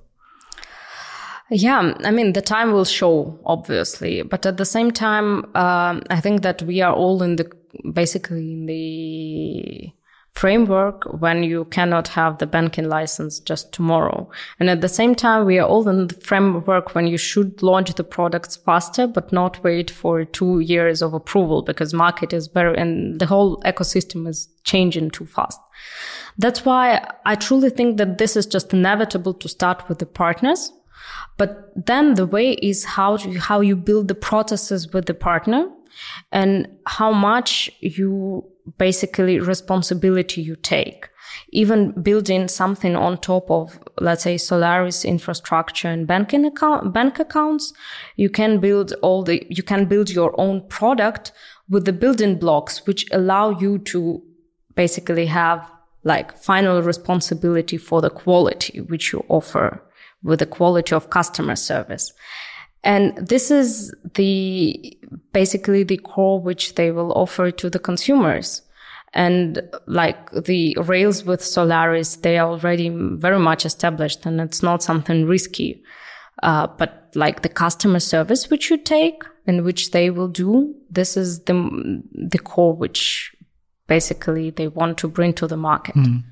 Yeah, 1.51 1.95
I 2.05 2.11
mean, 2.11 2.33
the 2.33 2.43
time 2.43 2.72
will 2.72 2.85
show, 2.85 3.39
obviously, 3.45 4.22
but 4.22 4.45
at 4.47 4.57
the 4.57 4.64
same 4.64 4.91
time, 4.91 5.45
um, 5.55 6.03
I 6.11 6.20
think 6.20 6.43
that 6.43 6.62
we 6.62 6.81
are 6.81 6.93
all 6.93 7.22
in 7.22 7.37
the 7.37 7.51
basically 7.93 8.53
in 8.53 8.66
the 8.66 9.93
framework 10.37 11.05
when 11.20 11.43
you 11.43 11.64
cannot 11.66 12.09
have 12.09 12.37
the 12.39 12.47
banking 12.47 12.89
license 12.89 13.41
just 13.41 13.72
tomorrow. 13.72 14.30
And 14.61 14.68
at 14.68 14.82
the 14.82 14.89
same 14.89 15.14
time, 15.14 15.47
we 15.47 15.59
are 15.59 15.66
all 15.66 15.89
in 15.89 16.07
the 16.09 16.14
framework 16.14 16.95
when 16.95 17.07
you 17.07 17.16
should 17.16 17.62
launch 17.62 17.95
the 17.95 18.05
products 18.05 18.55
faster, 18.57 19.07
but 19.07 19.32
not 19.32 19.64
wait 19.64 19.91
for 19.91 20.26
two 20.26 20.61
years 20.61 21.01
of 21.01 21.14
approval 21.14 21.62
because 21.62 21.95
market 21.95 22.34
is 22.34 22.49
very, 22.49 22.76
and 22.76 23.18
the 23.18 23.26
whole 23.26 23.61
ecosystem 23.62 24.28
is 24.28 24.49
changing 24.64 25.11
too 25.11 25.24
fast. 25.24 25.59
That's 26.37 26.66
why 26.66 27.11
I 27.24 27.34
truly 27.34 27.70
think 27.70 27.97
that 27.97 28.18
this 28.18 28.37
is 28.37 28.45
just 28.45 28.74
inevitable 28.74 29.32
to 29.34 29.49
start 29.49 29.89
with 29.89 30.01
the 30.01 30.07
partners. 30.07 30.70
But 31.39 31.72
then 31.74 32.14
the 32.14 32.26
way 32.26 32.53
is 32.53 32.84
how 32.84 33.16
you, 33.16 33.41
how 33.41 33.61
you 33.61 33.74
build 33.74 34.09
the 34.09 34.14
processes 34.14 34.93
with 34.93 35.07
the 35.07 35.14
partner 35.14 35.70
and 36.30 36.68
how 36.87 37.12
much 37.12 37.70
you 37.80 38.51
basically 38.78 39.38
responsibility 39.38 40.42
you 40.42 40.56
take. 40.56 41.08
Even 41.50 41.90
building 42.02 42.48
something 42.48 42.96
on 42.96 43.18
top 43.18 43.50
of, 43.50 43.78
let's 44.00 44.22
say, 44.22 44.36
Solaris 44.36 45.04
infrastructure 45.04 45.88
and 45.88 46.06
banking 46.06 46.44
account, 46.44 46.92
bank 46.92 47.18
accounts, 47.18 47.72
you 48.16 48.30
can 48.30 48.58
build 48.58 48.92
all 49.02 49.22
the, 49.22 49.46
you 49.50 49.62
can 49.62 49.84
build 49.86 50.10
your 50.10 50.38
own 50.40 50.66
product 50.68 51.32
with 51.68 51.84
the 51.84 51.92
building 51.92 52.38
blocks, 52.38 52.86
which 52.86 53.06
allow 53.10 53.50
you 53.50 53.78
to 53.78 54.22
basically 54.74 55.26
have 55.26 55.70
like 56.04 56.38
final 56.38 56.82
responsibility 56.82 57.76
for 57.76 58.00
the 58.00 58.10
quality 58.10 58.80
which 58.80 59.12
you 59.12 59.24
offer 59.28 59.82
with 60.22 60.38
the 60.38 60.46
quality 60.46 60.94
of 60.94 61.10
customer 61.10 61.56
service. 61.56 62.12
And 62.87 63.16
this 63.16 63.51
is 63.51 63.93
the 64.14 64.97
basically 65.32 65.82
the 65.82 65.97
core 65.97 66.41
which 66.41 66.76
they 66.76 66.93
will 66.93 67.12
offer 67.14 67.51
to 67.51 67.68
the 67.68 67.80
consumers. 67.80 68.62
And 69.12 69.61
like 69.87 70.30
the 70.30 70.76
rails 70.80 71.24
with 71.24 71.43
Solaris, 71.43 72.14
they 72.16 72.39
are 72.39 72.49
already 72.49 72.89
very 72.89 73.41
much 73.41 73.66
established 73.66 74.24
and 74.24 74.41
it's 74.41 74.62
not 74.62 74.84
something 74.84 75.26
risky. 75.26 75.82
Uh, 76.45 76.68
but 76.78 77.11
like 77.16 77.43
the 77.43 77.49
customer 77.49 77.99
service 77.99 78.51
which 78.51 78.70
you 78.70 78.76
take 78.76 79.24
and 79.49 79.64
which 79.64 79.91
they 79.91 80.09
will 80.11 80.28
do, 80.28 80.72
this 80.89 81.16
is 81.16 81.41
the, 81.41 82.03
the 82.12 82.39
core 82.39 82.76
which 82.76 83.34
basically 83.89 84.51
they 84.51 84.68
want 84.68 84.97
to 84.99 85.09
bring 85.09 85.32
to 85.32 85.49
the 85.49 85.57
market. 85.57 85.97
Mm. 85.97 86.22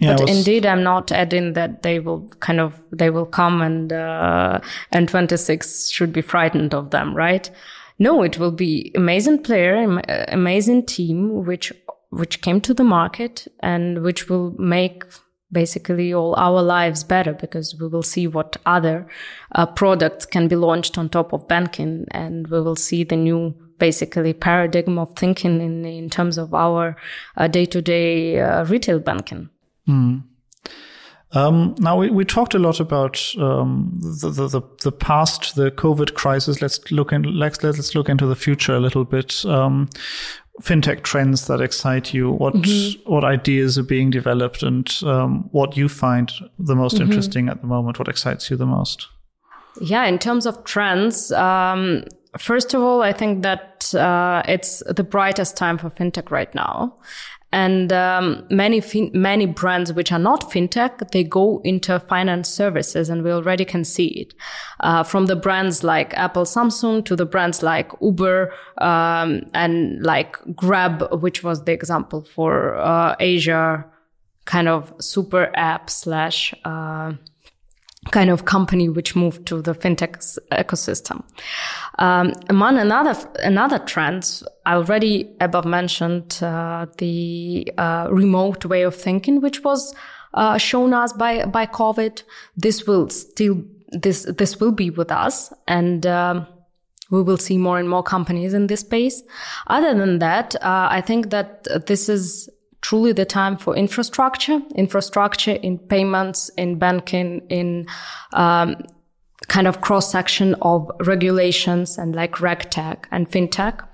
Yeah, 0.00 0.16
but 0.16 0.28
was... 0.28 0.38
indeed, 0.38 0.64
I'm 0.64 0.82
not 0.82 1.12
adding 1.12 1.52
that 1.52 1.82
they 1.82 2.00
will 2.00 2.28
kind 2.40 2.58
of 2.58 2.74
they 2.90 3.10
will 3.10 3.26
come 3.26 3.60
and 3.60 3.92
uh, 3.92 4.60
N26 4.94 5.92
should 5.92 6.12
be 6.12 6.22
frightened 6.22 6.74
of 6.74 6.90
them, 6.90 7.14
right? 7.14 7.50
No, 7.98 8.22
it 8.22 8.38
will 8.38 8.50
be 8.50 8.92
amazing 8.96 9.42
player, 9.42 10.00
amazing 10.28 10.86
team, 10.86 11.44
which 11.44 11.72
which 12.08 12.40
came 12.40 12.60
to 12.62 12.74
the 12.74 12.82
market 12.82 13.46
and 13.60 14.02
which 14.02 14.28
will 14.28 14.52
make 14.58 15.04
basically 15.52 16.12
all 16.12 16.34
our 16.36 16.62
lives 16.62 17.04
better 17.04 17.32
because 17.32 17.76
we 17.78 17.86
will 17.86 18.02
see 18.02 18.26
what 18.26 18.56
other 18.66 19.06
uh, 19.54 19.66
products 19.66 20.24
can 20.24 20.48
be 20.48 20.56
launched 20.56 20.96
on 20.96 21.08
top 21.08 21.32
of 21.32 21.46
banking 21.46 22.06
and 22.10 22.48
we 22.48 22.60
will 22.60 22.76
see 22.76 23.04
the 23.04 23.16
new 23.16 23.54
basically 23.78 24.32
paradigm 24.32 24.98
of 24.98 25.14
thinking 25.16 25.60
in 25.60 25.84
in 25.84 26.08
terms 26.08 26.38
of 26.38 26.54
our 26.54 26.96
uh, 27.36 27.48
day-to-day 27.48 28.38
uh, 28.38 28.64
retail 28.66 28.98
banking 28.98 29.48
Mm. 29.90 30.22
Um, 31.32 31.76
now 31.78 31.96
we, 31.96 32.10
we 32.10 32.24
talked 32.24 32.54
a 32.54 32.58
lot 32.58 32.80
about 32.80 33.24
um, 33.38 33.98
the, 34.00 34.30
the, 34.30 34.62
the 34.82 34.92
past, 34.92 35.54
the 35.54 35.70
COVID 35.70 36.14
crisis. 36.14 36.60
Let's 36.60 36.90
look 36.90 37.12
in, 37.12 37.22
let's 37.22 37.62
let's 37.62 37.94
look 37.94 38.08
into 38.08 38.26
the 38.26 38.34
future 38.34 38.74
a 38.74 38.80
little 38.80 39.04
bit. 39.04 39.44
Um, 39.44 39.88
fintech 40.60 41.02
trends 41.02 41.46
that 41.46 41.60
excite 41.60 42.12
you. 42.12 42.30
What 42.30 42.54
mm-hmm. 42.54 43.10
what 43.10 43.24
ideas 43.24 43.78
are 43.78 43.84
being 43.84 44.10
developed, 44.10 44.62
and 44.62 44.90
um, 45.04 45.48
what 45.52 45.76
you 45.76 45.88
find 45.88 46.32
the 46.58 46.74
most 46.74 46.96
mm-hmm. 46.96 47.04
interesting 47.04 47.48
at 47.48 47.60
the 47.60 47.66
moment? 47.66 47.98
What 47.98 48.08
excites 48.08 48.50
you 48.50 48.56
the 48.56 48.66
most? 48.66 49.06
Yeah, 49.80 50.06
in 50.06 50.18
terms 50.18 50.46
of 50.46 50.64
trends, 50.64 51.30
um, 51.32 52.04
first 52.38 52.74
of 52.74 52.82
all, 52.82 53.02
I 53.02 53.12
think 53.12 53.42
that 53.42 53.94
uh, 53.94 54.42
it's 54.46 54.82
the 54.86 55.04
brightest 55.04 55.56
time 55.56 55.78
for 55.78 55.90
fintech 55.90 56.30
right 56.30 56.52
now. 56.56 56.98
And 57.52 57.92
um, 57.92 58.46
many 58.48 58.80
fin- 58.80 59.10
many 59.12 59.46
brands 59.46 59.92
which 59.92 60.12
are 60.12 60.20
not 60.20 60.50
fintech, 60.52 61.10
they 61.10 61.24
go 61.24 61.60
into 61.64 61.98
finance 61.98 62.48
services, 62.48 63.08
and 63.08 63.24
we 63.24 63.32
already 63.32 63.64
can 63.64 63.84
see 63.84 64.06
it. 64.06 64.34
Uh, 64.80 65.02
from 65.02 65.26
the 65.26 65.34
brands 65.34 65.82
like 65.82 66.14
Apple, 66.14 66.44
Samsung, 66.44 67.04
to 67.06 67.16
the 67.16 67.26
brands 67.26 67.62
like 67.62 67.90
Uber 68.00 68.52
um, 68.78 69.42
and 69.52 70.00
like 70.04 70.36
Grab, 70.54 71.08
which 71.20 71.42
was 71.42 71.64
the 71.64 71.72
example 71.72 72.22
for 72.22 72.76
uh, 72.76 73.16
Asia, 73.18 73.84
kind 74.44 74.68
of 74.68 74.92
super 75.00 75.50
app 75.54 75.90
slash. 75.90 76.54
Uh, 76.64 77.14
kind 78.10 78.30
of 78.30 78.44
company 78.46 78.88
which 78.88 79.14
moved 79.14 79.46
to 79.46 79.60
the 79.60 79.74
fintech 79.74 80.38
ecosystem. 80.52 81.22
Um, 81.98 82.32
among 82.48 82.78
another 82.78 83.14
another 83.42 83.78
trends, 83.78 84.42
I 84.64 84.74
already 84.74 85.30
above 85.40 85.66
mentioned 85.66 86.42
uh, 86.42 86.86
the 86.98 87.70
uh, 87.76 88.08
remote 88.10 88.64
way 88.64 88.82
of 88.82 88.96
thinking, 88.96 89.40
which 89.40 89.62
was 89.62 89.94
uh, 90.34 90.56
shown 90.56 90.94
us 90.94 91.12
by 91.12 91.44
by 91.44 91.66
COVID. 91.66 92.22
This 92.56 92.86
will 92.86 93.10
still 93.10 93.62
this 93.92 94.22
this 94.22 94.58
will 94.60 94.72
be 94.72 94.88
with 94.88 95.12
us, 95.12 95.52
and 95.68 96.06
um, 96.06 96.46
we 97.10 97.22
will 97.22 97.38
see 97.38 97.58
more 97.58 97.78
and 97.78 97.88
more 97.88 98.02
companies 98.02 98.54
in 98.54 98.66
this 98.68 98.80
space. 98.80 99.22
Other 99.66 99.94
than 99.94 100.20
that, 100.20 100.54
uh, 100.56 100.88
I 100.90 101.02
think 101.02 101.30
that 101.30 101.86
this 101.86 102.08
is 102.08 102.48
truly 102.80 103.12
the 103.12 103.24
time 103.24 103.56
for 103.56 103.76
infrastructure, 103.76 104.60
infrastructure 104.74 105.52
in 105.52 105.78
payments, 105.78 106.48
in 106.56 106.78
banking, 106.78 107.42
in 107.48 107.86
um, 108.32 108.76
kind 109.48 109.66
of 109.66 109.80
cross 109.80 110.10
section 110.10 110.54
of 110.62 110.90
regulations 111.00 111.98
and 111.98 112.14
like 112.14 112.36
regtech 112.36 113.04
and 113.10 113.30
fintech. 113.30 113.86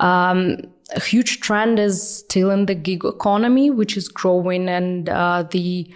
Um, 0.00 0.58
a 0.94 1.00
huge 1.00 1.40
trend 1.40 1.78
is 1.78 2.18
still 2.18 2.50
in 2.50 2.66
the 2.66 2.74
gig 2.74 3.04
economy, 3.04 3.70
which 3.70 3.96
is 3.96 4.08
growing, 4.08 4.68
and 4.68 5.08
uh, 5.08 5.44
the 5.50 5.92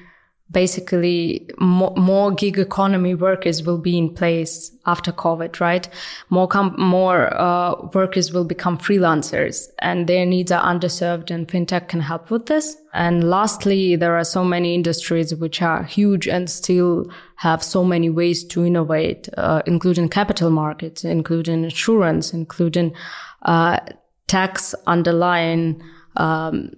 basically 0.50 1.48
more, 1.58 1.94
more, 1.96 2.32
gig 2.32 2.58
economy 2.58 3.14
workers 3.14 3.62
will 3.62 3.78
be 3.78 3.98
in 3.98 4.14
place 4.14 4.72
after 4.86 5.12
COVID, 5.12 5.60
right? 5.60 5.88
More 6.30 6.48
com- 6.48 6.74
more 6.78 7.34
uh, 7.38 7.74
workers 7.92 8.32
will 8.32 8.44
become 8.44 8.78
freelancers, 8.78 9.68
and 9.80 10.06
their 10.06 10.24
needs 10.24 10.50
are 10.50 10.62
underserved, 10.64 11.30
and 11.30 11.46
fintech 11.46 11.88
can 11.88 12.00
help 12.00 12.30
with 12.30 12.46
this. 12.46 12.76
And 12.94 13.28
lastly, 13.28 13.96
there 13.96 14.16
are 14.16 14.24
so 14.24 14.44
many 14.44 14.74
industries 14.74 15.34
which 15.34 15.60
are 15.60 15.82
huge 15.84 16.26
and 16.26 16.48
still 16.48 17.10
have 17.36 17.62
so 17.62 17.84
many 17.84 18.08
ways 18.08 18.44
to 18.46 18.64
innovate, 18.64 19.28
uh, 19.36 19.62
including 19.66 20.08
capital 20.08 20.50
markets, 20.50 21.04
including 21.04 21.64
insurance, 21.64 22.32
including 22.32 22.94
uh, 23.42 23.80
tax 24.26 24.74
underlying 24.86 25.82
um, 26.16 26.70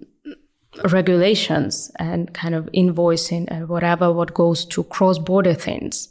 regulations 0.91 1.91
and 1.97 2.33
kind 2.33 2.55
of 2.55 2.69
invoicing 2.73 3.45
and 3.49 3.67
whatever 3.67 4.11
what 4.11 4.33
goes 4.33 4.65
to 4.65 4.83
cross-border 4.85 5.53
things 5.53 6.09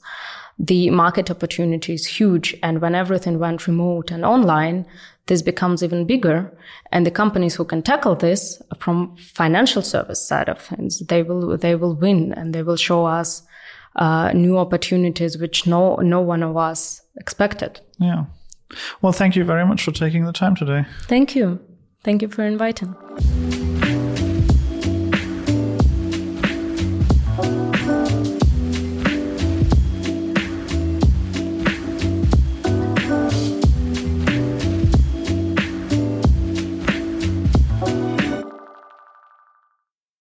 the 0.61 0.90
market 0.90 1.30
opportunity 1.30 1.94
is 1.94 2.06
huge. 2.06 2.54
And 2.62 2.82
when 2.82 2.94
everything 2.94 3.38
went 3.38 3.66
remote 3.66 4.11
and 4.11 4.24
online 4.24 4.86
this 5.26 5.42
becomes 5.42 5.82
even 5.84 6.06
bigger. 6.06 6.52
And 6.90 7.06
the 7.06 7.11
companies 7.11 7.54
who 7.54 7.64
can 7.64 7.82
tackle 7.82 8.16
this 8.16 8.61
from 8.78 9.16
financial 9.16 9.80
service 9.80 10.26
side 10.26 10.48
of 10.48 10.61
things 10.61 11.00
they 11.08 11.22
will 11.22 11.56
they 11.56 11.74
will 11.74 11.94
win 11.94 12.32
and 12.34 12.54
they 12.54 12.62
will 12.62 12.76
show 12.76 13.06
us 13.06 13.42
uh, 13.96 14.32
new 14.32 14.58
opportunities 14.58 15.38
which 15.38 15.66
no 15.66 15.96
no 15.96 16.20
one 16.20 16.42
of 16.42 16.56
us 16.56 17.02
expected. 17.16 17.80
Yeah. 17.98 18.24
Well 19.00 19.12
thank 19.12 19.36
you 19.36 19.44
very 19.44 19.64
much 19.64 19.82
for 19.82 19.92
taking 19.92 20.24
the 20.24 20.32
time 20.32 20.56
today. 20.56 20.84
Thank 21.02 21.34
you. 21.34 21.61
Thank 22.02 22.22
you 22.22 22.28
for 22.28 22.44
inviting 22.44 22.94